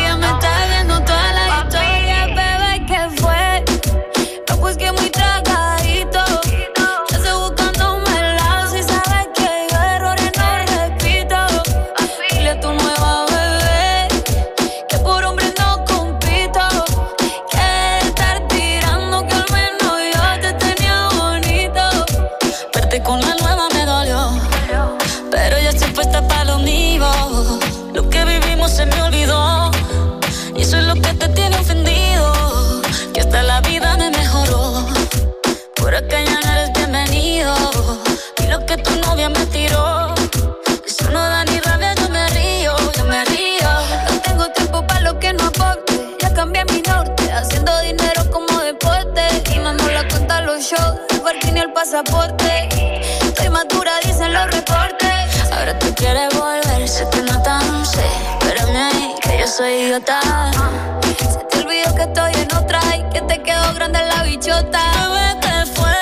Se 59.60 60.00
te 60.00 61.58
olvidó 61.58 61.94
que 61.94 62.02
estoy 62.04 62.32
en 62.32 62.56
otra 62.56 62.80
y 62.96 63.02
que 63.12 63.20
te 63.20 63.42
quedó 63.42 63.74
grande 63.74 63.98
la 63.98 64.22
bichota. 64.22 64.80
Bebé, 65.10 65.38
¿qué 65.42 65.66
fue? 65.74 65.92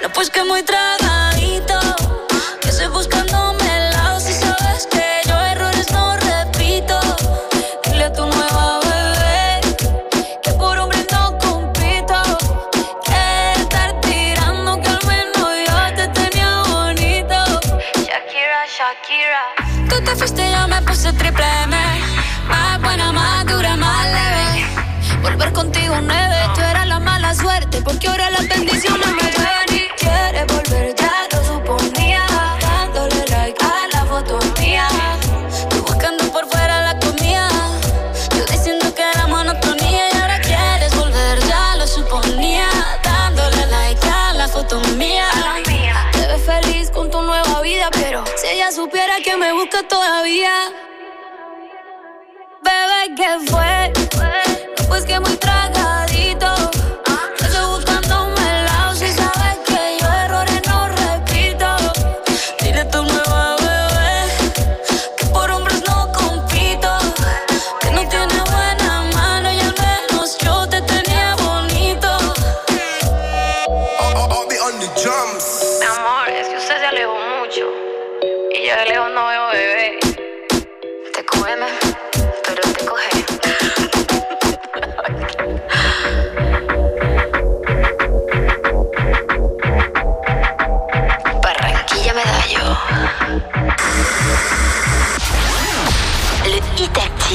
No, 0.00 0.08
pues 0.14 0.30
que 0.30 0.42
muy 0.42 0.62
tragadito. 0.62 1.25
Todavía. 50.06 50.54
Bebé, 52.62 53.14
¿qué 53.16 53.50
fue? 53.50 53.92
Pues 54.88 55.04
que 55.04 55.18
muy 55.18 55.36
tragadito. 55.36 55.85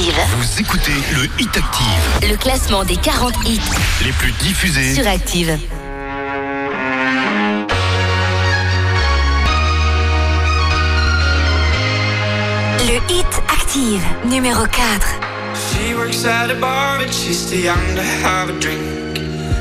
Active. 0.02 0.24
Vous 0.36 0.60
écoutez 0.60 0.92
le 1.14 1.24
Hit 1.40 1.56
Active, 1.56 2.30
Le 2.30 2.36
classement 2.36 2.84
des 2.84 2.96
40 2.96 3.34
hits 3.46 3.60
les 4.04 4.10
plus 4.10 4.32
diffusés 4.32 4.94
sur 4.94 5.06
Active. 5.06 5.56
Le 12.80 13.14
Hit 13.14 13.26
Active, 13.48 14.02
numéro 14.24 14.64
4. 14.66 15.06
She 15.54 15.94
works 15.94 16.24
at 16.24 16.50
a 16.50 16.54
bar, 16.58 16.98
but 16.98 17.12
she's 17.12 17.48
too 17.48 17.58
young 17.58 17.94
to 17.94 18.02
have 18.02 18.50
a 18.50 18.58
drink. 18.58 18.80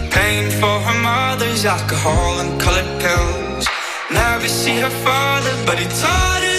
Paying 0.09 0.49
for 0.49 0.80
her 0.80 0.99
mother's 1.01 1.65
alcohol 1.65 2.39
and 2.39 2.59
colored 2.59 2.99
pills. 2.99 3.68
Never 4.09 4.47
see 4.47 4.80
her 4.80 4.89
father, 5.05 5.51
but 5.68 5.77
he 5.77 5.85
taught 5.85 6.41
her 6.41 6.51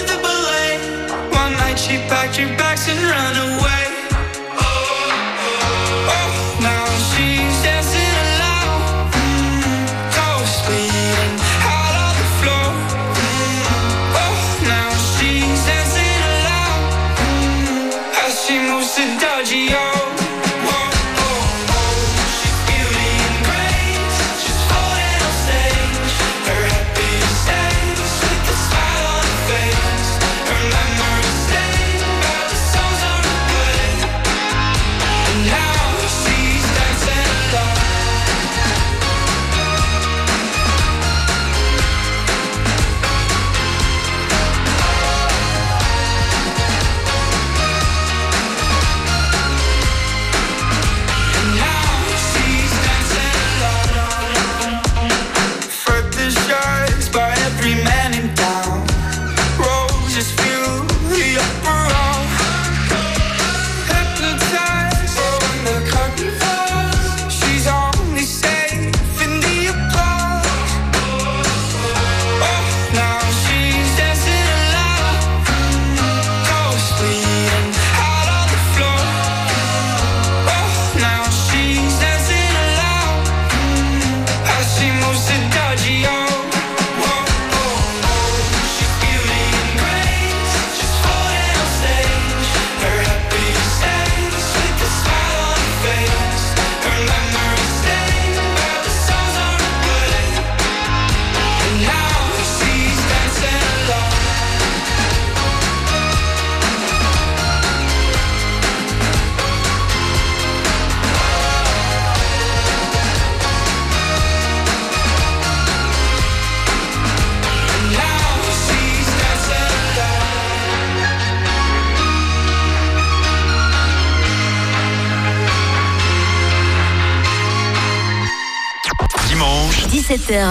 she 1.78 1.96
packed 2.08 2.36
her 2.36 2.48
bags 2.56 2.86
and 2.88 3.00
ran 3.00 3.58
away. 3.58 3.91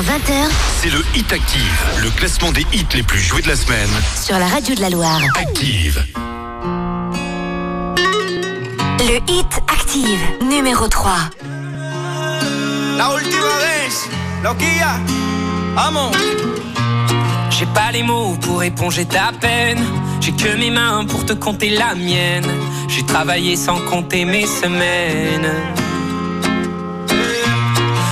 17h, 0.01 0.03
20h 0.03 0.49
c'est 0.81 0.89
le 0.89 1.03
Hit 1.15 1.31
Active, 1.31 1.85
le 2.01 2.09
classement 2.09 2.51
des 2.51 2.65
hits 2.73 2.85
les 2.95 3.03
plus 3.03 3.19
joués 3.19 3.41
de 3.41 3.47
la 3.47 3.55
semaine. 3.55 3.89
sur 4.19 4.37
la 4.39 4.47
radio 4.47 4.73
de 4.73 4.81
la 4.81 4.89
Loire. 4.89 5.21
Active. 5.39 6.03
Le 8.99 9.31
Hit 9.31 9.61
Active, 9.67 10.19
numéro 10.49 10.87
3. 10.87 11.13
La 12.97 13.13
última 13.13 13.57
vez, 13.59 14.43
loquilla, 14.43 14.99
vamos. 15.75 16.11
J'ai 17.51 17.67
pas 17.67 17.91
les 17.91 18.03
mots 18.03 18.37
pour 18.41 18.63
éponger 18.63 19.05
ta 19.05 19.31
peine. 19.39 19.83
J'ai 20.19 20.31
que 20.31 20.57
mes 20.57 20.71
mains 20.71 21.05
pour 21.05 21.25
te 21.25 21.33
compter 21.33 21.69
la 21.69 21.93
mienne. 21.93 22.47
J'ai 22.87 23.05
travaillé 23.05 23.55
sans 23.55 23.77
compter 23.81 24.25
mes 24.25 24.47
semaines. 24.47 25.51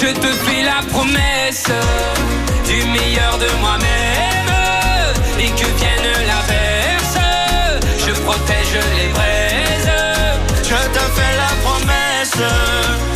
Je 0.00 0.06
te 0.06 0.26
fais 0.26 0.62
la 0.62 0.80
promesse 0.90 1.70
du 2.64 2.86
meilleur 2.86 3.36
de 3.36 3.48
moi-même 3.60 4.50
et 5.38 5.50
que 5.50 5.66
vienne 5.78 6.10
l'averse, 6.26 7.18
je 7.98 8.12
protège 8.22 8.78
les 8.96 9.08
braises. 9.08 9.92
Je 10.64 10.88
te 10.96 11.04
fais 11.16 11.36
la 11.36 11.52
promesse 11.62 13.09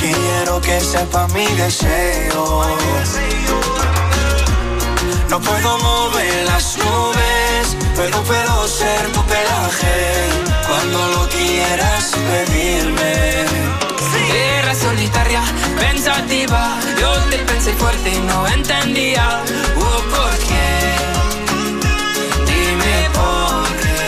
Quiero 0.00 0.58
que 0.62 0.80
sepa 0.80 1.28
mi 1.28 1.44
deseo. 1.44 2.64
No 5.28 5.40
puedo 5.40 5.78
mover 5.78 6.46
las 6.46 6.78
nubes, 6.78 7.76
pero 7.94 8.22
puedo 8.22 8.66
ser 8.66 9.12
tu 9.12 9.22
pelaje 9.24 10.24
cuando 10.66 11.06
lo 11.08 11.28
quieras 11.28 12.12
pedirme. 12.30 13.44
Era 14.58 14.74
solitaria, 14.74 15.42
pensativa. 15.78 16.78
Yo 16.98 17.12
te 17.28 17.38
pensé 17.40 17.74
fuerte 17.74 18.08
y 18.08 18.20
no 18.20 18.46
entendía. 18.46 19.42
Oh, 19.76 20.02
¿por 20.14 20.38
qué? 20.48 20.94
Dime 22.46 23.10
por 23.12 23.68
qué. 23.82 23.98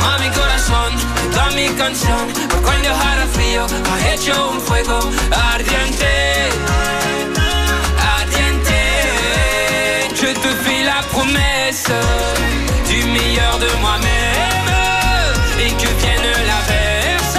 Toma 0.00 0.18
mi 0.18 0.30
corazón, 0.30 0.92
toda 1.32 1.50
mi 1.50 1.68
canción. 1.70 2.37
Cuando 2.68 2.90
hará 2.90 3.26
frío, 3.32 3.64
hecho 4.12 4.50
un 4.50 4.60
fuego 4.60 4.98
ardiente. 5.54 6.50
Ardiente. 8.18 8.80
Je 10.14 10.34
te 10.34 10.50
fais 10.62 10.82
la 10.84 11.00
promesse 11.14 11.90
du 12.86 13.04
meilleur 13.06 13.58
de 13.58 13.70
moi-même. 13.80 14.70
Et 15.64 15.70
que 15.80 15.88
vienne 16.00 16.30
l'averse, 16.50 17.38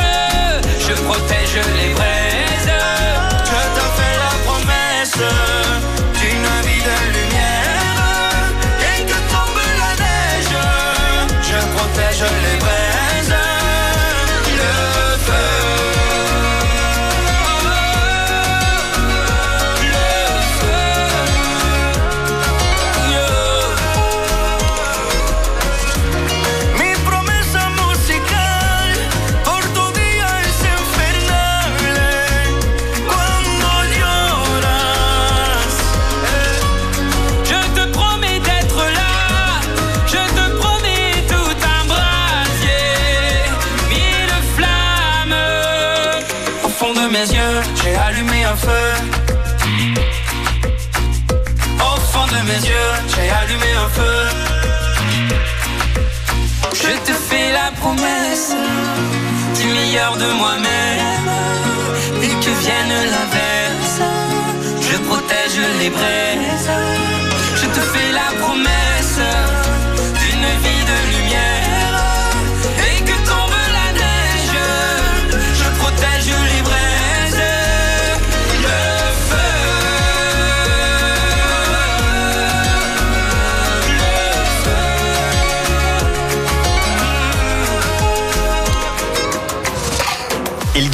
je 0.88 0.94
protège 1.04 1.58
les 1.78 1.94
braises. 1.94 2.74
Je 3.52 3.62
te 3.78 3.86
fais 3.98 4.16
la 4.26 4.34
promesse 4.48 5.59
j'ai 47.26 47.96
allumé 47.96 48.46
un 48.46 48.56
feu. 48.56 48.92
Au 51.80 52.00
fond 52.12 52.26
de 52.28 52.42
mes 52.48 52.62
yeux, 52.66 52.92
j'ai 53.14 53.30
allumé 53.30 53.72
un 53.76 53.90
feu. 53.90 54.20
Je 56.74 56.92
te 57.06 57.12
fais 57.12 57.52
la 57.52 57.72
promesse 57.82 58.56
du 59.60 59.68
meilleur 59.68 60.16
de 60.16 60.32
moi-même 60.32 61.30
et 62.24 62.34
que 62.44 62.52
vienne 62.62 62.96
l'averse. 63.14 64.00
Je 64.82 64.98
protège 65.00 65.60
les 65.80 65.90
braises. 65.90 66.70
Je 67.56 67.66
te 67.66 67.82
fais 67.82 68.12
la 68.14 68.30
promesse 68.42 68.89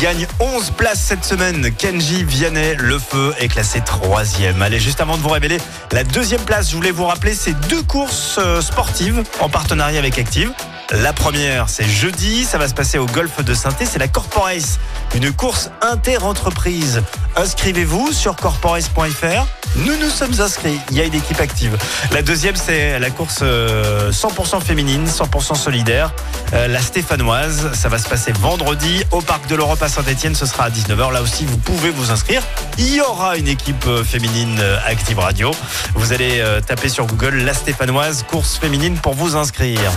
gagne 0.06 0.28
11 0.40 0.70
places 0.78 1.00
cette 1.00 1.26
semaine. 1.26 1.72
Kenji 1.72 2.24
Vianney, 2.24 2.76
le 2.76 3.00
feu, 3.00 3.34
est 3.40 3.48
classé 3.48 3.82
troisième. 3.84 4.62
Allez, 4.62 4.80
juste 4.80 5.02
avant 5.02 5.18
de 5.18 5.22
vous 5.24 5.30
révéler 5.30 5.58
la 5.92 6.04
deuxième 6.04 6.42
place, 6.42 6.70
je 6.70 6.76
voulais 6.76 6.92
vous 6.92 7.06
rappeler 7.06 7.34
ces 7.34 7.54
deux 7.70 7.82
courses 7.82 8.38
euh, 8.38 8.62
sportives 8.62 9.24
en 9.40 9.50
partenariat 9.50 9.98
avec 9.98 10.20
Active. 10.20 10.52
La 10.92 11.12
première, 11.12 11.70
c'est 11.70 11.90
jeudi, 11.90 12.44
ça 12.44 12.60
va 12.60 12.68
se 12.68 12.76
passer 12.76 13.00
au 13.00 13.08
golf 13.08 13.44
de 13.44 13.56
saint 13.56 13.72
c'est 13.80 13.98
la 13.98 14.08
Corporace, 14.08 14.78
une 15.16 15.32
course 15.32 15.72
inter-entreprise. 15.82 17.02
Inscrivez-vous 17.38 18.12
sur 18.12 18.36
corporace.fr. 18.36 19.48
Nous 19.78 19.96
nous 19.98 20.10
sommes 20.10 20.40
inscrits, 20.40 20.80
il 20.92 20.98
y 20.98 21.02
a 21.02 21.06
une 21.06 21.14
équipe 21.14 21.40
active. 21.40 21.78
La 22.12 22.22
deuxième, 22.22 22.56
c'est 22.56 23.00
la 23.00 23.10
course 23.10 23.40
euh, 23.42 24.12
100% 24.12 24.62
féminine, 24.62 25.06
100% 25.06 25.56
solidaire, 25.56 26.14
euh, 26.54 26.68
la 26.68 26.80
Stéphanoise. 26.80 27.72
Ça 27.74 27.90
va 27.90 27.98
se 27.98 28.08
passer 28.08 28.32
vendredi 28.34 29.04
au 29.12 29.22
Parc 29.22 29.48
de 29.48 29.56
l'Europe 29.56 29.82
à 29.82 29.90
Saint-Etienne, 29.90 30.36
ce 30.36 30.46
sera 30.46 30.66
à 30.66 30.70
19h. 30.70 31.12
Là 31.12 31.22
aussi, 31.22 31.46
vous 31.46 31.58
pouvez 31.58 31.90
vous 31.90 32.12
inscrire. 32.12 32.42
Il 32.78 32.94
y 32.94 33.02
aura 33.02 33.38
une 33.38 33.48
équipe 33.48 33.86
euh, 33.88 34.04
féminine 34.04 34.58
euh, 34.60 34.78
Active 34.86 35.20
Radio. 35.20 35.52
Vous 35.96 36.12
allez 36.12 36.40
euh, 36.40 36.60
taper 36.60 36.90
sur 36.90 37.06
Google 37.06 37.36
la 37.38 37.54
Stéphanoise 37.54 38.24
course 38.24 38.58
féminine 38.58 38.98
pour 38.98 39.14
vous 39.14 39.36
inscrire. 39.36 39.92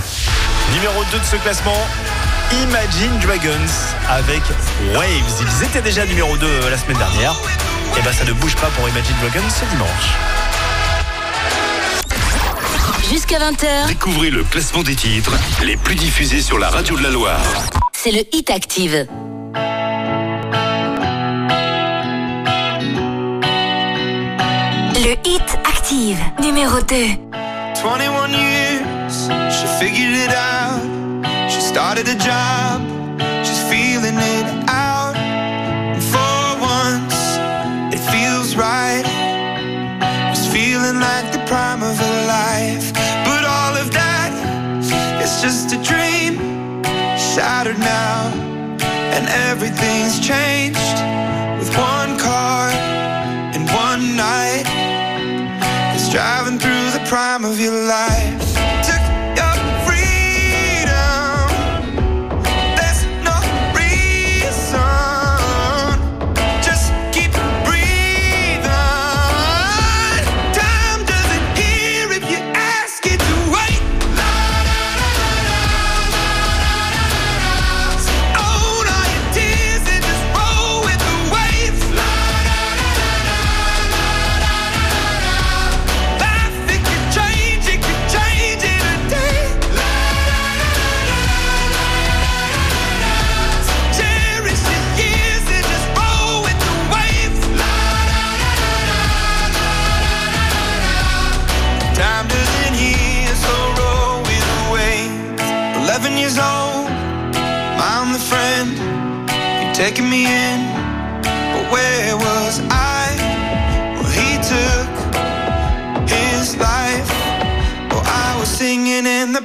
Numéro 0.73 1.03
2 1.12 1.19
de 1.19 1.24
ce 1.24 1.36
classement, 1.36 1.86
Imagine 2.53 3.19
Dragons 3.20 3.73
avec 4.09 4.43
Waves. 4.95 5.43
Ils 5.43 5.65
étaient 5.66 5.83
déjà 5.83 6.07
numéro 6.07 6.37
2 6.37 6.47
la 6.70 6.79
semaine 6.79 6.97
dernière. 6.99 7.35
Et 7.99 8.03
ben 8.03 8.12
ça 8.12 8.25
ne 8.25 8.33
bouge 8.33 8.57
pas 8.57 8.69
pour 8.69 8.89
Imagine 8.89 9.15
Dragons 9.20 9.49
ce 9.49 9.65
dimanche. 9.66 9.89
Jusqu'à 13.11 13.39
20h, 13.39 13.87
Découvrez 13.89 14.31
le 14.31 14.45
classement 14.45 14.83
des 14.83 14.95
titres 14.97 15.33
les 15.62 15.77
plus 15.77 15.95
diffusés 15.95 16.41
sur 16.41 16.59
la 16.59 16.69
radio 16.69 16.97
de 16.97 17.03
la 17.03 17.11
Loire. 17.11 17.41
c'est 17.93 18.12
le 18.12 18.20
Hit 18.33 18.51
Active. 18.51 19.07
Le 24.95 25.12
Hit 25.25 25.59
Active, 25.65 26.19
numéro 26.43 26.81
2. 26.81 26.95
21 27.83 28.29
years, 28.31 29.29
she 29.51 29.66
figured 29.79 30.12
it 30.12 30.31
out. 30.31 30.98
Started 31.69 32.09
a 32.09 32.16
job, 32.16 32.81
she's 33.45 33.62
feeling 33.69 34.16
it 34.16 34.47
out. 34.69 35.15
And 35.16 36.03
for 36.03 36.43
once, 36.74 37.16
it 37.95 38.01
feels 38.11 38.57
right. 38.57 39.05
It's 40.32 40.47
feeling 40.47 40.99
like 40.99 41.31
the 41.31 41.45
prime 41.47 41.82
of 41.82 41.97
her 41.99 42.27
life. 42.27 42.93
But 43.28 43.45
all 43.45 43.77
of 43.77 43.93
that 43.93 44.32
is 45.23 45.43
just 45.43 45.74
a 45.77 45.78
dream, 45.90 46.82
shattered 47.32 47.78
now. 47.78 48.32
And 49.15 49.28
everything's 49.51 50.19
changed 50.19 50.99
with 51.61 51.70
one 51.77 52.19
car 52.19 52.70
and 53.55 53.69
one 53.86 54.16
night. 54.16 54.65
It's 55.95 56.09
driving 56.11 56.59
through 56.59 56.90
the 56.97 57.05
prime 57.07 57.45
of 57.45 57.61
your 57.61 57.78
life. 57.86 58.38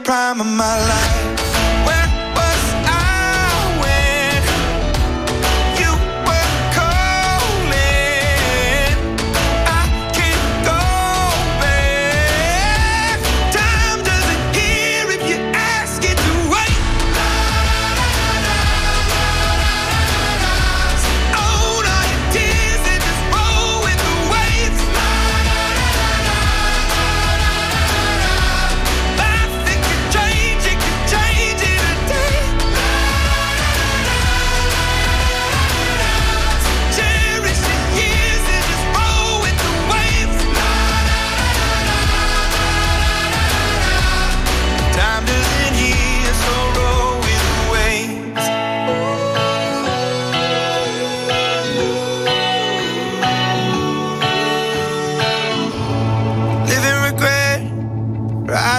Prime 0.03 0.41
of 0.41 0.47
my 0.47 0.77
life. 0.87 1.02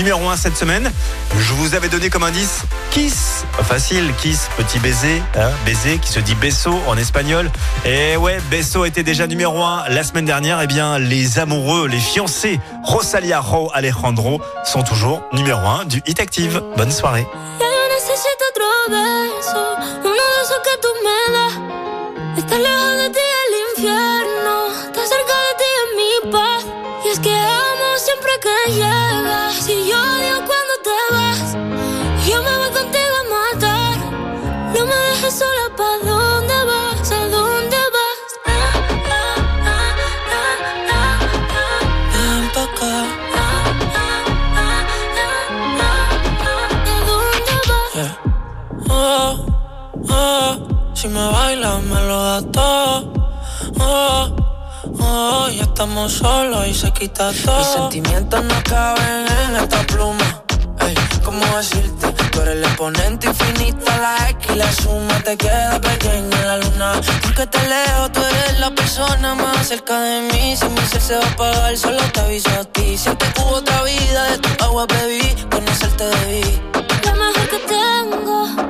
Numéro 0.00 0.30
1 0.30 0.36
cette 0.38 0.56
semaine 0.56 0.90
Je 1.38 1.52
vous 1.52 1.74
avais 1.74 1.90
donné 1.90 2.08
comme 2.08 2.22
indice 2.22 2.62
Kiss. 2.90 3.44
Facile, 3.62 4.14
Kiss, 4.22 4.48
petit 4.56 4.78
baiser, 4.78 5.22
hein, 5.36 5.50
baiser 5.66 5.98
qui 5.98 6.08
se 6.08 6.20
dit 6.20 6.34
beso 6.34 6.80
en 6.86 6.96
espagnol. 6.96 7.50
Et 7.84 8.16
ouais, 8.16 8.38
beso 8.50 8.86
était 8.86 9.02
déjà 9.02 9.26
numéro 9.26 9.62
1 9.62 9.90
la 9.90 10.02
semaine 10.02 10.24
dernière. 10.24 10.62
Eh 10.62 10.66
bien, 10.66 10.98
les 10.98 11.38
amoureux, 11.38 11.86
les 11.86 12.00
fiancés, 12.00 12.60
Rosalia 12.82 13.40
Ro 13.40 13.70
Alejandro 13.74 14.40
sont 14.64 14.82
toujours 14.82 15.22
numéro 15.34 15.60
1 15.60 15.84
du 15.84 16.02
Hit 16.06 16.18
Active. 16.18 16.62
Bonne 16.78 16.90
soirée. 16.90 17.26
Si 51.00 51.08
me 51.08 51.26
bailas 51.30 51.82
me 51.84 51.98
lo 52.08 52.22
das 52.22 52.44
todo. 52.52 53.12
Oh, 53.78 54.36
oh, 55.00 55.48
ya 55.48 55.62
estamos 55.62 56.12
solos 56.12 56.66
y 56.68 56.74
se 56.74 56.92
quita 56.92 57.32
todo. 57.42 57.58
Mis 57.58 57.68
sentimientos 57.68 58.44
no 58.44 58.54
caben 58.64 59.26
en 59.44 59.56
esta 59.56 59.82
pluma. 59.86 60.42
Ey, 60.80 60.94
¿cómo 61.24 61.42
decirte? 61.56 62.06
Tú 62.32 62.42
eres 62.42 62.56
el 62.56 62.64
exponente 62.64 63.28
infinito, 63.28 63.86
la 63.86 64.28
X 64.28 64.50
y 64.50 64.58
la 64.58 64.72
suma 64.72 65.18
te 65.24 65.38
queda 65.38 65.80
pequeña 65.80 66.36
en 66.40 66.46
la 66.46 66.56
luna. 66.58 67.00
Porque 67.22 67.46
te 67.46 67.60
leo, 67.66 68.12
tú 68.12 68.20
eres 68.20 68.60
la 68.60 68.70
persona 68.70 69.34
más 69.34 69.68
cerca 69.68 69.98
de 70.00 70.20
mí. 70.32 70.54
Si 70.54 70.66
mi 70.66 70.80
ser 70.82 71.00
se 71.00 71.16
va 71.16 71.24
a 71.24 71.30
apagar, 71.30 71.78
solo 71.78 72.02
te 72.12 72.20
aviso 72.20 72.50
a 72.50 72.64
ti. 72.64 72.98
Siempre 72.98 73.26
que 73.32 73.40
hubo 73.40 73.56
otra 73.56 73.82
vida, 73.84 74.24
de 74.32 74.38
tu 74.38 74.64
agua 74.64 74.84
bebí, 74.86 75.34
conocerte 75.50 76.04
debí. 76.04 76.60
Lo 77.06 77.14
mejor 77.14 77.48
que 77.48 77.58
tengo 77.74 78.69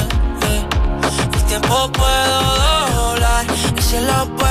tiempo 1.51 1.91
puedo 1.91 2.41
doblar. 2.95 3.45
Y 3.77 3.81
si 3.81 3.99
lo 3.99 4.25
puedo 4.37 4.50